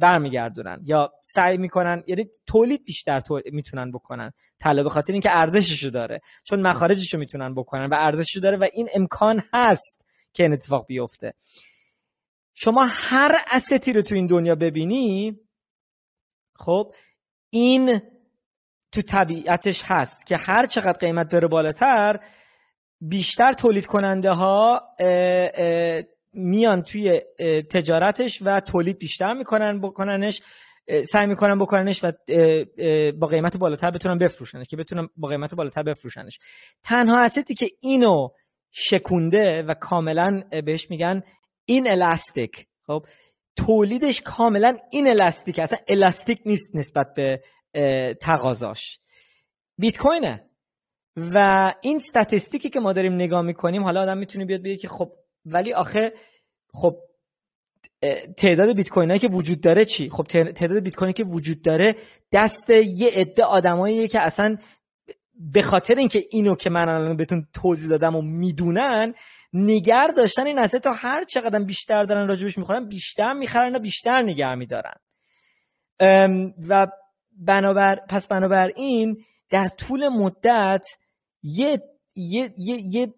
برمیگردونن 0.00 0.80
یا 0.84 1.12
سعی 1.22 1.56
می‌کنن 1.56 2.04
یعنی 2.06 2.28
تولید 2.46 2.84
بیشتر 2.84 3.22
می‌تونن 3.52 3.90
بکنن 3.90 4.32
طلا 4.60 4.82
به 4.82 4.88
خاطر 4.88 5.12
اینکه 5.12 5.38
ارزششو 5.38 5.88
داره. 5.88 6.20
چون 6.44 6.62
مخارجشو 6.62 7.18
می‌تونن 7.18 7.54
بکنن 7.54 7.86
و 7.86 7.94
ارزششو 7.98 8.40
داره 8.40 8.56
و 8.56 8.68
این 8.72 8.88
امکان 8.94 9.42
هست 9.54 10.06
که 10.34 10.42
این 10.42 10.52
اتفاق 10.52 10.86
بیفته. 10.86 11.34
شما 12.54 12.86
هر 12.90 13.36
استی 13.50 13.92
رو 13.92 14.02
تو 14.02 14.14
این 14.14 14.26
دنیا 14.26 14.54
ببینی 14.54 15.38
خب 16.56 16.94
این 17.50 18.00
تو 18.92 19.02
طبیعتش 19.02 19.82
هست 19.86 20.26
که 20.26 20.36
هر 20.36 20.66
چقدر 20.66 20.98
قیمت 20.98 21.34
بره 21.34 21.48
بالاتر 21.48 22.20
بیشتر 23.00 23.52
تولید 23.52 23.86
کننده 23.86 24.30
ها 24.30 24.82
میان 26.32 26.82
توی 26.82 27.20
تجارتش 27.70 28.38
و 28.42 28.60
تولید 28.60 28.98
بیشتر 28.98 29.32
می‌کنن 29.32 29.80
بکننش 29.80 30.42
سعی 31.04 31.26
می‌کنن 31.26 31.58
بکننش 31.58 32.04
و 32.04 32.12
با 33.18 33.26
قیمت 33.26 33.56
بالاتر 33.56 33.90
بتونن 33.90 34.18
بفروشنش 34.18 34.66
که 34.68 34.76
بتونن 34.76 35.08
با 35.16 35.28
قیمت 35.28 35.54
بالاتر 35.54 35.82
بفروشنش. 35.82 36.38
تنها 36.82 37.24
استی 37.24 37.54
که 37.54 37.68
اینو 37.80 38.28
شکونده 38.70 39.62
و 39.62 39.74
کاملا 39.74 40.42
بهش 40.66 40.90
میگن 40.90 41.22
این 41.64 41.90
الاستیک 41.90 42.66
خب 42.86 43.06
تولیدش 43.56 44.22
کاملا 44.22 44.78
این 44.90 45.08
الاستیک 45.08 45.58
اصلا 45.58 45.78
الاستیک 45.88 46.40
نیست 46.46 46.76
نسبت 46.76 47.14
به 47.14 47.42
تقاضاش. 48.20 49.00
بیت 49.78 49.98
کوینه. 49.98 50.44
و 51.16 51.74
این 51.80 51.98
ستاتستیکی 51.98 52.70
که 52.70 52.80
ما 52.80 52.92
داریم 52.92 53.14
نگاه 53.14 53.42
می‌کنیم 53.42 53.84
حالا 53.84 54.02
آدم 54.02 54.18
می‌تونه 54.18 54.44
بیاد 54.44 54.60
بگه 54.60 54.76
که 54.76 54.88
خب 54.88 55.12
ولی 55.46 55.72
آخه 55.72 56.12
خب 56.72 56.96
تعداد 58.36 58.76
بیت 58.76 58.88
کوین 58.88 59.18
که 59.18 59.28
وجود 59.28 59.60
داره 59.60 59.84
چی؟ 59.84 60.10
خب 60.10 60.22
تعداد 60.52 60.78
بیت 60.78 60.96
کوینی 60.96 61.12
که 61.12 61.24
وجود 61.24 61.62
داره 61.62 61.96
دست 62.32 62.70
یه 62.70 63.10
عده 63.14 63.44
آدمایی 63.44 64.08
که 64.08 64.20
اصلا 64.20 64.56
به 65.34 65.62
خاطر 65.62 65.94
اینکه 65.94 66.24
اینو 66.30 66.54
که 66.54 66.70
من 66.70 66.88
الان 66.88 67.16
بهتون 67.16 67.46
توضیح 67.52 67.90
دادم 67.90 68.16
و 68.16 68.22
می‌دونن 68.22 69.14
نگر 69.52 70.10
داشتن 70.16 70.46
این 70.46 70.58
اصلا 70.58 70.80
تا 70.80 70.92
هر 70.92 71.24
چقدر 71.24 71.58
بیشتر 71.58 72.02
دارن 72.02 72.28
راجبش 72.28 72.58
می‌خورن 72.58 72.88
بیشتر 72.88 73.32
می‌خرن 73.32 73.76
و 73.76 73.78
بیشتر 73.78 74.22
نگر 74.22 74.54
میدارن. 74.54 74.94
و 76.68 76.86
بنابر 77.38 77.96
پس 78.08 78.26
بنابراین 78.26 79.24
در 79.50 79.68
طول 79.68 80.08
مدت 80.08 80.86
یه 81.42 81.82
یه 82.14 82.50
یه, 82.58 82.82
یه 82.84 83.14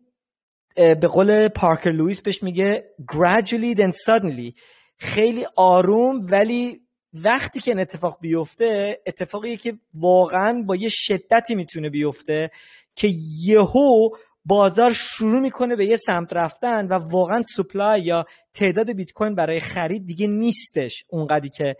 به 0.77 1.07
قول 1.07 1.49
پارکر 1.49 1.91
لوئیس 1.91 2.23
بهش 2.23 2.43
میگه 2.43 2.85
gradually 3.12 3.79
then 3.79 3.93
suddenly. 4.07 4.55
خیلی 4.99 5.47
آروم 5.57 6.27
ولی 6.31 6.81
وقتی 7.12 7.61
که 7.61 7.71
این 7.71 7.81
اتفاق 7.81 8.19
بیفته 8.21 9.01
اتفاقی 9.07 9.57
که 9.57 9.79
واقعا 9.95 10.62
با 10.67 10.77
یه 10.77 10.89
شدتی 10.93 11.55
می‌تونه 11.55 11.91
بیفته 11.91 12.51
که 12.97 13.09
یهو 13.47 14.09
بازار 14.45 14.92
شروع 14.92 15.40
می‌کنه 15.40 15.76
به 15.76 15.86
یه 15.86 15.97
سمت 15.97 16.32
رفتن 16.32 16.86
و 16.86 16.92
واقعا 16.95 17.42
سپلای 17.42 18.03
یا 18.03 18.24
تعداد 18.53 18.92
بیت 18.92 19.12
کوین 19.12 19.34
برای 19.34 19.61
خرید 19.61 20.07
دیگه 20.07 20.26
نیستش 20.26 21.05
اونقدری 21.09 21.51
که 21.51 21.76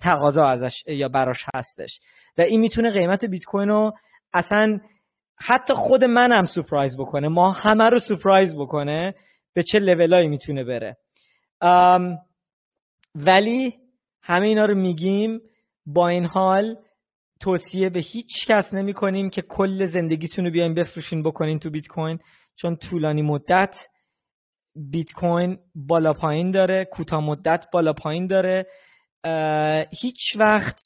تقاضا 0.00 0.46
ازش 0.48 0.82
یا 0.86 1.08
براش 1.08 1.44
هستش. 1.54 2.00
و 2.38 2.42
این 2.42 2.60
می‌تونه 2.60 2.90
قیمت 2.90 3.24
بیت 3.24 3.44
کوین 3.44 3.68
رو 3.68 3.92
اصلا 4.32 4.80
حتی 5.36 5.74
خود 5.74 6.04
منم 6.04 6.44
surprise 6.44 6.96
بکنه. 6.96 7.28
ما 7.28 7.50
همه 7.50 7.84
رو 7.90 7.98
surprise 7.98 8.56
بکنه. 8.56 9.14
به 9.52 9.62
چه 9.62 9.78
لولایی 9.78 10.28
می‌تونه 10.28 10.64
بره. 10.64 10.96
ولی 13.14 13.78
همه 14.22 14.46
اینا 14.46 14.64
رو 14.64 14.74
میگیم 14.74 15.40
با 15.86 16.08
این 16.08 16.24
حال 16.24 16.76
توصیه 17.44 17.90
به 17.90 18.00
هیچ 18.00 18.46
کس 18.46 18.74
نمی 18.74 18.92
کنیم 18.92 19.30
که 19.30 19.42
کل 19.42 19.84
زندگیتون 19.84 20.44
رو 20.44 20.50
بیاین 20.50 20.74
بفروشین 20.74 21.22
بکنین 21.22 21.58
تو 21.58 21.70
بیت 21.70 21.86
کوین 21.86 22.18
چون 22.56 22.76
طولانی 22.76 23.22
مدت 23.22 23.88
بیت 24.76 25.12
کوین 25.12 25.58
بالا 25.74 26.12
پایین 26.12 26.50
داره 26.50 26.84
کوتاه 26.84 27.20
مدت 27.20 27.66
بالا 27.72 27.92
پایین 27.92 28.26
داره. 28.26 28.66
هیچ 30.02 30.36
وقت 30.36 30.80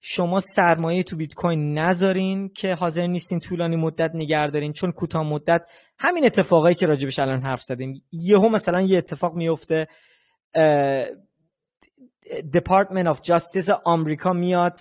شما 0.00 0.40
سرمایه 0.40 1.02
تو 1.02 1.16
بیت 1.16 1.34
کوین 1.34 1.78
نذارین 1.78 2.48
که 2.48 2.74
حاضر 2.74 3.06
نیستین 3.06 3.40
طولانی 3.40 3.76
مدت 3.76 4.10
نگه 4.14 4.50
دارین. 4.50 4.72
چون 4.72 4.92
کوتاه 4.92 5.22
مدت 5.22 5.62
همین 5.98 6.26
اتفاقایی 6.26 6.74
که 6.74 6.86
راجبش 6.86 7.18
الان 7.18 7.42
حرف 7.42 7.62
زدیم. 7.62 8.02
یهو 8.12 8.48
مثلا 8.48 8.80
یه 8.80 8.98
اتفاق 8.98 9.34
میفته 9.34 9.86
دپارتمنت 12.54 13.06
آف 13.06 13.20
جاستیس 13.22 13.70
آمریکا 13.84 14.32
میاد 14.32 14.78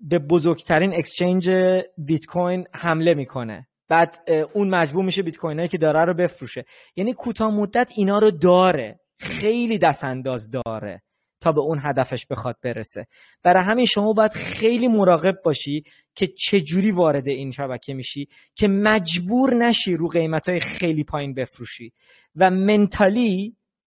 به 0.00 0.18
بزرگترین 0.18 0.94
اکسچنج 0.94 1.50
بیت 1.98 2.26
کوین 2.26 2.66
حمله 2.72 3.14
می‌کنه. 3.14 3.68
بعد 3.88 4.30
اون 4.52 4.68
مجبور 4.68 5.04
میشه 5.04 5.22
بیت 5.22 5.36
کوین 5.36 5.58
هایی 5.58 5.68
که 5.68 5.78
داره 5.78 6.04
رو 6.04 6.14
بفروشه. 6.14 6.64
یعنی 6.96 7.12
کوتاه 7.12 7.50
مدت 7.50 7.92
اینا 7.96 8.18
رو 8.18 8.30
داره. 8.30 9.00
خیلی 9.18 9.78
دست 9.78 10.04
انداز 10.04 10.50
داره 10.50 11.02
تا 11.40 11.52
به 11.52 11.60
اون 11.60 11.78
هدفش 11.82 12.26
بخواد 12.26 12.56
برسه. 12.62 13.06
برای 13.42 13.62
همین 13.62 13.84
شما 13.84 14.12
باید 14.12 14.32
خیلی 14.32 14.88
مراقب 14.88 15.36
باشی 15.44 15.82
که 16.14 16.26
چجوری 16.26 16.90
وارد 16.90 17.28
این 17.28 17.50
شبکه 17.50 17.94
میشی 17.94 18.28
که 18.54 18.68
مجبور 18.68 19.54
نشی 19.54 19.96
رو 19.96 20.08
قیمت 20.08 20.48
های 20.48 20.60
خیلی 20.60 21.04
پایین 21.04 21.34
بفروشی. 21.34 21.92
و 22.36 22.50
منتالی 22.50 23.56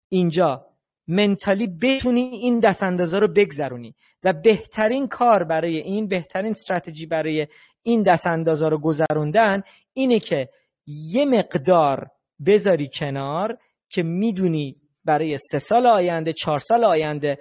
اینجا 0.08 0.66
منتالی 1.08 1.66
بتونی 1.66 2.20
این 2.20 2.60
دست 2.60 2.82
اندازه 2.82 3.18
رو 3.18 3.28
بگذرونی 3.28 3.94
و 4.24 4.32
بهترین 4.32 5.08
کار 5.08 5.44
برای 5.44 5.76
این 5.76 6.08
بهترین 6.08 6.50
استراتژی 6.50 7.06
برای 7.06 7.46
این 7.82 8.02
دست 8.02 8.26
اندازه 8.26 8.68
رو 8.68 8.78
گذروندن 8.78 9.62
اینه 9.92 10.18
که 10.18 10.48
یه 10.86 11.24
مقدار 11.24 12.10
بذاری 12.46 12.90
کنار 12.94 13.58
که 13.88 14.02
می‌دونی 14.02 14.76
برای 15.04 15.36
سه 15.36 15.58
سال 15.58 15.86
آینده 15.86 16.32
چهار 16.32 16.58
سال 16.58 16.84
آینده 16.84 17.38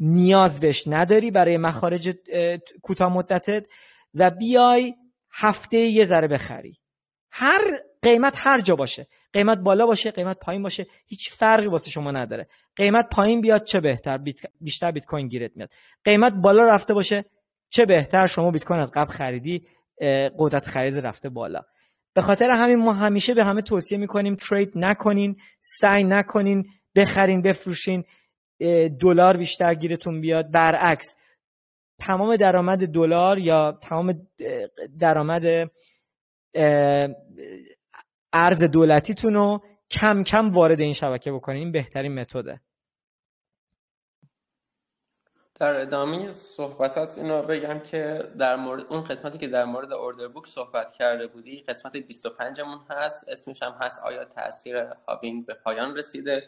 نیاز 0.00 0.60
بهش 0.60 0.84
نداری 0.86 1.30
برای 1.30 1.56
مخارج 1.56 2.16
کوتاه 2.82 3.12
مدتت 3.12 3.66
و 4.14 4.30
بیای 4.30 4.94
هفته 5.32 5.76
یه 5.76 6.04
ذره 6.04 6.28
بخری. 6.28 6.78
هر 7.30 7.60
قیمت 8.02 8.34
هر 8.36 8.60
جا 8.60 8.76
باشه. 8.76 9.06
قیمت 9.32 9.58
بالا 9.58 9.86
باشه 9.86 10.10
قیمت 10.10 10.38
پایین 10.38 10.62
باشه. 10.62 10.86
هیچ 11.06 11.30
فرقی 11.30 11.66
واسه 11.66 11.90
شما 11.90 12.10
نداره. 12.10 12.48
قیمت 12.76 13.08
پایین 13.08 13.40
بیاد 13.40 13.64
چه 13.64 13.80
بهتر؟ 13.80 14.18
بیشتر 14.60 14.90
بیت 14.90 15.04
کوین 15.04 15.28
گیرت 15.28 15.56
میاد. 15.56 15.70
قیمت 16.04 16.32
بالا 16.32 16.64
رفته 16.64 16.94
باشه 16.94 17.24
چه 17.68 17.86
بهتر؟ 17.86 18.26
شما 18.26 18.50
بیت 18.50 18.64
کوین 18.64 18.80
از 18.80 18.92
قبل 18.94 19.12
خریدی 19.12 19.66
قدرت 20.38 20.66
خرید 20.66 20.98
رفته 20.98 21.28
بالا. 21.28 21.62
به 22.14 22.20
خاطر 22.20 22.50
همین 22.50 22.78
ما 22.78 22.92
همیشه 22.92 23.34
به 23.34 23.44
همه 23.44 23.62
توصیه 23.62 23.98
می‌کنیم 23.98 24.34
ترید 24.34 24.72
نکنین 24.74 25.36
سعی 25.60 26.04
نکنین 26.04 26.70
بخرین 26.96 27.42
بفروشین. 27.42 28.04
دلار 29.00 29.36
بیشتر 29.36 29.74
گیرتون 29.74 30.20
بیاد. 30.20 30.50
برعکس 30.50 31.16
تمام 31.98 32.36
درآمد 32.36 32.86
دلار 32.86 33.38
یا 33.38 33.78
تمام 33.82 34.26
درآمد 34.98 35.70
ارز 38.32 38.64
دولتیتون 38.64 39.34
رو 39.34 39.62
کم 39.90 40.22
کم 40.22 40.50
وارد 40.50 40.80
این 40.80 40.92
شبکه 40.92 41.32
بکنین 41.32 41.72
بهترین 41.72 42.14
متده. 42.20 42.60
در 45.54 45.80
ادامه 45.80 46.30
صحبتات 46.30 47.18
اینو 47.18 47.42
بگم 47.42 47.78
که 47.78 48.32
در 48.38 48.56
مورد 48.56 48.86
اون 48.88 49.04
قسمتی 49.04 49.38
که 49.38 49.48
در 49.48 49.64
مورد 49.64 49.92
اوردر 49.92 50.28
بوک 50.28 50.46
صحبت 50.46 50.92
کرده 50.92 51.26
بودی 51.26 51.60
قسمت 51.68 51.96
25 51.96 52.60
مون 52.60 52.80
هست. 52.90 53.28
اسمش 53.28 53.62
هم 53.62 53.72
هست 53.80 54.04
آیا 54.04 54.24
تاثیر 54.24 54.76
هابینگ 55.08 55.46
به 55.46 55.54
پایان 55.54 55.96
رسیده؟ 55.96 56.42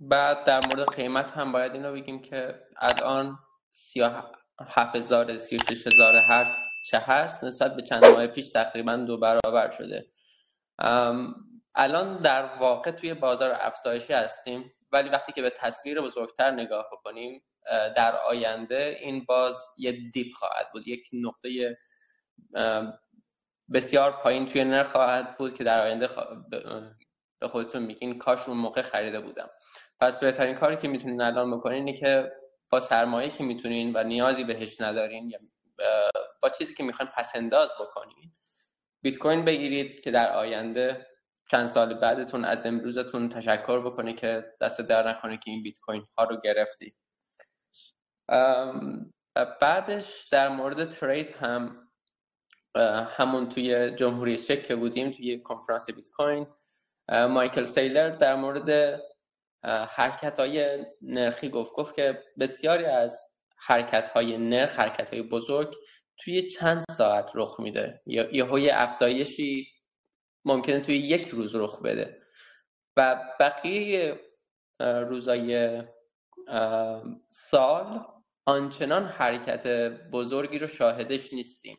بعد 0.00 0.44
در 0.44 0.60
مورد 0.66 0.88
قیمت 0.88 1.30
هم 1.30 1.52
باید 1.52 1.72
اینو 1.72 1.92
بگیم 1.92 2.22
که 2.22 2.54
الان 2.76 3.38
37000 3.72 5.36
36000 5.36 6.16
هر 6.16 6.67
چه 6.82 6.98
هست 6.98 7.44
نسبت 7.44 7.76
به 7.76 7.82
چند 7.82 8.06
ماه 8.06 8.26
پیش 8.26 8.48
تقریبا 8.48 8.96
دو 8.96 9.16
برابر 9.16 9.70
شده. 9.70 10.06
الان 11.74 12.16
در 12.16 12.44
واقع 12.44 12.90
توی 12.90 13.14
بازار 13.14 13.56
افزایشی 13.60 14.12
هستیم 14.12 14.72
ولی 14.92 15.08
وقتی 15.08 15.32
که 15.32 15.42
به 15.42 15.52
تصویر 15.58 16.00
بزرگتر 16.00 16.50
نگاه 16.50 16.86
بکنیم 16.92 17.42
در 17.96 18.16
آینده 18.16 18.98
این 19.00 19.24
باز 19.24 19.56
یه 19.78 19.92
دیپ 20.12 20.34
خواهد 20.34 20.72
بود 20.72 20.88
یک 20.88 21.08
نقطه 21.12 21.78
بسیار 23.72 24.12
پایین 24.12 24.46
توی 24.46 24.64
نرخ 24.64 24.90
خواهد 24.90 25.36
بود 25.36 25.54
که 25.54 25.64
در 25.64 25.82
آینده 25.82 26.08
به 27.40 27.48
خودتون 27.48 27.82
میگین 27.82 28.18
کاش 28.18 28.48
اون 28.48 28.56
موقع 28.56 28.82
خریده 28.82 29.20
بودم. 29.20 29.50
پس 30.00 30.20
بهترین 30.20 30.54
کاری 30.54 30.76
که 30.76 30.88
می‌تونین 30.88 31.20
الان 31.20 31.56
بکنین 31.58 31.86
اینه 31.86 31.98
که 31.98 32.32
با 32.70 32.80
سرمایه 32.80 33.30
که 33.30 33.44
می‌تونین 33.44 33.96
و 33.96 34.02
نیازی 34.02 34.44
بهش 34.44 34.80
ندارین 34.80 35.30
یا 35.30 35.38
با 36.42 36.48
چیزی 36.48 36.74
که 36.74 36.82
می‌خواین 36.82 37.12
پسنداز 37.16 37.70
بکنین 37.80 38.32
بیت 39.02 39.18
کوین 39.18 39.44
بگیرید 39.44 40.00
که 40.00 40.10
در 40.10 40.32
آینده 40.32 41.06
چند 41.50 41.66
سال 41.66 41.94
بعدتون 41.94 42.44
از 42.44 42.66
امروزتون 42.66 43.28
تشکر 43.28 43.80
بکنه 43.80 44.12
که 44.12 44.54
دست 44.60 44.80
در 44.80 45.08
نکنه 45.10 45.36
که 45.36 45.50
این 45.50 45.62
بیت 45.62 45.78
کوین 45.78 46.06
ها 46.18 46.24
رو 46.24 46.40
گرفتی. 46.40 46.94
بعدش 49.60 50.28
در 50.28 50.48
مورد 50.48 50.90
ترید 50.90 51.30
هم 51.30 51.88
همون 53.16 53.48
توی 53.48 53.90
جمهوری 53.90 54.36
چک 54.36 54.62
که 54.62 54.76
بودیم 54.76 55.10
توی 55.10 55.42
کنفرانس 55.42 55.90
بیت 55.90 56.08
کوین 56.16 56.46
مایکل 57.08 57.64
سیلر 57.64 58.10
در 58.10 58.34
مورد 58.34 59.00
حرکت 59.64 60.40
های 60.40 60.86
نرخی 61.02 61.48
گفت 61.48 61.72
گفت 61.72 61.94
که 61.94 62.24
بسیاری 62.38 62.84
از 62.84 63.27
حرکت 63.60 64.08
های 64.08 64.38
نرخ 64.38 64.78
حرکت 64.78 65.12
های 65.12 65.22
بزرگ 65.22 65.74
توی 66.18 66.42
چند 66.42 66.84
ساعت 66.90 67.30
رخ 67.34 67.60
میده. 67.60 68.02
یا 68.06 68.34
یه 68.34 68.44
های 68.44 68.70
افزایشی 68.70 69.66
ممکنه 70.44 70.80
توی 70.80 70.96
یک 70.96 71.28
روز 71.28 71.54
رخ 71.54 71.82
بده. 71.82 72.22
و 72.96 73.20
بقیه 73.40 74.20
روزای 74.80 75.82
سال 77.30 78.06
آنچنان 78.46 79.04
حرکت 79.04 79.66
بزرگی 80.12 80.58
رو 80.58 80.66
شاهدش 80.66 81.32
نیستیم. 81.32 81.78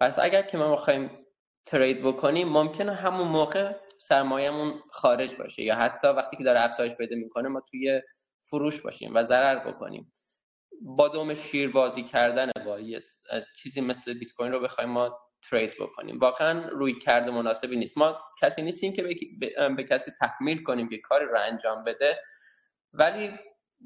پس 0.00 0.18
اگر 0.18 0.42
که 0.42 0.58
ما 0.58 0.72
بخوایم 0.72 1.26
ترید 1.66 2.02
بکنیم 2.02 2.48
ممکنه 2.48 2.92
همون 2.92 3.28
موقع 3.28 3.76
سرمایهمون 3.98 4.80
خارج 4.90 5.34
باشه. 5.34 5.62
یا 5.62 5.74
حتی 5.74 6.08
وقتی 6.08 6.36
که 6.36 6.44
داره 6.44 6.60
افزایش 6.60 6.94
پیدا 6.94 7.16
می‌کنه 7.16 7.48
ما 7.48 7.62
توی 7.70 8.02
فروش 8.38 8.80
باشیم 8.80 9.14
و 9.14 9.22
ضرر 9.22 9.70
بکنیم. 9.70 10.12
با 10.80 11.08
دوم 11.08 11.34
شیر 11.34 11.70
بازی 11.70 12.02
کردن 12.02 12.50
با 12.64 12.78
از 13.30 13.46
چیزی 13.56 13.80
مثل 13.80 14.14
بیت 14.14 14.32
کوین 14.32 14.52
رو 14.52 14.60
بخوایم 14.60 14.90
ما 14.90 15.18
ترید 15.50 15.72
بکنیم. 15.80 16.18
واقعا 16.18 16.68
روی 16.68 16.98
کرده 16.98 17.30
مناسبی 17.30 17.76
نیست. 17.76 17.98
ما 17.98 18.20
کسی 18.40 18.62
نیستیم 18.62 18.92
که 18.92 19.02
به, 19.76 19.84
کسی 19.84 20.10
تحمیل 20.20 20.62
کنیم 20.62 20.88
که 20.88 20.98
کاری 20.98 21.24
رو 21.26 21.38
انجام 21.40 21.84
بده. 21.84 22.18
ولی 22.92 23.30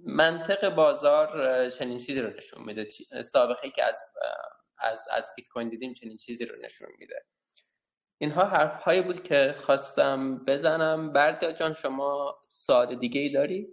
منطق 0.07 0.68
بازار 0.68 1.70
چنین 1.70 1.99
چیزی 1.99 2.20
رو 2.20 2.30
نشون 2.30 2.64
میده. 2.64 2.88
سابقه 3.22 3.70
که 3.70 3.84
از 3.84 3.99
از 4.78 5.09
از 5.12 5.30
بیت 5.36 5.49
کوین 5.49 5.68
دیدیم 5.68 5.95
چنین 5.95 6.16
چیزی 6.16 6.45
رو 6.45 6.57
نشون 6.61 6.88
میده. 6.99 7.24
اینها 8.18 8.45
حرف 8.45 8.82
هایی 8.82 9.03
بود 9.03 9.22
که 9.22 9.55
خواستم 9.59 10.45
بزنم. 10.45 11.12
بردیا 11.12 11.53
جان 11.53 11.74
شما 11.74 12.38
سوال 12.49 12.95
دیگه 12.95 13.20
ای 13.20 13.28
داری؟ 13.28 13.68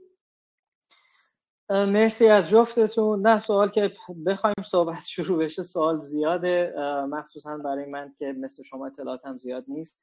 مرسی 1.72 2.28
از 2.28 2.50
جفتتون. 2.50 3.28
نه 3.28 3.38
سوال 3.38 3.70
که 3.70 3.92
بخوایم 4.26 4.64
صحبت 4.66 5.04
شروع 5.06 5.44
بشه 5.44 5.64
سوال 5.64 6.00
زیاده. 6.00 6.74
مخصوصا 7.10 7.58
برای 7.58 7.86
من 7.86 8.14
که 8.20 8.26
مثل 8.26 8.64
شما 8.64 8.88
اطلاعاتم 8.88 9.38
زیاد 9.38 9.64
نیست. 9.68 9.98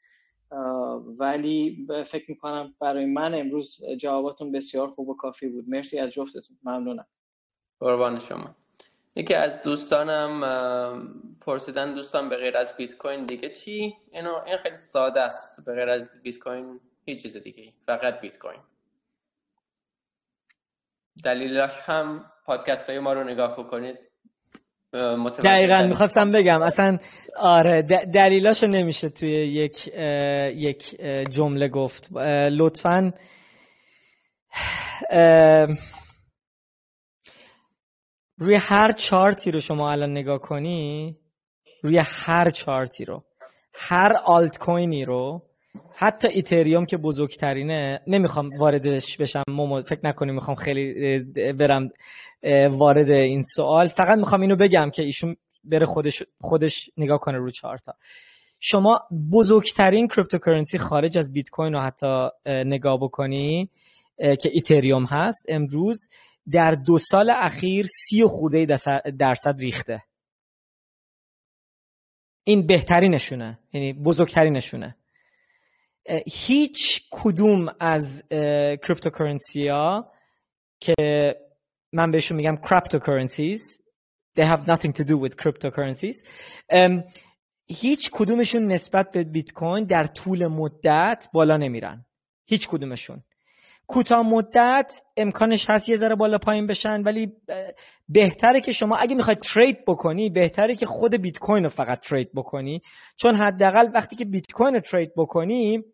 ولی 1.18 1.86
فکر 2.06 2.30
می‌کنم 2.30 2.74
برای 2.80 3.06
من 3.06 3.34
امروز 3.34 3.84
جواباتون 3.98 4.52
بسیار 4.52 4.88
خوب 4.88 5.08
و 5.08 5.16
کافی 5.16 5.48
بود. 5.48 5.68
مرسی 5.68 5.98
از 5.98 6.10
جفتتون. 6.10 6.56
ممنونم. 6.64 7.06
قربان 7.80 8.18
شما. 8.18 8.54
یکی 9.16 9.34
از 9.34 9.62
دوستانم 9.62 10.40
پرسیدن 11.40 11.94
دوستان 11.94 12.28
به 12.28 12.36
غیر 12.36 12.56
از 12.56 12.76
بیت 12.76 12.96
کوین 12.96 13.26
دیگه 13.26 13.50
چی؟ 13.50 13.96
اینو 14.10 14.34
این 14.46 14.56
خیلی 14.56 14.74
ساده 14.74 15.20
است. 15.20 15.64
به 15.64 15.74
غیر 15.74 15.88
از 15.88 16.22
بیت 16.22 16.38
کوین 16.38 16.80
هیچ 17.06 17.22
چیز 17.22 17.36
دیگه 17.36 17.72
فقط 17.86 18.20
بیت 18.20 18.38
کوین. 18.38 18.60
دلیلش 21.24 21.72
هم 21.84 22.24
پادکست 22.44 22.90
های 22.90 22.98
ما 22.98 23.12
رو 23.12 23.24
نگاه 23.24 23.56
بکنید 23.56 23.96
دقیقا 25.42 25.82
می‌خواستم 25.82 26.32
بگم 26.32 26.62
اصلا 26.62 26.98
آره 27.36 27.82
دلیلاشو 28.14 28.66
نمیشه 28.66 29.08
توی 29.08 29.30
یک 29.30 29.88
یک 30.56 31.00
جمله 31.30 31.68
گفت. 31.68 32.08
لطفا 32.50 33.12
روی 38.38 38.54
هر 38.54 38.92
چارتی 38.92 39.50
رو 39.50 39.60
شما 39.60 39.90
الان 39.90 40.10
نگاه 40.10 40.38
کنی 40.38 41.16
روی 41.82 41.98
هر 41.98 42.50
چارتی 42.50 43.04
رو 43.04 43.24
هر 43.74 44.16
آلت 44.24 44.58
کوینی 44.58 45.04
رو 45.04 45.47
حتی 45.96 46.28
ایتریوم 46.28 46.86
که 46.86 46.96
بزرگترینه 46.96 48.00
نمی‌خوام 48.06 48.50
واردش 48.58 49.16
بشم 49.16 49.42
فکر 49.82 50.00
نکنیم 50.04 50.34
می‌خوام 50.34 50.54
خیلی 50.54 51.18
برم 51.52 51.90
وارد 52.70 53.10
این 53.10 53.42
سوال. 53.42 53.86
فقط 53.86 54.18
می‌خوام 54.18 54.40
اینو 54.40 54.56
بگم 54.56 54.90
که 54.90 55.02
ایشون 55.02 55.36
بره 55.64 55.86
خودش 55.86 56.22
خودش 56.40 56.90
نگاه 56.96 57.18
کنه 57.18 57.38
رو 57.38 57.50
چارتا 57.50 57.94
شما 58.60 59.00
بزرگترین 59.32 60.08
cryptocurrency 60.09 60.78
خارج 60.78 61.18
از 61.18 61.32
بیت 61.32 61.50
کوین 61.50 61.72
رو 61.72 61.80
حتی 61.80 62.28
نگاه 62.46 62.98
بکنی 63.00 63.70
که 64.18 64.50
ایتریوم 64.52 65.04
هست 65.04 65.46
امروز 65.48 66.08
در 66.50 66.70
دو 66.74 66.98
سال 66.98 67.30
اخیر 67.30 67.86
سی 67.86 68.22
و 68.22 68.28
خورده 68.28 68.66
درصد 69.18 69.60
ریخته. 69.60 70.02
این 72.44 72.66
بهترینشونه 72.66 73.58
یعنی 73.72 73.92
بزرگترینشونه. 73.92 74.96
هیچ 76.26 77.09
کدوم 77.11 77.68
از 77.80 78.22
cryptocurrency 78.82 79.68
ها 79.68 80.12
که 80.80 80.94
من 81.92 82.11
بهشون 82.11 82.36
میگم 82.36 82.56
cryptocurrencies 82.57 83.80
they 84.38 84.44
have 84.44 84.66
nothing 84.68 84.92
to 84.92 85.04
do 85.04 85.16
with 85.18 85.36
cryptocurrencies 85.36 86.24
هیچ 87.70 88.11
کدومشون 88.12 88.66
نسبت 88.66 89.11
به 89.11 89.24
بیت 89.24 89.52
کوین 89.52 89.84
در 89.84 90.04
طول 90.04 90.46
مدت 90.46 91.28
بالا 91.32 91.56
نمیرن. 91.56 92.06
هیچ 92.46 92.68
کدومشون. 92.68 93.22
کوتاه 93.86 94.22
مدت 94.22 95.02
امکانش 95.16 95.70
هست 95.70 95.88
یه 95.88 95.96
ذره 95.96 96.14
بالا 96.14 96.38
پایین 96.38 96.66
بشن 96.66 97.02
ولی 97.02 97.32
بهتره 98.09 98.61
که 98.61 98.72
شما 98.72 98.96
اگه 98.96 99.14
می‌خوای 99.14 99.36
ترید 99.36 99.84
بکنی 99.84 100.30
بهتره 100.30 100.74
که 100.74 100.86
خود 100.86 101.14
بیت 101.14 101.38
کوین 101.38 101.62
رو 101.62 101.68
فقط 101.68 102.00
ترید 102.00 102.30
بکنی. 102.34 102.82
چون 103.16 103.34
حداقل 103.34 103.88
وقتی 103.94 104.16
که 104.16 104.24
بیت 104.24 104.52
کوین 104.52 104.74
رو 104.74 104.80
ترید 104.80 105.12
بکنی 105.16 105.84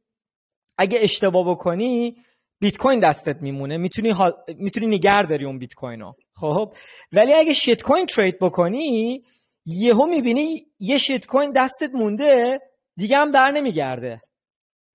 اگه 0.78 0.98
اشتباه 1.02 1.50
بکنی 1.50 2.16
بیت 2.60 2.76
کوین 2.76 3.00
دستت 3.00 3.42
میمونه. 3.42 3.76
می‌تونی 3.76 4.10
ها... 4.10 4.44
می‌تونی 4.58 4.86
نگه 4.86 5.22
داری 5.22 5.44
اون 5.44 5.58
بیت 5.58 5.74
کوین 5.74 6.00
رو 6.00 6.16
خب؟ 6.34 6.74
ولی 7.12 7.32
اگه 7.34 7.52
شیت 7.52 7.82
کوین 7.82 8.06
ترید 8.06 8.38
بکنی 8.38 9.24
یهو 9.66 10.06
می‌بینی 10.06 10.66
یه 10.78 10.98
شیت 10.98 11.26
کوین 11.26 11.52
دستت 11.52 11.90
مونده 11.94 12.60
دیگه 12.96 13.16
هم 13.16 13.30
در 13.30 13.50
نمیگرده. 13.50 14.22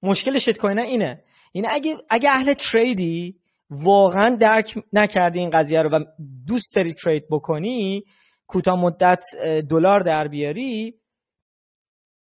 مشکل 0.04 0.38
شیت 0.38 0.58
کوین 0.58 0.80
اینه. 0.80 1.24
این 1.52 1.68
اگه 1.70 1.98
اگه 2.10 2.30
اهل 2.30 2.54
تریدی 2.54 3.40
واقعا 3.70 4.36
درک 4.36 4.84
نکردی 4.94 5.40
این 5.40 5.50
قضیه 5.50 5.82
رو 5.82 5.90
و 5.90 6.04
دوست 6.48 6.76
داری 6.76 6.94
ترید 6.94 7.28
بکنی 7.30 8.04
کوتاه 8.48 8.80
مدت 8.80 9.24
دلار 9.70 10.00
در 10.00 10.28
بیاری 10.28 11.00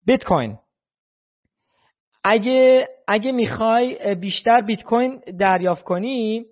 بیت 0.06 0.24
کوین 0.24 0.58
اگه 2.24 2.88
اگه 3.08 3.32
می‌خوای 3.32 4.14
بیشتر 4.14 4.60
بیت 4.60 4.82
کوین 4.82 5.22
دریافت 5.38 5.84
کنی 5.84 6.46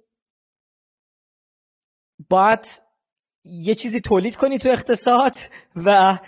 باید 2.29 2.66
یه 3.45 3.75
چیزی 3.75 4.01
تولید 4.01 4.37
کنی 4.37 4.59
تو 4.59 4.69
اقتصاد 4.69 5.37
و 5.77 6.19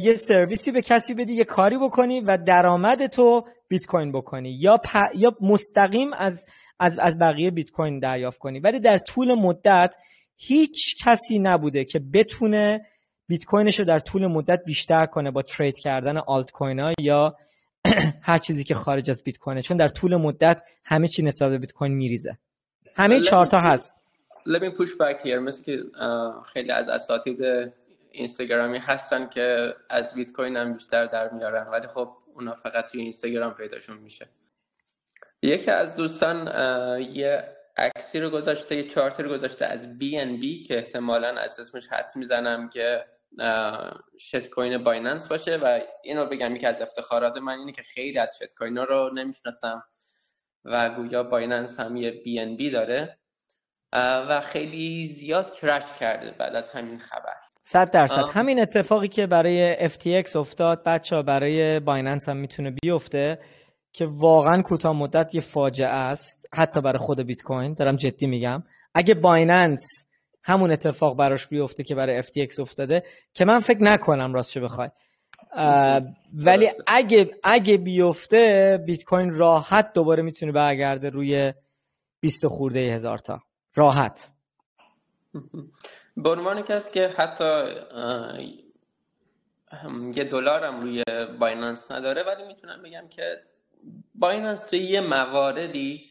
یه 0.00 0.14
سرویسی 0.14 0.72
به 0.72 0.82
کسی 0.82 1.14
بدی 1.14 1.32
یه 1.32 1.44
کاری 1.44 1.78
بکنی 1.78 2.20
و 2.20 2.38
درآمد 2.46 3.06
تو 3.06 3.44
بیت 3.68 3.86
کوین 3.86 4.12
بکنی 4.12 4.50
یا 4.50 4.80
یا 5.14 5.36
مستقیم 5.40 6.12
از 6.12 6.44
از 6.78 6.98
از 6.98 7.18
بقیه 7.18 7.50
بیت 7.50 7.70
کوین 7.70 7.98
دریافت 7.98 8.38
کنی. 8.38 8.60
ولی 8.60 8.80
در 8.80 8.98
طول 8.98 9.34
مدت 9.34 9.94
هیچ 10.36 11.04
کسی 11.04 11.38
نبوده 11.38 11.84
که 11.84 11.98
بتونه 11.98 12.86
بیت 13.28 13.44
کوینش 13.44 13.78
رو 13.78 13.84
در 13.84 13.98
طول 13.98 14.26
مدت 14.26 14.64
بیشتر 14.66 15.06
کنه 15.06 15.30
با 15.30 15.42
ترید 15.42 15.78
کردن 15.78 16.16
آلت 16.16 16.50
کوین 16.50 16.80
ها 16.80 16.92
یا 17.00 17.36
هر 18.30 18.38
چیزی 18.38 18.64
که 18.64 18.74
خارج 18.74 19.10
از 19.10 19.22
بیت 19.22 19.38
کوینه 19.38 19.62
چون 19.62 19.76
در 19.76 19.88
طول 19.88 20.16
مدت 20.16 20.62
همه 20.84 21.08
چی 21.08 21.22
نسبت 21.22 21.50
به 21.50 21.58
بیت 21.58 21.72
کوین 21.72 21.92
میریزه. 21.92 22.38
همه 22.96 23.20
چهار 23.20 23.46
تا 23.46 23.60
هست. 23.60 23.94
let 24.48 24.60
me 24.60 24.70
push 24.78 24.90
back 24.90 25.24
here. 25.24 25.38
مثل 25.38 25.64
که 25.64 25.82
خیلی 26.52 26.70
از 26.70 26.88
اساتید 26.88 27.72
اینستاگرامی 28.10 28.78
هستن 28.78 29.28
که 29.28 29.74
از 29.90 30.14
بیت 30.14 30.32
کوین 30.32 30.56
هم 30.56 30.72
بیشتر 30.72 31.06
در 31.06 31.30
میارن 31.30 31.66
ولی 31.66 31.86
خب 31.86 32.08
اونا 32.34 32.54
فقط 32.54 32.90
توی 32.90 33.00
اینستاگرام 33.00 33.54
پیداشون 33.54 33.98
میشه. 33.98 34.26
یکی 35.42 35.70
از 35.70 35.94
دوستان 35.94 36.46
یه 37.00 37.56
عکسی 37.76 38.20
رو 38.20 38.30
گذاشته 38.30 38.76
یه 38.76 38.82
چارتی 38.82 39.22
رو 39.22 39.30
گذاشته 39.30 39.66
از 39.66 39.98
بی 39.98 40.18
ان 40.18 40.36
بی 40.36 40.62
که 40.62 40.76
احتمالا 40.78 41.28
از 41.28 41.60
اسمش 41.60 41.88
حدس 41.88 42.16
می‌زنم 42.16 42.68
که 42.68 43.04
شت 44.20 44.50
کوین 44.50 44.84
بایننس 44.84 45.28
باشه 45.28 45.56
و 45.56 45.80
اینو 46.04 46.26
بگم 46.26 46.56
یکی 46.56 46.66
از 46.66 46.82
افتخارات 46.82 47.36
من 47.36 47.58
اینه 47.58 47.72
که 47.72 47.82
خیلی 47.82 48.18
از 48.18 48.32
شت 48.38 48.54
کوین 48.58 48.76
رو 48.76 49.10
نمی‌شناسم 49.14 49.84
و 50.64 50.90
گویا 50.90 51.22
بایننس 51.22 51.80
هم 51.80 51.96
یه 51.96 52.10
BNB 52.10 52.70
داره 52.70 53.18
و 53.92 54.40
خیلی 54.40 55.04
زیاد 55.04 55.52
crash 55.52 55.92
کرده 56.00 56.30
بعد 56.38 56.54
از 56.54 56.68
همین 56.70 56.98
خبر. 56.98 57.34
صد 57.62 57.90
درصد. 57.90 58.24
همین 58.32 58.60
اتفاقی 58.60 59.08
که 59.08 59.26
برای 59.26 59.88
FTX 59.88 60.36
افتاد 60.36 60.84
بچه 60.84 61.16
ها 61.16 61.22
برای 61.22 61.80
بایننس 61.80 62.28
هم 62.28 62.36
می‌تونه 62.36 62.74
بیفته 62.82 63.38
که 63.92 64.06
واقعا 64.06 64.62
کوتاه 64.62 64.92
مدت 64.92 65.34
یه 65.34 65.40
فاجعه 65.40 65.88
است 65.88 66.46
حتی 66.54 66.80
برای 66.80 66.98
خود 66.98 67.20
بیت 67.20 67.42
کوین 67.42 67.74
دارم 67.74 67.96
جدی 67.96 68.26
میگم. 68.26 68.62
اگه 68.94 69.14
بایننس 69.14 70.05
همون 70.46 70.70
اتفاق 70.70 71.16
براش 71.16 71.46
بیفته 71.46 71.84
که 71.84 71.94
برای 71.94 72.22
FTX 72.22 72.58
افتاده 72.60 73.02
که 73.34 73.44
من 73.44 73.58
فکر 73.58 73.82
نکنم 73.82 74.34
راستش 74.34 74.58
بخوای. 74.58 74.88
ولی 76.34 76.70
اگه 76.86 77.30
اگه 77.44 77.76
بیفته 77.76 78.78
بیت 78.86 79.04
کوین 79.04 79.34
راحت 79.34 79.92
دوباره 79.92 80.22
می‌تونه 80.22 80.52
برگرده 80.52 81.10
روی 81.10 81.52
20 82.20 82.46
خورده 82.46 82.80
هزار 82.80 83.18
تا. 83.18 83.42
راحت. 83.74 84.34
به 86.16 86.30
عنوان 86.30 86.62
کسی 86.62 86.94
که 86.94 87.08
حتی 87.08 87.64
یه 90.14 90.24
دلار 90.24 90.64
هم 90.64 90.80
روی 90.80 91.04
بایننس 91.40 91.90
نداره 91.90 92.22
ولی 92.22 92.44
می‌تونم 92.46 92.82
بگم 92.82 93.08
که 93.10 93.42
بایننس 94.14 94.66
توی 94.66 94.78
یه 94.78 95.00
مواردی 95.00 96.10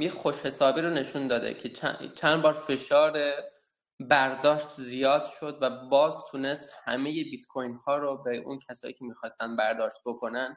یه 0.00 0.10
خوش 0.10 0.34
حسابی 0.34 0.80
رو 0.80 0.90
نشون 0.90 1.28
داده 1.28 1.54
که 1.54 1.68
چند 2.16 2.42
بار 2.42 2.52
فشار 2.52 3.32
برداشت 4.00 4.68
زیاد 4.76 5.24
شد 5.40 5.58
و 5.60 5.70
باز 5.70 6.16
تونست 6.30 6.72
همه 6.84 7.10
بیت 7.10 7.46
کوین 7.46 7.74
ها 7.74 7.96
رو 7.96 8.22
به 8.22 8.36
اون 8.36 8.58
کسایی 8.58 8.94
که 8.94 9.04
می‌خواستن 9.04 9.56
برداشت 9.56 9.96
بکنن 10.06 10.56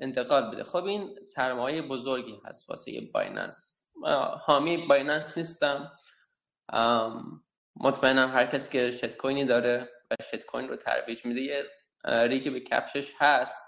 انتقال 0.00 0.50
بده. 0.50 0.64
خب 0.64 0.84
این 0.84 1.22
سرمایه 1.34 1.82
بزرگی 1.82 2.40
هست 2.44 2.70
واسه 2.70 3.00
بایننس. 3.14 3.84
حامی 4.40 4.76
بایننس 4.76 5.38
نیستم. 5.38 5.92
مطمئنا 7.76 8.28
هر 8.28 8.46
کسی 8.46 8.72
که 8.72 8.90
shitcoin 8.90 9.16
ی 9.16 9.44
داره 9.44 9.90
و 10.10 10.14
shitcoin 10.22 10.68
رو 10.68 10.76
ترویج 10.76 11.24
میده 11.24 11.40
یه 11.40 11.64
ریگی 12.04 12.50
به 12.50 12.60
کفشش 12.60 13.12
هست. 13.18 13.67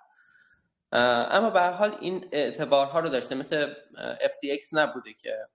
اما 0.92 1.50
به 1.50 1.55
هر 1.55 1.60
حال 1.60 1.96
این 2.00 2.28
اعتبارها 2.32 3.00
رو 3.00 3.08
داشته 3.08 3.34
مثل 3.34 3.74
FTX 4.20 4.72
نبوده 4.72 5.12
که 5.12 5.48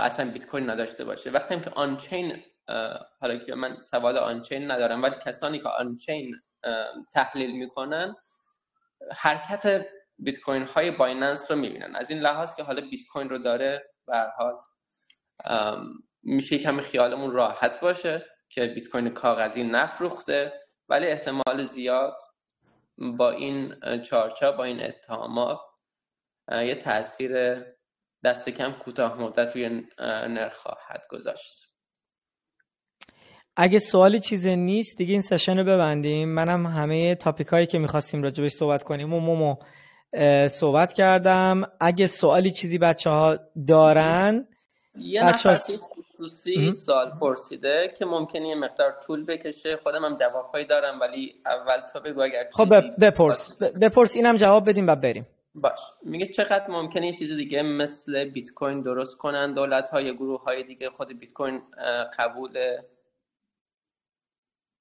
اصلا 0.00 0.30
بیت 0.30 0.46
کوین 0.46 0.70
نداشته 0.70 1.04
باشه. 1.04 1.30
وقتی 1.30 1.60
که 1.60 1.70
آنچین 1.70 2.42
حالا 3.20 3.36
که 3.36 3.54
من 3.54 3.80
سوال 3.80 4.16
آنچین 4.16 4.72
ندارم 4.72 5.02
ولی 5.02 5.16
کسانی 5.24 5.58
که 5.58 5.68
آنچین 5.68 6.40
تحلیل 7.12 7.50
می‌کنن 7.50 8.14
حرکت 9.16 9.86
بیت 10.18 10.40
کوین 10.40 10.62
های 10.62 10.90
بایننس 10.90 11.50
رو 11.50 11.56
می‌بینن. 11.56 11.96
از 11.96 12.10
این 12.10 12.20
لحاظ 12.20 12.54
که 12.56 12.62
حالا 12.62 12.80
بیت 12.80 13.06
کوین 13.12 13.28
رو 13.28 13.38
داره 13.38 13.90
به 14.06 14.32
حال 14.38 14.54
میشه 16.22 16.58
کمی 16.58 16.82
خیالمون 16.82 17.30
راحت 17.30 17.80
باشه 17.80 18.26
که 18.48 18.66
بیت 18.66 18.88
کوین 18.88 19.08
کاغذی 19.08 19.64
نفروخته 19.64 20.52
ولی 20.88 21.06
احتمال 21.06 21.62
زیاد 21.62 22.16
با 23.00 23.30
این 23.30 23.74
چارچا 24.02 24.52
با 24.52 24.64
این 24.64 24.82
اتهامات 24.84 25.60
یه 26.52 26.74
تاثیر 26.74 27.62
دست 28.24 28.48
کم 28.48 28.72
کوتاه 28.72 29.20
مدت 29.20 29.56
روی 29.56 29.82
نرخ 30.28 30.56
خواهد 30.56 31.02
گذاشت. 31.10 31.66
اگه 33.56 33.78
سوالی 33.78 34.20
چیزی 34.20 34.56
نیست 34.56 34.98
دیگه 34.98 35.12
این 35.12 35.22
سشن 35.22 35.58
رو 35.58 35.64
ببندیم. 35.64 36.28
منم 36.28 36.66
همه 36.66 37.14
تاپیک 37.14 37.46
هایی 37.46 37.66
که 37.66 37.78
می‌خواستیم 37.78 38.22
راجبش 38.22 38.50
صحبت 38.50 38.82
کنیم 38.82 39.14
و 39.14 39.20
مومو 39.20 39.56
صحبت 40.48 40.92
کردم. 40.92 41.62
اگه 41.80 42.06
سوالی 42.06 42.50
چیزی 42.50 42.78
بچه 42.78 43.10
ها 43.10 43.38
دارن 43.68 44.48
یه 44.94 45.22
نفر 45.24 45.58
خصوصی 46.20 46.70
سوال 46.70 47.10
پرسیده 47.10 47.94
که 47.98 48.04
ممکنه 48.04 48.48
یه 48.48 48.54
مقدار 48.54 48.92
طول 49.06 49.24
بکشه. 49.24 49.76
خودم 49.76 50.04
هم 50.04 50.16
جوابهایی 50.16 50.64
دارم 50.64 51.00
ولی 51.00 51.34
اول 51.46 51.80
تا 51.92 52.00
بگو 52.00 52.20
اگر 52.22 52.48
خب 52.52 52.80
بپرس. 53.04 53.52
بپرس 53.62 54.16
اینم 54.16 54.36
جواب 54.36 54.68
بدیم 54.68 54.86
و 54.86 54.94
بریم. 54.94 55.26
باش. 55.54 55.78
میگه 56.02 56.26
چقدر 56.26 56.70
ممکنه 56.70 57.06
یه 57.06 57.16
چیز 57.16 57.36
دیگه 57.36 57.62
مثل 57.62 58.24
بیت 58.24 58.50
کوین 58.50 58.80
درست 58.80 59.16
کنن؟ 59.16 59.54
دولت 59.54 59.88
های 59.88 60.14
گروه 60.14 60.42
های 60.44 60.62
دیگه 60.62 60.90
خود 60.90 61.18
بیت 61.18 61.32
کوین 61.32 61.62
قبول 62.18 62.58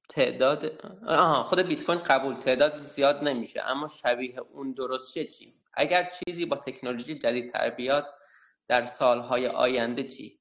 تعداد 0.09 0.71
آها 1.07 1.43
خود 1.43 1.59
بیت 1.59 1.83
کوین 1.83 1.99
قبول 1.99 2.35
تعداد 2.35 2.73
زیاد 2.73 3.23
نمیشه. 3.23 3.61
اما 3.65 3.87
شبیه 3.87 4.39
اون 4.53 4.71
درست 4.71 5.13
چی؟ 5.13 5.53
اگر 5.73 6.11
چیزی 6.25 6.45
با 6.45 6.57
تکنولوژی 6.57 7.19
جدید 7.19 7.51
تر 7.51 7.69
در 8.67 8.83
سالهای 8.83 9.47
آینده 9.47 10.03
چی؟ 10.03 10.38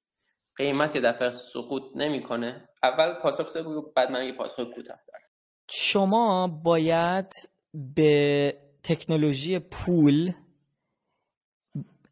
قیمت 0.59 0.95
یه 0.95 1.01
دفعه 1.01 1.31
سقوط 1.31 1.83
نمی‌کنه؟ 1.95 2.69
اول 2.83 3.15
پاسخ 3.23 3.57
بگو 3.57 3.93
بعد 3.97 4.11
من 4.11 4.27
یه 4.27 4.33
پاسخ 4.33 4.57
کوتاه 4.57 4.97
دارم. 5.09 5.25
شما 5.71 6.49
باید 6.65 7.33
به 7.75 8.55
تکنولوژی 8.83 9.59
پول 9.59 10.33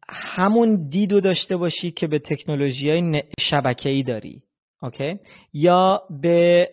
همون 0.09 0.87
دیدو 0.89 1.19
داشته 1.21 1.57
باشی 1.57 1.91
که 1.91 2.07
به 2.07 2.19
تکنولوژی 2.19 2.89
های 2.89 3.23
شبکه‌ای 3.39 4.03
داری 4.03 4.43
اوکی؟ 4.81 5.19
یا 5.53 6.03
به 6.09 6.69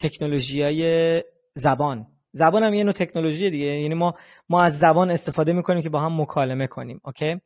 تکنولوژی 0.00 0.62
های 0.62 1.24
زبان. 1.54 2.06
زبان 2.32 2.62
هم 2.62 2.74
یه 2.74 2.84
نوع 2.84 2.92
تکنولوژی 2.92 3.50
دیگه 3.50 3.66
یعنی 3.66 3.94
ما 3.94 4.14
ما 4.48 4.62
از 4.62 4.78
زبان 4.78 5.10
استفاده 5.10 5.52
می‌کنیم 5.52 5.82
که 5.82 5.90
با 5.90 6.00
هم 6.00 6.20
مکالمه 6.20 6.66
کنیم 6.66 7.00
اوکی؟ 7.04 7.40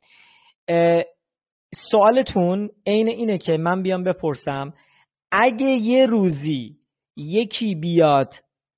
سوالتون 1.75 2.71
عین 2.87 3.09
اینه 3.09 3.39
که 3.39 3.57
من 3.57 3.83
بیام 3.83 4.05
بپرسم 4.05 4.73
اگه 5.33 5.67
یه 5.67 6.07
روزی 6.07 6.79
یکی 7.17 7.75
بیاد 7.75 8.35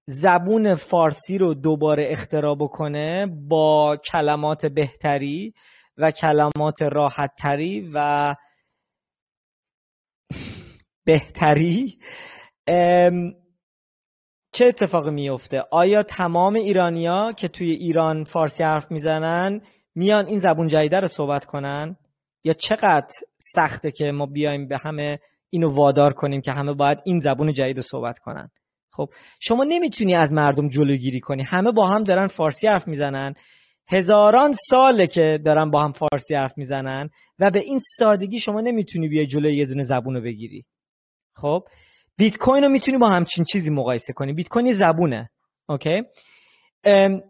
زبون 0.06 0.74
فارسی 0.74 1.38
رو 1.38 1.54
دوباره 1.54 2.06
اختراع 2.10 2.54
بکنه 2.54 3.26
با 3.26 3.96
کلمات 3.96 4.66
بهتری 4.66 5.54
و 5.96 6.10
کلمات 6.10 6.82
راحتتری 6.82 7.90
و 7.94 8.34
بهتری 11.04 11.98
چه 14.52 14.66
اتفاقی 14.66 15.10
میفته 15.10 15.64
آیا 15.70 16.02
تمام 16.02 16.54
ایرانیا 16.54 17.32
که 17.32 17.48
توی 17.48 17.70
ایران 17.70 18.24
فارسی 18.24 18.62
حرف 18.62 18.90
می‌زنن 18.90 19.60
میان 19.94 20.26
این 20.26 20.38
زبون 20.38 20.66
جدیده 20.66 21.00
رو 21.00 21.08
صحبت 21.08 21.44
کنن؟ 21.44 21.96
یا 22.44 22.52
چقدر 22.52 23.08
سخته 23.38 23.90
که 23.90 24.12
ما 24.12 24.26
بیایم 24.26 24.68
به 24.68 24.78
همه 24.78 25.18
اینو 25.50 25.74
وادار 25.74 26.12
کنیم 26.12 26.40
که 26.40 26.52
همه 26.52 26.72
باید 26.72 26.98
این 27.04 27.18
زبون 27.18 27.52
جدید 27.52 27.80
صحبت 27.80 28.18
کنن؟ 28.18 28.50
خب 28.92 29.08
شما 29.40 29.64
نمی‌تونی 29.64 30.14
از 30.14 30.32
مردم 30.32 30.68
جلوگیری 30.68 31.20
کنی. 31.20 31.42
همه 31.42 31.72
با 31.72 31.86
هم 31.86 32.04
دارن 32.04 32.26
فارسی 32.26 32.66
حرف 32.66 32.88
می‌زنن. 32.88 33.34
هزاران 33.88 34.54
ساله 34.70 35.06
که 35.06 35.40
دارن 35.44 35.70
با 35.70 35.84
هم 35.84 35.92
فارسی 35.92 36.34
حرف 36.34 36.58
می‌زنن 36.58 37.10
و 37.38 37.50
به 37.50 37.58
این 37.58 37.78
سادگی 37.96 38.38
شما 38.38 38.60
نمی‌تونی 38.60 39.08
بیای 39.08 39.26
جلوی 39.26 39.56
یه 39.56 39.66
دونه 39.66 39.82
زبون 39.82 40.14
رو 40.14 40.20
بگیری. 40.20 40.64
خب 41.34 41.64
بیت 42.16 42.38
کوین 42.38 42.62
رو 42.62 42.68
می‌تونی 42.68 42.98
با 42.98 43.08
همچین 43.08 43.44
چیزی 43.44 43.70
مقایسه 43.70 44.12
کنی. 44.12 44.32
بیت 44.32 44.48
کوین 44.48 44.72
زبونه 44.72 45.30
اوکی؟ 45.68 46.02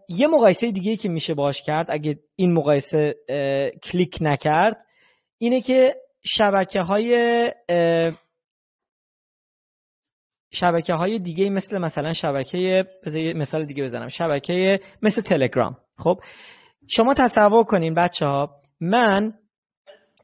یه 0.09 0.27
مقایسه 0.27 0.71
دیگه 0.71 0.97
که 0.97 1.09
میشه 1.09 1.35
باش 1.35 1.62
کرد 1.62 1.87
اگه 1.89 2.19
این 2.37 2.53
مقایسه 2.53 3.15
کلیک 3.83 4.19
نکرد 4.21 4.87
اینه 5.39 5.61
که 5.61 5.97
شبکه 6.22 6.80
های 6.80 7.53
شبکه 10.53 10.95
های 10.95 11.18
دیگه 11.18 11.51
مثل 11.51 11.78
مثلا 11.78 12.12
شبکه 12.12 12.87
مثال 13.35 13.64
دیگه 13.64 13.85
بزنم. 13.85 14.09
شبکه 14.09 14.80
مثل 15.03 15.22
تلگرام. 15.22 15.76
خب 15.99 16.20
شما 16.87 17.14
تصور 17.14 17.64
کنین 17.64 17.95
بچه 17.95 18.26
ها 18.26 18.61
من 18.80 19.39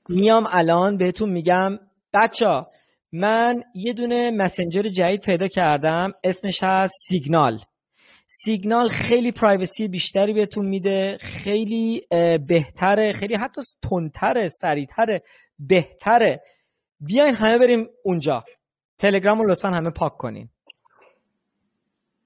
میام 0.08 0.48
الان 0.50 0.96
بهتون 0.96 1.30
میگم 1.30 1.78
بچه 2.14 2.46
ها 2.46 2.70
من 3.12 3.64
یه 3.74 3.92
دونه 3.92 4.30
مسنجر 4.30 4.82
جدید 4.82 5.20
پیدا 5.20 5.48
کردم 5.48 6.12
اسمش 6.24 6.62
هست 6.62 6.94
سیگنال. 7.08 7.60
سیگنال 8.32 8.88
خیلی 8.88 9.32
پرایوسی 9.32 9.88
بیشتری 9.88 10.32
بهتون 10.32 10.66
میده 10.66 11.16
خیلی 11.20 12.02
بهتره 12.46 13.12
خیلی 13.12 13.34
حتی 13.34 13.60
تندتره 13.82 14.48
سریعتره 14.48 15.22
بهتره. 15.58 16.42
بیاین 17.00 17.34
همه 17.34 17.58
بریم 17.58 17.88
اونجا. 18.04 18.44
تلگرام 18.98 19.40
رو 19.40 19.50
لطفا 19.50 19.68
همه 19.68 19.90
پاک 19.90 20.16
کنین. 20.16 20.48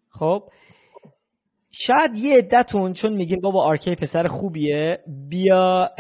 خب. 0.09 0.51
شاید 1.71 2.17
یه 2.17 2.39
عده‌تون 2.39 2.93
چون 2.93 3.13
میگین 3.13 3.41
بابا 3.41 3.65
آرکی 3.65 3.95
پسر 3.95 4.27
خوبیه 4.29 5.05
بیا 5.29 5.91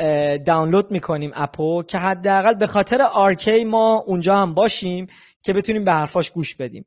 دانلود 0.47 0.91
می‌کنیم 0.91 1.31
app 1.35 1.71
و 1.71 1.83
که 1.83 1.99
حداقل 1.99 2.55
به 2.55 2.67
خاطر 2.67 3.03
آرکی 3.03 3.65
ما 3.65 4.05
اونجا 4.07 4.37
هم 4.37 4.55
باشیم 4.55 5.07
که 5.43 5.53
بتونیم 5.53 5.85
به 5.85 5.93
حرفاش 5.93 6.31
گوش 6.31 6.55
بدیم. 6.55 6.87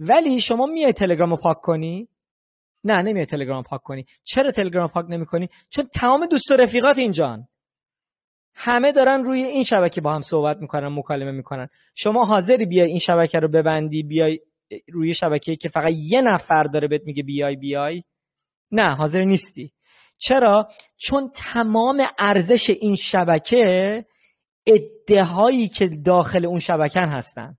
ولی 0.00 0.40
شما 0.40 0.66
میای 0.66 0.92
تلگرام 0.92 1.30
رو 1.30 1.36
پاک 1.36 1.60
کنی؟ 1.60 2.08
نه 2.86 3.02
نمیای 3.02 3.26
تلگرام 3.26 3.62
پاک 3.62 3.82
کنی. 3.82 4.06
چرا 4.24 4.50
تلگرام 4.50 4.88
پاک 4.88 5.06
نمی‌کنی؟ 5.08 5.48
چون 5.68 5.88
تمام 5.94 6.26
دوست 6.26 6.50
و 6.50 6.56
رفیقات 6.56 6.98
اینجان. 6.98 7.48
همه 8.54 8.92
دارن 8.92 9.24
روی 9.24 9.42
این 9.42 9.64
شبکه 9.64 10.00
با 10.00 10.14
هم 10.14 10.20
صحبت 10.20 10.56
می‌کنن 10.56 10.88
مکالمه 10.88 11.30
می‌کنن. 11.30 11.68
شما 11.94 12.24
حاضری 12.24 12.66
بیای 12.66 12.88
این 12.88 12.98
شبکه 12.98 13.40
رو 13.40 13.48
ببندی 13.48 14.02
بیای 14.02 14.40
روی 14.88 15.14
شبکه 15.14 15.56
که 15.56 15.68
فقط 15.68 15.92
یه 15.96 16.20
نفر 16.20 16.62
داره 16.62 16.88
بهت 16.88 17.02
میگه 17.04 17.22
بیای 17.22 17.56
بیای؟ 17.56 18.04
نه 18.70 18.94
حاضر 18.94 19.24
نیستی. 19.24 19.72
چرا؟ 20.18 20.68
چون 20.96 21.30
تمام 21.34 22.02
ارزش 22.18 22.70
این 22.70 22.96
شبکه 22.96 24.04
ادعایی 24.66 25.68
که 25.68 25.88
داخل 25.88 26.46
اون 26.46 26.58
شبکن 26.58 27.08
هستن. 27.08 27.58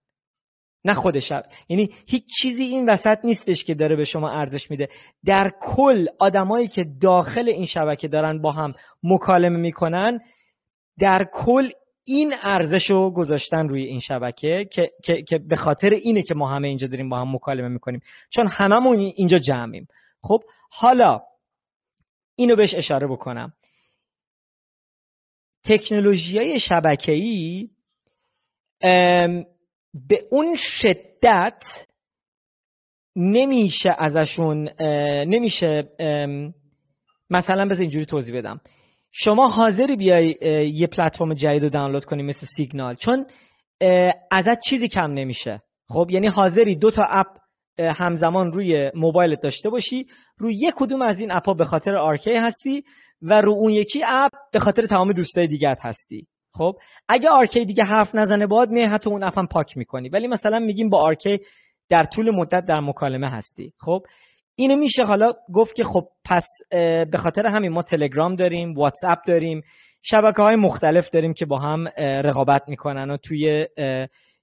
نه 0.88 0.94
خود 0.94 1.20
شب. 1.20 1.46
یعنی 1.70 1.94
هیچ 2.08 2.26
چیزی 2.42 2.64
این 2.64 2.90
وسط 2.90 3.20
نیستش 3.24 3.64
که 3.64 3.74
داره 3.74 3.96
به 3.96 4.04
شما 4.04 4.30
ارزش 4.30 4.72
میده. 4.72 4.90
در 5.26 5.54
کل 5.62 6.08
آدمایی 6.20 6.68
که 6.68 6.84
داخل 6.84 7.50
این 7.50 7.66
شبکه 7.66 8.08
دارن 8.08 8.42
با 8.42 8.52
هم 8.52 8.74
مکالمه 9.04 9.58
می‌کنن 9.58 10.20
در 11.00 11.24
کل 11.24 11.70
این 12.04 12.34
ارزش 12.44 12.90
رو 12.90 13.12
گذاشتن 13.12 13.68
روی 13.68 13.84
این 13.84 14.00
شبکه 14.00 14.66
که, 14.72 14.92
که, 15.04 15.24
که 15.24 15.38
به 15.38 15.56
خاطر 15.56 15.90
اینه 15.90 16.22
که 16.22 16.36
ما 16.36 16.50
همه 16.50 16.68
اینجا 16.68 16.88
داریم 16.88 17.10
با 17.10 17.20
هم 17.20 17.36
مکالمه 17.36 17.68
می‌کنیم. 17.68 18.02
چون 18.30 18.48
هممون 18.48 19.00
اینجا 19.00 19.40
جمعیم. 19.40 19.88
خب 20.24 20.44
حالا 20.70 21.22
اینو 22.36 22.56
بهش 22.56 22.76
اشاره 22.76 23.08
بکنم. 23.08 23.54
تکنولوژی 25.64 26.38
های 26.38 26.60
شبکه‌ای 26.60 27.70
به 29.94 30.28
اون 30.32 30.56
شدت 30.56 31.88
نمیشه 33.16 33.96
ازشون 33.98 34.70
نمیشه 35.24 35.90
مثلا 37.30 37.66
بذار 37.66 37.82
اینجوری 37.82 38.06
توضیح 38.06 38.38
بدم. 38.38 38.62
شما 39.12 39.50
حاضری 39.50 39.96
بیای 39.96 40.36
یه 40.74 40.88
پلتفرم 40.88 41.34
جدید 41.34 41.64
رو 41.64 41.70
دانلود 41.70 42.06
کنی 42.06 42.24
مثل 42.24 42.46
سیگنال. 42.46 42.96
چون 42.96 43.26
ازت 44.32 44.60
چیزی 44.60 44.88
کم 44.88 45.12
نمیشه. 45.12 45.62
خب 45.90 46.08
یعنی 46.10 46.28
حاضری 46.28 46.76
دو 46.76 46.92
تا 46.92 47.04
app 47.04 47.28
همزمان 47.80 48.52
روی 48.52 48.92
موبایلت 48.96 49.40
داشته 49.40 49.70
باشی 49.70 50.06
روی 50.38 50.54
یک 50.54 50.74
کدوم 50.78 51.02
از 51.02 51.20
این 51.20 51.32
app 51.32 51.48
ا 51.48 51.54
به 51.54 51.66
خاطر 51.66 51.96
آرکی 51.96 52.34
هستی 52.34 52.84
و 53.22 53.42
رو 53.42 53.52
اون 53.52 53.72
یکی 53.72 54.04
app 54.08 54.32
به 54.52 54.60
خاطر 54.60 54.86
تمام 54.86 55.14
دوستای 55.14 55.48
دیگت 55.48 55.80
هستی. 55.82 56.28
خب 56.58 56.78
اگه 57.10 57.30
آرکی 57.30 57.66
دیگه 57.66 57.84
حرف 57.84 58.16
نزنه 58.16 58.48
باید 58.48 58.70
می 58.70 58.82
حتی 58.82 59.10
اون 59.10 59.24
app 59.24 59.40
هم 59.40 59.48
پاک 59.48 59.78
می‌کنی. 59.78 60.10
ولی 60.10 60.28
مثلا 60.28 60.60
میگیم 60.60 60.90
با 60.90 61.00
آرکی 61.00 61.40
در 61.90 62.04
طول 62.04 62.32
مدت 62.32 62.66
در 62.66 62.80
مکالمه 62.80 63.30
هستی. 63.30 63.74
خب 63.78 64.06
اینو 64.56 64.76
میشه 64.76 65.06
حالا 65.06 65.34
گفت 65.54 65.76
که 65.76 65.84
خب 65.84 66.08
پس 66.26 66.48
به 67.12 67.18
خاطر 67.18 67.46
همین 67.46 67.72
ما 67.72 67.82
تلگرام 67.82 68.36
داریم 68.36 68.74
واتس 68.74 69.04
اپ 69.08 69.20
داریم 69.28 69.62
شبکه 70.02 70.42
های 70.42 70.56
مختلف 70.56 71.10
داریم 71.10 71.34
که 71.34 71.46
با 71.46 71.60
هم 71.60 71.88
رقابت 71.98 72.64
می‌کنن 72.68 73.12
و 73.12 73.18
توی 73.18 73.68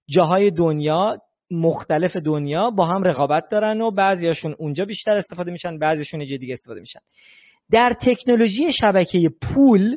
جاهای 0.08 0.50
دنیا 0.50 1.22
مختلف 1.50 2.16
دنیا 2.16 2.70
با 2.70 2.86
هم 2.86 3.02
رقابت 3.02 3.48
دارن 3.48 3.80
و 3.80 3.90
بعضیاشون 3.90 4.54
اونجا 4.58 4.84
بیشتر 4.84 5.16
استفاده 5.16 5.50
میشن 5.50 5.78
بعضیشون 5.78 6.20
یه 6.20 6.38
دیگه 6.38 6.52
استفاده 6.52 6.80
میشن. 6.80 7.00
در 7.70 7.92
تکنولوژی 8.00 8.72
شبکه 8.72 9.30
پول 9.40 9.96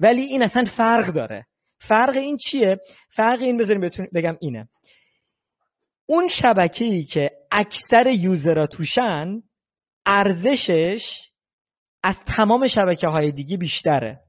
ولی 0.00 0.22
این 0.22 0.42
اصلا 0.42 0.64
فرق 0.64 1.06
داره. 1.06 1.46
فرق 1.78 2.16
این 2.16 2.36
چیه؟ 2.36 2.80
فرق 3.10 3.42
این 3.42 3.56
بذاریم 3.56 4.08
بگم 4.14 4.36
اینه. 4.40 4.68
اون 6.06 6.28
شبکه 6.28 6.84
ای 6.84 7.04
که 7.04 7.30
اکثر 7.50 8.06
یوزرها 8.06 8.66
توشن 8.66 9.42
ارزشش 10.06 11.30
از 12.02 12.24
تمام 12.24 12.66
شبکه 12.66 13.08
های 13.08 13.32
دیگه 13.32 13.56
بیشتره. 13.56 14.20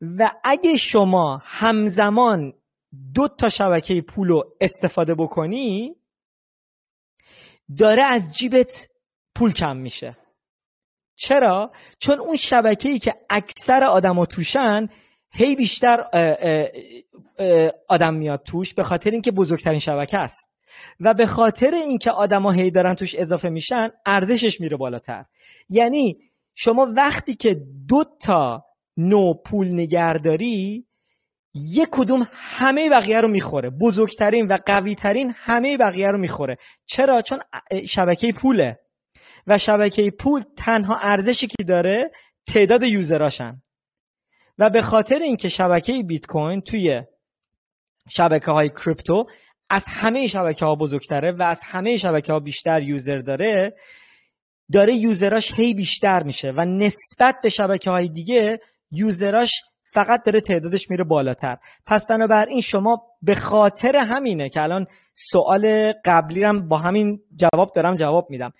و 0.00 0.30
اگه 0.44 0.76
شما 0.76 1.42
همزمان 1.44 2.54
دو 3.14 3.28
تا 3.28 3.48
شبکه 3.48 4.00
پول 4.00 4.28
رو 4.28 4.56
استفاده 4.60 5.14
بکنی 5.14 5.96
داره 7.78 8.02
از 8.02 8.36
جیبت 8.36 8.88
پول 9.34 9.52
کم 9.52 9.76
میشه. 9.76 10.16
چرا؟ 11.16 11.72
چون 11.98 12.18
اون 12.18 12.36
شبکه 12.36 12.88
ای 12.88 12.98
که 12.98 13.14
اکثر 13.30 13.84
آدما 13.84 14.26
توشن 14.26 14.88
هی 15.32 15.56
بیشتر 15.56 16.04
آدم 17.88 18.14
میاد 18.14 18.42
توش 18.42 18.74
به 18.74 18.82
خاطر 18.82 19.10
اینکه 19.10 19.30
بزرگترین 19.30 19.78
شبکه 19.78 20.18
است. 20.18 20.50
و 21.00 21.14
به 21.14 21.26
خاطر 21.26 21.70
اینکه 21.74 22.10
آدما 22.10 22.50
هی 22.50 22.70
دارن 22.70 22.94
توش 22.94 23.14
اضافه 23.14 23.48
میشن 23.48 23.90
ارزشش 24.06 24.60
میره 24.60 24.76
بالاتر. 24.76 25.24
یعنی 25.68 26.18
شما 26.54 26.92
وقتی 26.96 27.34
که 27.34 27.60
دو 27.88 28.04
تا 28.20 28.64
نو 28.96 29.34
پول 29.34 29.68
نگهداری 29.68 30.86
یک 31.54 31.88
کدوم 31.90 32.28
همه 32.32 32.90
بقیه 32.90 33.20
رو 33.20 33.28
می‌خوره. 33.28 33.70
بزرگترین 33.70 34.46
و 34.46 34.58
قویترین 34.66 35.34
همه 35.36 35.76
بقیه 35.76 36.10
رو 36.10 36.18
می‌خوره. 36.18 36.56
چرا؟ 36.86 37.22
چون 37.22 37.38
شبکه 37.86 38.32
پوله. 38.32 38.80
و 39.46 39.58
شبکه 39.58 40.10
پول 40.10 40.42
تنها 40.56 40.96
ارزشی 40.96 41.46
که 41.46 41.64
داره 41.64 42.10
تعداد 42.46 42.82
یوزراشن. 42.82 43.62
و 44.60 44.70
به 44.70 44.82
خاطر 44.82 45.18
اینکه 45.18 45.48
شبکه 45.48 46.02
بیت 46.02 46.26
کوین 46.26 46.60
توی 46.60 47.02
شبکه 48.08 48.50
های 48.50 48.68
کریپتو 48.68 49.26
از 49.70 49.84
همه 49.88 50.26
شبکه 50.26 50.64
ها 50.64 50.74
بزرگتره 50.74 51.32
و 51.32 51.42
از 51.42 51.62
همه 51.64 51.96
شبکه 51.96 52.32
ها 52.32 52.40
بیشتر 52.40 52.82
یوزر 52.82 53.18
داره 53.18 53.74
داره 54.72 54.94
یوزراش 54.94 55.52
هی 55.54 55.74
بیشتر 55.74 56.22
میشه 56.22 56.52
و 56.56 56.64
نسبت 56.64 57.36
به 57.42 57.48
شبکه 57.48 57.90
های 57.90 58.08
دیگه 58.08 58.60
یوزراش 58.90 59.50
فقط 59.92 60.22
داره 60.24 60.40
تعدادش 60.40 60.90
میره 60.90 61.04
بالاتر. 61.04 61.56
پس 61.86 62.06
بنابراین 62.06 62.60
شما 62.60 63.02
به 63.22 63.34
خاطر 63.34 63.96
همینه 63.96 64.48
که 64.48 64.62
الان 64.62 64.86
سوال 65.14 65.92
قبلی 66.04 66.44
هم 66.44 66.68
با 66.68 66.78
همین 66.78 67.20
جواب 67.36 67.72
دارم 67.74 67.94
جواب 67.94 68.30
میدم. 68.30 68.52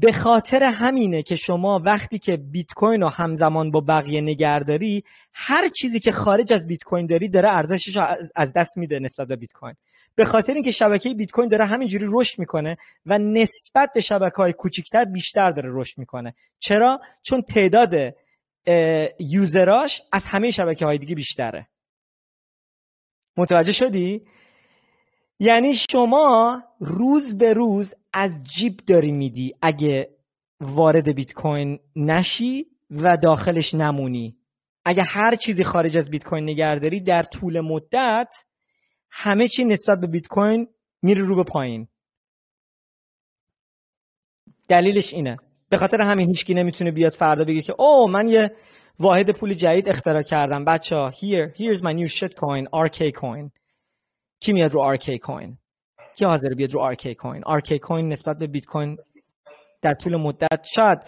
به 0.00 0.12
خاطر 0.12 0.62
همینه 0.62 1.22
که 1.22 1.36
شما 1.36 1.80
وقتی 1.84 2.18
که 2.18 2.36
بیت 2.36 2.72
کوین 2.72 3.00
رو 3.00 3.08
همزمان 3.08 3.70
با 3.70 3.80
بقیه 3.80 4.20
نگهداری 4.20 5.04
هر 5.34 5.68
چیزی 5.68 6.00
که 6.00 6.12
خارج 6.12 6.52
از 6.52 6.66
بیت 6.66 6.82
کوین 6.82 7.06
داری 7.06 7.28
داره 7.28 7.48
ارزشش 7.48 7.96
رو 7.96 8.06
از 8.34 8.52
دست 8.52 8.76
میده 8.76 8.98
نسبت 8.98 9.28
به 9.28 9.36
بیت 9.36 9.52
کوین 9.52 9.74
به 10.14 10.24
خاطر 10.24 10.54
اینکه 10.54 10.70
شبکه 10.70 11.14
بیت 11.14 11.30
کوین 11.30 11.48
داره 11.48 11.64
همینجوری 11.64 12.06
رشد 12.08 12.38
می‌کنه 12.38 12.76
و 13.06 13.18
نسبت 13.18 13.90
به 13.94 14.00
شبکه 14.00 14.36
های 14.36 14.52
کوچیکتر 14.52 15.04
بیشتر 15.04 15.50
داره 15.50 15.68
رشد 15.72 15.98
می‌کنه. 15.98 16.34
چرا؟ 16.58 17.00
چون 17.22 17.42
تعداد 17.42 18.14
یوزراش 19.18 20.02
از 20.12 20.26
همه 20.26 20.50
شبکه 20.50 20.86
های 20.86 20.98
دیگه 20.98 21.14
بیشتره. 21.14 21.68
متوجه 23.36 23.72
شدی؟ 23.72 24.22
یعنی 25.42 25.74
شما 25.74 26.62
روز 26.80 27.38
به 27.38 27.52
روز 27.52 27.94
از 28.12 28.42
جیب 28.42 28.76
داری 28.76 29.12
میدی 29.12 29.54
اگه 29.62 30.16
وارد 30.60 31.08
بیت 31.08 31.32
کوین 31.32 31.78
نشی 31.96 32.66
و 32.90 33.16
داخلش 33.16 33.74
نمونی. 33.74 34.36
اگه 34.84 35.02
هر 35.02 35.34
چیزی 35.34 35.64
خارج 35.64 35.96
از 35.96 36.10
بیت 36.10 36.24
کوین 36.24 36.44
نگهداری 36.44 37.00
در 37.00 37.22
طول 37.22 37.60
مدت 37.60 38.34
همه 39.10 39.48
چی 39.48 39.64
نسبت 39.64 40.00
به 40.00 40.06
بیت 40.06 40.28
کوین 40.28 40.68
میره 41.02 41.22
رو 41.22 41.36
به 41.36 41.44
پایین. 41.44 41.88
دلیلش 44.68 45.14
اینه. 45.14 45.36
به 45.68 45.76
خاطر 45.76 46.02
همین 46.02 46.28
هیچکی 46.28 46.54
نمی‌تونه 46.54 46.90
بیاد 46.90 47.12
فردا 47.12 47.44
بگه 47.44 47.62
که 47.62 47.74
او 47.78 48.08
من 48.08 48.28
یه 48.28 48.56
واحد 48.98 49.30
پول 49.30 49.54
جدید 49.54 49.88
اختراع 49.88 50.22
کردم 50.22 50.64
بچه 50.64 50.96
ها 50.96 51.10
here 51.10 51.54
here's 51.56 51.80
my 51.80 51.92
new 51.92 52.08
shit 52.08 52.34
coin 52.34 52.88
RK 52.88 53.12
coin. 53.12 53.59
کی 54.40 54.52
میاد 54.52 54.72
رو 54.72 54.96
RK 54.96 55.10
کوین؟ 55.10 55.58
کی 56.16 56.24
حاضر 56.24 56.48
بیاد 56.48 56.72
رو 56.72 56.94
RK 56.94 57.06
کوین؟ 57.06 57.42
RK 57.42 57.72
کوین 57.72 58.08
نسبت 58.08 58.38
به 58.38 58.46
بیت 58.46 58.64
کوین 58.64 58.98
در 59.82 59.94
طول 59.94 60.16
مدت 60.16 60.66
شاید 60.74 60.98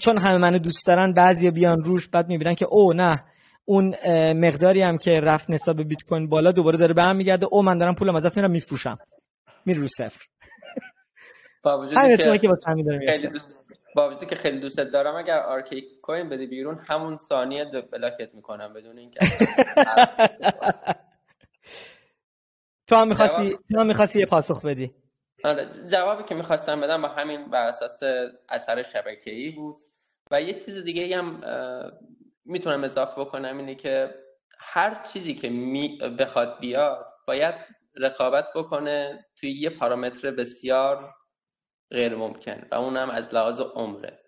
چون 0.00 0.18
همه 0.18 0.38
منو 0.38 0.58
دوست 0.58 0.86
دارن 0.86 1.12
بعضی 1.12 1.50
بیان 1.50 1.84
روش 1.84 2.08
بعد 2.08 2.28
می‌بینن 2.28 2.54
که 2.54 2.66
او 2.66 2.92
نه. 2.92 3.24
اون 3.64 3.94
مقداری 4.32 4.82
هم 4.82 4.96
که 4.96 5.20
رفت 5.20 5.50
نسبت 5.50 5.76
به 5.76 5.84
بیت 5.84 6.02
کوین 6.02 6.28
بالا 6.28 6.52
دوباره 6.52 6.78
داره 6.78 6.94
به 6.94 7.02
هم 7.02 7.16
میگرده. 7.16 7.46
او 7.50 7.62
من 7.62 7.78
دارم 7.78 7.94
پولم 7.94 8.16
از 8.16 8.26
دست 8.26 8.36
میرم 8.36 8.50
میفروشم. 8.50 8.98
میره 9.66 9.80
رو 9.80 9.86
صفر. 9.86 10.26
با 11.62 11.78
وجودی 11.78 12.16
که 12.16 12.48
خیلی 13.06 13.26
دوست 13.26 13.64
با 13.96 14.08
وجودی 14.08 14.26
که 14.26 14.34
خیلی 14.34 14.60
دوست 14.60 14.80
دارم 14.80 15.16
اگر 15.16 15.38
آرکی 15.38 15.84
کوین 16.02 16.28
بده 16.28 16.46
بیرون 16.46 16.78
همون 16.86 17.16
ثانیه 17.16 17.64
بلاکت 17.92 18.34
می‌کنم 18.34 18.72
بدون 18.72 18.98
اینکه 18.98 19.20
تو 22.86 22.96
هم 22.96 23.08
می‌خواستی 23.08 23.58
تو 23.72 23.80
هم 23.80 23.86
می‌خواستی 23.86 24.18
یه 24.18 24.26
پاسخ 24.26 24.64
بدی. 24.64 24.94
آره 25.44 25.68
جوابی 25.88 26.24
که 26.24 26.34
می‌خواستم 26.34 26.80
بدم 26.80 27.02
با 27.02 27.08
همین 27.08 27.50
بر 27.50 27.66
اساس 27.66 28.00
اثر 28.48 28.82
شبکه‌ای 28.82 29.50
بود. 29.50 29.82
و 30.30 30.42
یه 30.42 30.54
چیز 30.54 30.84
دیگه 30.84 31.16
هم 31.16 31.40
می‌تونم 32.44 32.84
اضافه 32.84 33.20
بکنم 33.20 33.58
اینه 33.58 33.74
که 33.74 34.14
هر 34.58 34.94
چیزی 34.94 35.34
که 35.34 35.48
می 35.48 35.98
بخواد 36.18 36.60
بیاد 36.60 37.06
باید 37.26 37.54
رقابت 37.96 38.50
بکنه 38.54 39.26
توی 39.36 39.50
یه 39.50 39.70
پارامتر 39.70 40.30
بسیار 40.30 41.14
غیر 41.90 42.14
ممکن 42.14 42.68
و 42.70 42.74
اونم 42.74 43.10
از 43.10 43.34
لحاظ 43.34 43.60
عمره. 43.60 44.20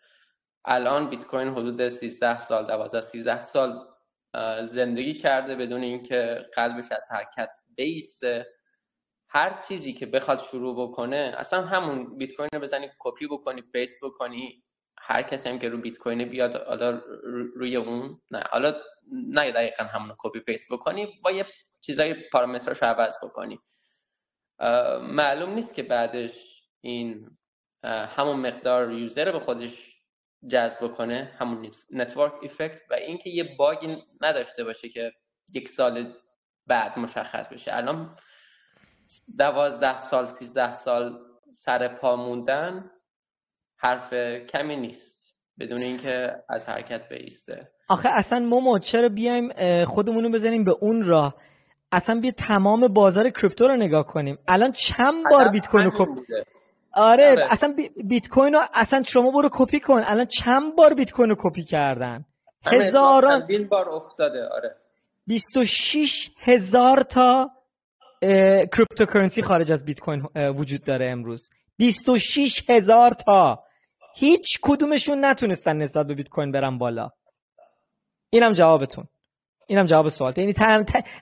الان 0.65 1.11
بیت 1.11 1.27
کوین 1.27 1.49
حدود 1.49 1.89
13 1.89 2.39
سال 2.39 2.67
12 2.67 3.01
13 3.01 3.41
سال 3.41 3.89
زندگی 4.63 5.15
کرده 5.15 5.57
بدون 5.57 5.83
اینکه 5.83 6.47
قلبش 6.55 6.93
از 6.93 7.07
حرکت 7.11 7.59
بیسته. 7.77 8.47
هر 9.29 9.63
چیزی 9.69 9.93
که 9.93 10.07
بخواد 10.07 10.39
شروع 10.39 10.89
بکنه 10.89 11.35
اصلا 11.39 11.63
همون 11.63 12.19
بیت 12.19 12.33
کوین 12.37 12.49
رو 12.55 12.61
بزنی 12.61 12.89
کپی 12.99 13.27
بکنی 13.27 13.63
paste 13.63 14.05
بکنی 14.05 14.65
هر 14.99 15.23
کسی 15.23 15.49
هم 15.49 15.59
که 15.59 15.69
رو 15.69 15.79
بیت 15.79 15.99
کوین 15.99 16.25
بیاد 16.25 16.55
حالا 16.55 16.91
روی 17.55 17.77
اون 17.77 18.21
نه. 18.31 18.45
حالا 18.51 18.75
نه 19.13 19.53
دقیقا 19.53 19.85
همون 19.85 20.17
copy 20.19 20.41
paste 20.41 20.73
بکنی 20.73 21.21
با 21.25 21.31
یه 21.31 21.47
چیزای 21.81 22.15
پارامترش 22.15 22.83
رو 22.83 22.89
عوض 22.89 23.17
بکنی. 23.23 23.61
معلوم 25.01 25.55
نیست 25.55 25.75
که 25.75 25.83
بعدش 25.83 26.63
این 26.81 27.37
همون 27.85 28.37
مقدار 28.37 28.93
user 28.93 29.33
به 29.33 29.39
خودش 29.39 29.96
جذب 30.49 30.93
کنه 30.93 31.31
همون 31.39 31.71
network 31.91 32.33
effect 32.43 32.81
و 32.91 32.95
اینکه 32.95 33.31
یه 33.31 33.57
bug 33.59 33.87
ی 33.87 33.97
نداشته 34.21 34.65
باشه 34.65 34.89
که 34.89 35.13
یک 35.55 35.69
سال 35.69 36.13
بعد 36.67 36.99
مشخص 36.99 37.49
بشه. 37.49 37.77
الان 37.77 38.17
دوازده 39.39 39.97
سال 39.97 40.27
سیزده 40.27 40.73
سال 40.73 41.19
سر 41.53 41.89
پا 41.89 42.17
موندن 42.17 42.91
حرف 43.77 44.15
کمی 44.49 44.77
نیست 44.77 45.37
بدون 45.59 45.83
اینکه 45.83 46.37
از 46.49 46.69
حرکت 46.69 47.09
بیسته. 47.09 47.71
آخه 47.89 48.09
اصلا 48.09 48.39
مومو 48.39 48.79
چرا 48.79 49.09
بیایم 49.09 49.85
خودمونو 49.85 50.31
بزنیم 50.31 50.65
به 50.65 50.77
اون 50.81 51.03
راه؟ 51.05 51.37
اصلا 51.93 52.21
بیا 52.21 52.31
تمام 52.31 52.89
بازار 52.89 53.31
crypto 53.31 53.69
رو 53.69 53.77
نگاه 53.77 54.05
کنیم. 54.05 54.39
الان 54.49 54.73
چند 54.73 55.25
بار 55.31 55.49
بیت 55.49 55.69
کوین 55.69 55.85
رو 55.85 56.25
آره, 56.97 57.31
آره. 57.31 57.53
اصلا 57.53 57.75
بیت 58.05 58.29
کوین 58.29 58.53
رو 58.55 58.61
اصلا 58.75 59.03
شما 59.03 59.31
برو 59.31 59.49
کپی 59.53 59.81
کن. 59.81 60.03
الان 60.07 60.27
چند 60.27 60.77
بار 60.77 60.95
بیت 60.95 61.13
کوین 61.13 61.31
رو 61.31 61.37
کپی 61.39 61.63
کردن؟ 61.65 62.25
هزاران 62.65 63.69
بار 63.71 63.89
افتاده 63.89 64.49
آره. 64.49 64.77
26 65.27 66.31
هزار 66.39 67.01
تا 67.03 67.51
cryptocurrency 68.73 69.43
خارج 69.43 69.73
از 69.73 69.85
بیت 69.85 70.01
کوین 70.01 70.27
وجود 70.37 70.85
داره 70.85 71.07
امروز. 71.07 71.51
26 71.77 72.71
هزار 72.71 73.11
تا. 73.11 73.63
هیچ 74.17 74.59
کدومشون 74.63 75.25
نتونستن 75.25 75.77
نسبت 75.77 76.07
به 76.07 76.15
بیت 76.15 76.29
کوین 76.29 76.53
برن 76.53 76.79
بالا. 76.79 77.11
اینم 78.31 78.53
جوابتون. 78.53 79.09
اینم 79.67 79.85
جواب 79.85 80.09
سوال. 80.09 80.33
یعنی 80.37 80.55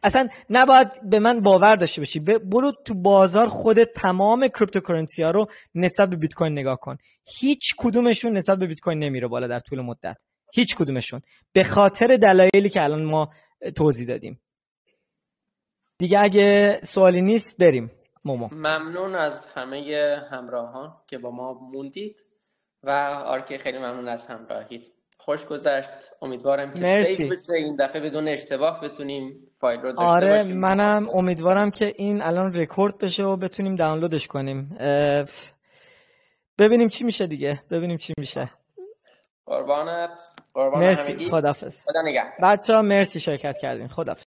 اصلا 0.03 0.29
نباید 0.51 1.11
به 1.11 1.19
من 1.19 1.41
باور 1.41 1.77
داشته 1.77 2.01
باشی. 2.01 2.21
برو 2.21 2.73
تو 2.85 2.95
بازار 2.95 3.49
خود 3.49 3.85
تمام 3.85 4.49
cryptocurrency 4.49 5.23
ها 5.23 5.31
رو 5.31 5.47
نسبت 5.75 6.11
به 6.11 6.17
بیت 6.17 6.35
کوین 6.35 6.53
نگاه 6.53 6.81
کن. 6.81 6.97
هیچ 7.41 7.75
کدومشون 7.79 8.33
نسبت 8.33 8.59
به 8.59 8.67
بیت 8.67 8.81
کوین 8.81 8.99
نمیره 8.99 9.29
بالا 9.29 9.47
در 9.47 9.59
طول 9.59 9.81
مدت. 9.81 10.17
هیچ 10.55 10.77
کدومشون. 10.77 11.21
به 11.53 11.65
خاطر 11.65 12.17
دلایلی 12.17 12.69
که 12.69 12.83
الان 12.83 13.05
ما 13.05 13.31
توضیح 13.77 14.07
دادیم. 14.07 14.41
دیگه 15.99 16.21
اگه 16.21 16.81
سوالی 16.83 17.21
نیست 17.21 17.59
بریم. 17.59 17.91
مومو. 18.25 18.49
ممنون 18.53 19.15
از 19.15 19.47
همه 19.47 20.21
همراهان 20.31 20.97
که 21.07 21.19
با 21.19 21.31
ما 21.31 21.53
موندید 21.53 22.21
و 22.83 22.91
آرکی 23.27 23.59
خیلی 23.59 23.79
ممنون 23.79 24.09
از 24.09 24.27
همراهیت. 24.27 24.87
خوش 25.25 25.47
گذشت. 25.47 25.95
امیدوارم 26.23 26.73
که 26.73 26.81
مرسی. 26.81 27.25
بشه. 27.29 27.53
این 27.53 27.77
دفعه 27.77 28.01
بدون 28.01 28.29
اشتباه 28.29 28.81
بتونیم 28.81 29.53
فایل 29.61 29.81
رو 29.81 29.93
داشته 29.93 30.05
آره 30.05 30.43
منم 30.43 31.09
امیدوارم 31.15 31.71
که 31.71 31.95
این 31.97 32.23
الان 32.23 32.55
رکورد 32.55 32.99
بشه 32.99 33.25
و 33.25 33.37
بتونیم 33.37 33.77
دانلودش 33.77 34.27
کنیم. 34.29 34.77
ببینیم 36.59 36.89
چی 36.89 37.05
میشه 37.05 37.27
دیگه. 37.27 37.63
ببینیم 37.71 37.97
چی 37.97 38.13
میشه. 38.19 38.51
قربانت. 39.47 40.11
مرسی. 40.57 41.31
خدافز 41.31 41.85
خدا 41.91 42.03
نگه 42.03 42.23
بچه 42.43 42.75
ها 42.75 42.83
مرسی 42.83 43.21
شرکت 43.21 43.59
کردین. 43.59 43.89
خدافز 43.89 44.25